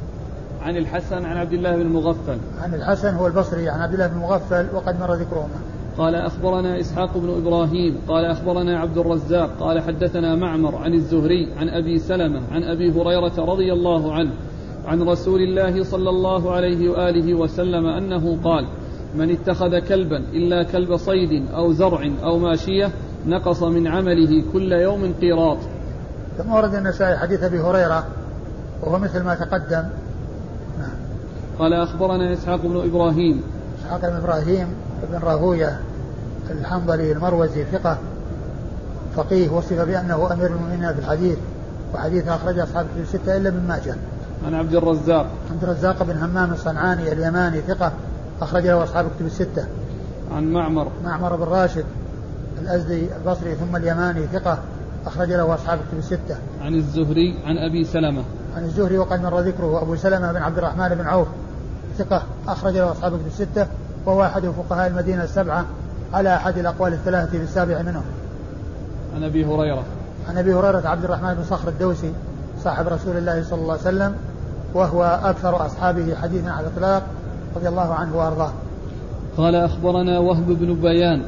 عن 0.63 0.77
الحسن 0.77 1.25
عن 1.25 1.37
عبد 1.37 1.53
الله 1.53 1.77
بن 1.77 1.81
المغفل. 1.81 2.39
عن 2.63 2.75
الحسن 2.75 3.15
هو 3.15 3.27
البصري 3.27 3.69
عن 3.69 3.81
عبد 3.81 3.93
الله 3.93 4.07
بن 4.07 4.17
المغفل 4.17 4.67
وقد 4.75 5.01
مر 5.01 5.15
ذكرهما. 5.15 5.61
قال 5.99 6.15
أخبرنا 6.15 6.81
إسحاق 6.81 7.19
بن 7.19 7.31
إبراهيم 7.31 7.99
قال 8.09 8.25
أخبرنا 8.25 8.79
عبد 8.79 8.99
الرزاق 8.99 9.51
قال 9.61 9.81
حدثنا 9.81 10.37
معمر 10.37 10.77
عن 10.77 10.95
الزهري 10.95 11.53
عن 11.57 11.69
أبي 11.69 11.99
سلمة 11.99 12.41
عن 12.53 12.63
أبي 12.63 12.91
هريرة 12.91 13.45
رضي 13.53 13.73
الله 13.73 14.13
عنه 14.13 14.31
عن 14.87 15.03
رسول 15.03 15.41
الله 15.41 15.85
صلى 15.85 16.11
الله 16.11 16.53
عليه 16.53 16.91
وآله 16.91 17.35
وسلم 17.35 17.87
أنه 17.87 18.39
قال 18.45 18.67
من 19.15 19.31
اتخذ 19.31 19.79
كلبا 19.79 20.17
إلا 20.17 20.63
كلب 20.63 20.97
صيد 20.97 21.51
أو 21.55 21.73
زرع 21.73 22.11
أو 22.23 22.39
ماشية 22.39 22.91
نقص 23.27 23.63
من 23.63 23.87
عمله 23.87 24.45
كل 24.53 24.73
يوم 24.73 25.15
قيراط. 25.21 25.59
ثم 26.39 26.53
ورد 26.53 26.75
النسائي 26.75 27.19
حديث 27.19 27.43
أبي 27.43 27.61
هريرة 27.61 28.07
وهو 28.83 28.99
مثل 28.99 29.23
ما 29.23 29.35
تقدم. 29.35 29.85
نعم. 30.79 30.97
قال 31.59 31.73
أخبرنا 31.73 32.33
إسحاق 32.33 32.61
بن 32.63 32.77
إبراهيم. 32.77 33.43
إسحاق 33.81 34.01
بن 34.01 34.17
إبراهيم 34.17 34.67
بن 35.13 35.19
راهوية 35.19 35.81
الحنظلي 36.51 37.13
المروزي 37.13 37.65
ثقة 37.65 37.99
فقيه 39.17 39.51
وصف 39.51 39.81
بأنه 39.81 40.33
أمير 40.33 40.47
المؤمنين 40.47 40.93
في 40.93 40.99
الحديث 40.99 41.39
وحديث 41.95 42.29
أخرج 42.29 42.59
أصحاب 42.59 42.87
الستة 43.01 43.37
إلا 43.37 43.51
من 43.51 43.67
ماجه. 43.69 43.95
عن 44.47 44.55
عبد 44.55 44.75
الرزاق. 44.75 45.27
عبد 45.51 45.63
الرزاق 45.63 46.03
بن 46.03 46.17
همام 46.17 46.53
الصنعاني 46.53 47.13
اليماني 47.13 47.61
ثقة 47.61 47.93
أخرج 48.43 48.67
له 48.67 48.85
أصحاب 48.85 49.07
الكتب 49.07 49.27
الستة. 49.27 49.67
عن 50.33 50.53
معمر. 50.53 50.89
معمر 51.05 51.37
بن 51.37 51.45
راشد 51.45 51.85
الأزدي 52.63 53.07
البصري 53.17 53.55
ثم 53.55 53.77
اليماني 53.77 54.27
ثقة 54.27 54.59
أخرج 55.07 55.33
له 55.33 55.55
أصحاب 55.55 55.79
كتب 55.79 55.99
الستة. 55.99 56.37
عن 56.61 56.75
الزهري 56.75 57.39
عن 57.45 57.57
أبي 57.57 57.85
سلمة. 57.85 58.23
عن 58.57 58.65
الزهري 58.65 58.99
وقد 58.99 59.23
مر 59.23 59.41
ذكره 59.41 59.83
أبو 59.83 59.97
سلمة 59.97 60.33
بن 60.33 60.43
عبد 60.43 60.59
الرحمن 60.59 60.89
بن 60.89 61.07
عوف. 61.07 61.29
ثقة 61.99 62.23
أخرج 62.49 62.73
له 62.73 62.93
أصحاب 62.93 63.13
كتب 63.13 63.27
الستة 63.27 63.67
وهو 64.07 64.23
أحد 64.25 64.47
فقهاء 64.47 64.87
المدينة 64.87 65.25
السبعة 65.25 65.65
على 66.13 66.37
أحد 66.37 66.59
الأقوال 66.59 66.93
الثلاثة 66.93 67.31
في 67.31 67.45
السابع 67.45 67.83
منهم. 67.83 68.05
عن 69.15 69.25
أبي 69.25 69.45
هريرة. 69.45 69.85
عن 70.29 70.39
أبي 70.39 70.55
هريرة 70.55 70.89
عبد 70.89 71.05
الرحمن 71.05 71.35
بن 71.35 71.45
صخر 71.45 71.69
الدوسي 71.69 72.13
صاحب 72.65 72.89
رسول 72.89 73.17
الله 73.17 73.43
صلى 73.43 73.61
الله 73.61 73.73
عليه 73.73 73.83
وسلم 73.83 74.15
وهو 74.75 75.21
أكثر 75.25 75.67
أصحابه 75.67 76.15
حديثا 76.23 76.51
على 76.51 76.67
الإطلاق. 76.67 77.03
رضي 77.57 77.69
الله 77.69 77.95
عنه 77.95 78.17
وأرضاه. 78.17 78.53
قال 79.37 79.55
أخبرنا 79.55 80.19
وهب 80.19 80.47
بن 80.47 80.75
بيان. 80.75 81.23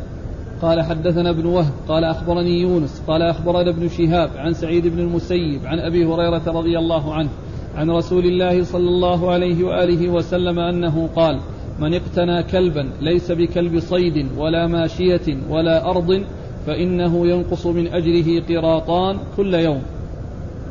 قال 0.62 0.82
حدثنا 0.82 1.30
ابن 1.30 1.46
وهب. 1.46 1.72
قال 1.88 2.04
أخبرني 2.04 2.60
يونس. 2.60 3.02
قال 3.06 3.22
أخبرنا 3.22 3.70
ابن 3.70 3.88
شهاب 3.88 4.30
عن 4.36 4.52
سعيد 4.52 4.86
بن 4.86 4.98
المسيب 4.98 5.66
عن 5.66 5.78
أبي 5.78 6.06
هريرة 6.06 6.42
رضي 6.46 6.78
الله 6.78 7.14
عنه 7.14 7.28
عن 7.76 7.90
رسول 7.90 8.24
الله 8.24 8.64
صلى 8.64 8.88
الله 8.88 9.32
عليه 9.32 9.64
وآله 9.64 10.08
وسلم 10.08 10.58
أنه 10.58 11.08
قال 11.16 11.40
من 11.78 11.94
اقتنى 11.94 12.42
كلبا 12.42 12.90
ليس 13.00 13.32
بكلب 13.32 13.80
صيد 13.80 14.26
ولا 14.38 14.66
ماشية 14.66 15.38
ولا 15.50 15.90
أرض 15.90 16.24
فإنه 16.66 17.26
ينقص 17.26 17.66
من 17.66 17.86
أجره 17.86 18.42
قراطان 18.48 19.18
كل 19.36 19.54
يوم. 19.54 19.82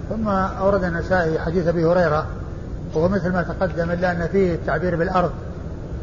ثم 0.09 0.27
أورد 0.27 0.83
النسائي 0.83 1.39
حديث 1.39 1.67
أبي 1.67 1.85
هريرة 1.85 2.27
وهو 2.95 3.09
مثل 3.09 3.33
ما 3.33 3.43
تقدم 3.43 3.91
إلا 3.91 4.11
أن 4.11 4.27
فيه 4.27 4.55
التعبير 4.55 4.95
بالأرض 4.95 5.31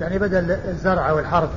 يعني 0.00 0.18
بدل 0.18 0.50
الزرع 0.50 1.12
والحرث. 1.12 1.50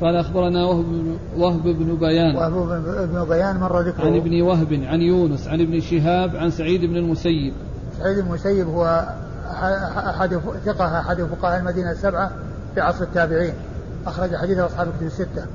قال 0.00 0.16
أخبرنا 0.16 0.64
وهب 0.66 0.84
بن, 0.84 1.16
وهب 1.36 1.62
بن 1.62 1.96
بيان. 1.96 2.36
وهب 2.36 2.82
بن 3.12 3.24
بيان 3.24 3.56
مر 3.56 3.80
ذكره. 3.80 4.04
عن 4.04 4.16
ابن 4.16 4.42
وهب 4.42 4.72
عن 4.72 5.00
يونس 5.00 5.48
عن 5.48 5.60
ابن 5.60 5.80
شهاب 5.80 6.36
عن 6.36 6.50
سعيد 6.50 6.80
بن 6.80 6.96
المسيب. 6.96 7.52
سعيد 7.98 8.18
بن 8.18 8.26
المسيب 8.26 8.68
هو 8.68 9.08
أحد 9.96 10.40
ثقة 10.64 11.00
أحد 11.00 11.22
فقهاء 11.22 11.60
المدينة 11.60 11.90
السبعة 11.90 12.30
في 12.74 12.80
عصر 12.80 13.04
التابعين. 13.04 13.54
أخرج 14.06 14.36
حديث 14.36 14.58
أصحاب 14.58 14.88
الكتب 14.88 15.06
الستة. 15.06 15.46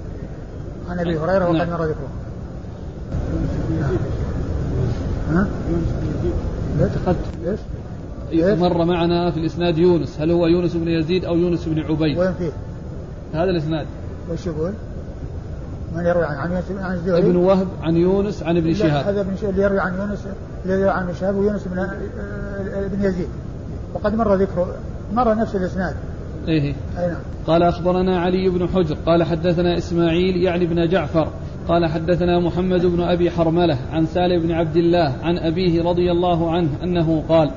عن 0.89 0.99
أبي 0.99 1.19
هريرة 1.19 1.45
وقد 1.45 1.55
نعم. 1.55 1.69
مر 1.69 1.85
ذكره. 1.85 2.09
ها؟ 5.29 5.47
ليش؟ 7.45 7.59
مر 8.33 8.85
معنا 8.85 9.31
في 9.31 9.39
الإسناد 9.39 9.77
يونس. 9.77 10.21
هل 10.21 10.31
هو 10.31 10.47
يونس 10.47 10.75
بن 10.75 10.87
يزيد 10.87 11.25
أو 11.25 11.37
يونس 11.37 11.65
بن 11.65 11.79
عبيد؟ 11.79 12.17
وين 12.17 12.33
فيه؟ 12.33 12.51
هذا 13.33 13.49
الإسناد. 13.49 13.85
وش 14.31 14.47
يقول؟ 14.47 14.73
من 15.95 16.05
يروي 16.05 16.25
عن 16.25 16.37
عن 16.37 16.61
عن 16.79 16.93
الزهري؟ 16.93 17.19
ابن 17.19 17.35
وهب 17.35 17.67
عن 17.81 17.95
يونس 17.95 18.43
عن 18.43 18.57
ابن 18.57 18.73
شهاب. 18.73 19.07
هذا 19.07 19.21
ابن 19.21 19.31
اللي 19.43 19.61
يروي 19.61 19.79
عن 19.79 19.93
يونس 19.93 20.27
اللي 20.65 20.73
يروي 20.73 20.89
عن 20.89 21.13
شهاب 21.19 21.35
ويونس 21.35 21.67
بن 21.67 21.79
ابن 22.73 23.03
يزيد. 23.03 23.27
وقد 23.93 24.15
مر 24.15 24.35
ذكره 24.35 24.75
مر 25.13 25.35
نفس 25.35 25.55
الإسناد. 25.55 25.95
إيه. 26.47 26.75
أي 26.97 27.07
نعم. 27.07 27.17
قال 27.47 27.63
أخبرنا 27.63 28.19
علي 28.19 28.49
بن 28.49 28.67
حجر. 28.67 28.97
قال 29.05 29.23
حدثنا 29.23 29.77
إسماعيل 29.77 30.37
يعني 30.37 30.65
بن 30.65 30.89
جعفر. 30.89 31.27
قال 31.67 31.85
حدثنا 31.85 32.39
محمد 32.39 32.85
بن 32.85 33.01
أبي 33.01 33.31
حرملة 33.31 33.77
عن 33.91 34.05
سالم 34.05 34.41
بن 34.41 34.51
عبد 34.51 34.75
الله 34.75 35.15
عن 35.23 35.37
أبيه 35.37 35.83
رضي 35.83 36.11
الله 36.11 36.51
عنه 36.51 36.69
أنه 36.83 37.23
قال 37.29 37.51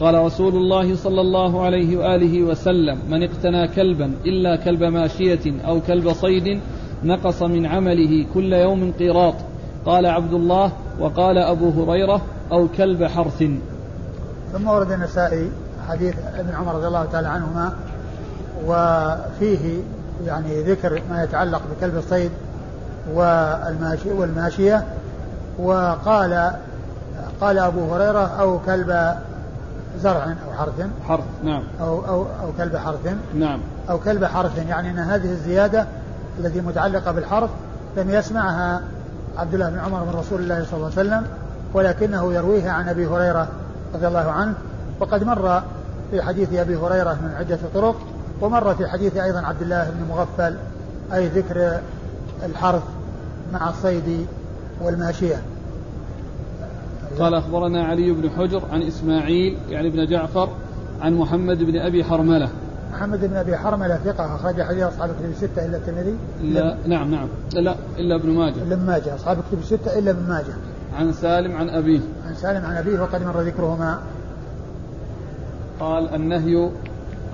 قال 0.00 0.14
رسول 0.14 0.56
الله 0.56 0.96
صلى 0.96 1.20
الله 1.20 1.64
عليه 1.64 1.96
وآله 1.96 2.42
وسلم 2.42 2.98
من 3.10 3.22
اقتنى 3.22 3.68
كلبا 3.68 4.12
إلا 4.26 4.56
كلب 4.56 4.82
ماشية 4.82 5.66
أو 5.66 5.80
كلب 5.80 6.12
صيد 6.12 6.60
نقص 7.04 7.42
من 7.42 7.66
عمله 7.66 8.26
كل 8.34 8.52
يوم 8.52 8.92
قيراط 8.98 9.34
قال 9.86 10.06
عبد 10.06 10.32
الله 10.32 10.72
وقال 11.00 11.38
أبو 11.38 11.70
هريرة 11.70 12.22
أو 12.52 12.68
كلب 12.68 13.04
حرث. 13.04 13.44
ثم 14.52 14.68
ورد 14.68 14.92
النسائي 14.92 15.50
حديث 15.88 16.14
ابن 16.38 16.54
عمر 16.54 16.74
رضي 16.74 16.86
الله 16.86 17.04
تعالى 17.04 17.28
عنهما 17.28 17.72
وفيه 18.66 19.80
يعني 20.26 20.62
ذكر 20.62 21.02
ما 21.10 21.24
يتعلق 21.24 21.62
بكلب 21.70 21.96
الصيد 21.96 22.30
والماشي 23.14 24.12
والماشية 24.12 24.84
وقال 25.58 26.52
قال 27.40 27.58
أبو 27.58 27.94
هريرة 27.94 28.26
أو 28.40 28.58
كلب 28.58 29.18
زرع 30.00 30.24
أو 30.24 30.52
حرث. 30.58 30.86
حرث 31.08 31.24
نعم. 31.44 31.62
أو 31.80 32.06
أو 32.06 32.22
أو 32.22 32.52
كلب 32.58 32.76
حرث. 32.76 33.14
نعم. 33.34 33.60
أو 33.90 33.98
كلب 33.98 34.24
حرث 34.24 34.58
يعني 34.68 34.90
أن 34.90 34.98
هذه 34.98 35.30
الزيادة 35.30 35.86
التي 36.38 36.60
متعلقة 36.60 37.12
بالحرث 37.12 37.50
لم 37.96 38.10
يسمعها 38.10 38.82
عبد 39.36 39.54
الله 39.54 39.70
بن 39.70 39.78
عمر 39.78 40.04
من 40.04 40.14
رسول 40.18 40.40
الله 40.40 40.64
صلى 40.64 40.74
الله 40.74 40.90
عليه 40.98 41.08
وسلم 41.08 41.26
ولكنه 41.74 42.34
يرويها 42.34 42.72
عن 42.72 42.88
أبي 42.88 43.06
هريرة 43.06 43.48
رضي 43.94 44.06
الله 44.06 44.30
عنه. 44.30 44.54
وقد 45.00 45.24
مر 45.24 45.62
في 46.10 46.22
حديث 46.22 46.54
أبي 46.54 46.76
هريرة 46.76 47.12
من 47.12 47.34
عدة 47.38 47.58
طرق 47.74 47.96
ومر 48.40 48.74
في 48.74 48.88
حديث 48.88 49.16
أيضا 49.16 49.40
عبد 49.40 49.62
الله 49.62 49.90
بن 49.90 50.08
مغفل 50.08 50.56
أي 51.14 51.28
ذكر 51.28 51.80
الحرث 52.44 52.82
مع 53.52 53.70
الصيد 53.70 54.26
والماشية. 54.80 55.42
قال 57.18 57.34
أخبرنا 57.34 57.84
علي 57.84 58.10
بن 58.10 58.30
حجر 58.30 58.62
عن 58.72 58.82
إسماعيل 58.82 59.56
يعني 59.68 59.90
بن 59.90 60.06
جعفر 60.06 60.48
عن 61.00 61.14
محمد 61.14 61.62
بن 61.62 61.76
أبي 61.76 62.04
حرملة. 62.04 62.48
محمد 62.92 63.20
بن 63.20 63.36
أبي 63.36 63.56
حرملة 63.56 63.96
ثقة 63.96 64.34
أخرج 64.34 64.62
حديث 64.62 64.82
أصحاب 64.82 65.10
الكتب 65.10 65.30
الستة 65.30 65.66
إلا 65.66 65.76
الترمذي؟ 65.76 66.14
لا 66.42 66.76
نعم 66.86 67.10
نعم. 67.10 67.28
لا 67.52 67.74
إلا 67.98 68.14
ابن 68.14 68.30
ماجه. 68.30 68.62
إلا 68.62 68.74
ابن 68.74 68.86
ماجه 68.86 69.14
أصحاب 69.14 69.38
الكتب 69.38 69.58
الستة 69.58 69.98
إلا 69.98 70.10
ابن 70.10 70.28
ماجه. 70.28 70.54
عن 70.98 71.12
سالم 71.12 71.56
عن 71.56 71.68
أبيه. 71.68 72.00
عن 72.26 72.34
سالم 72.34 72.66
عن 72.66 72.76
أبيه 72.76 73.00
وقد 73.00 73.22
مر 73.22 73.40
ذكرهما. 73.40 73.98
قال 75.80 76.14
النهي 76.14 76.70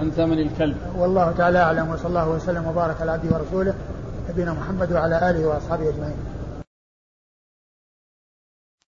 عن 0.00 0.10
ثمن 0.10 0.38
الكلب. 0.38 0.76
والله 0.98 1.32
تعالى 1.32 1.58
أعلم 1.58 1.88
وصلى 1.88 2.08
الله 2.08 2.28
وسلم 2.28 2.66
وبارك 2.66 3.00
على 3.00 3.10
عبده 3.10 3.36
ورسوله 3.36 3.74
نبينا 4.30 4.52
محمد 4.52 4.92
وعلى 4.92 5.30
آله 5.30 5.46
وأصحابه 5.46 5.88
أجمعين. 5.88 6.16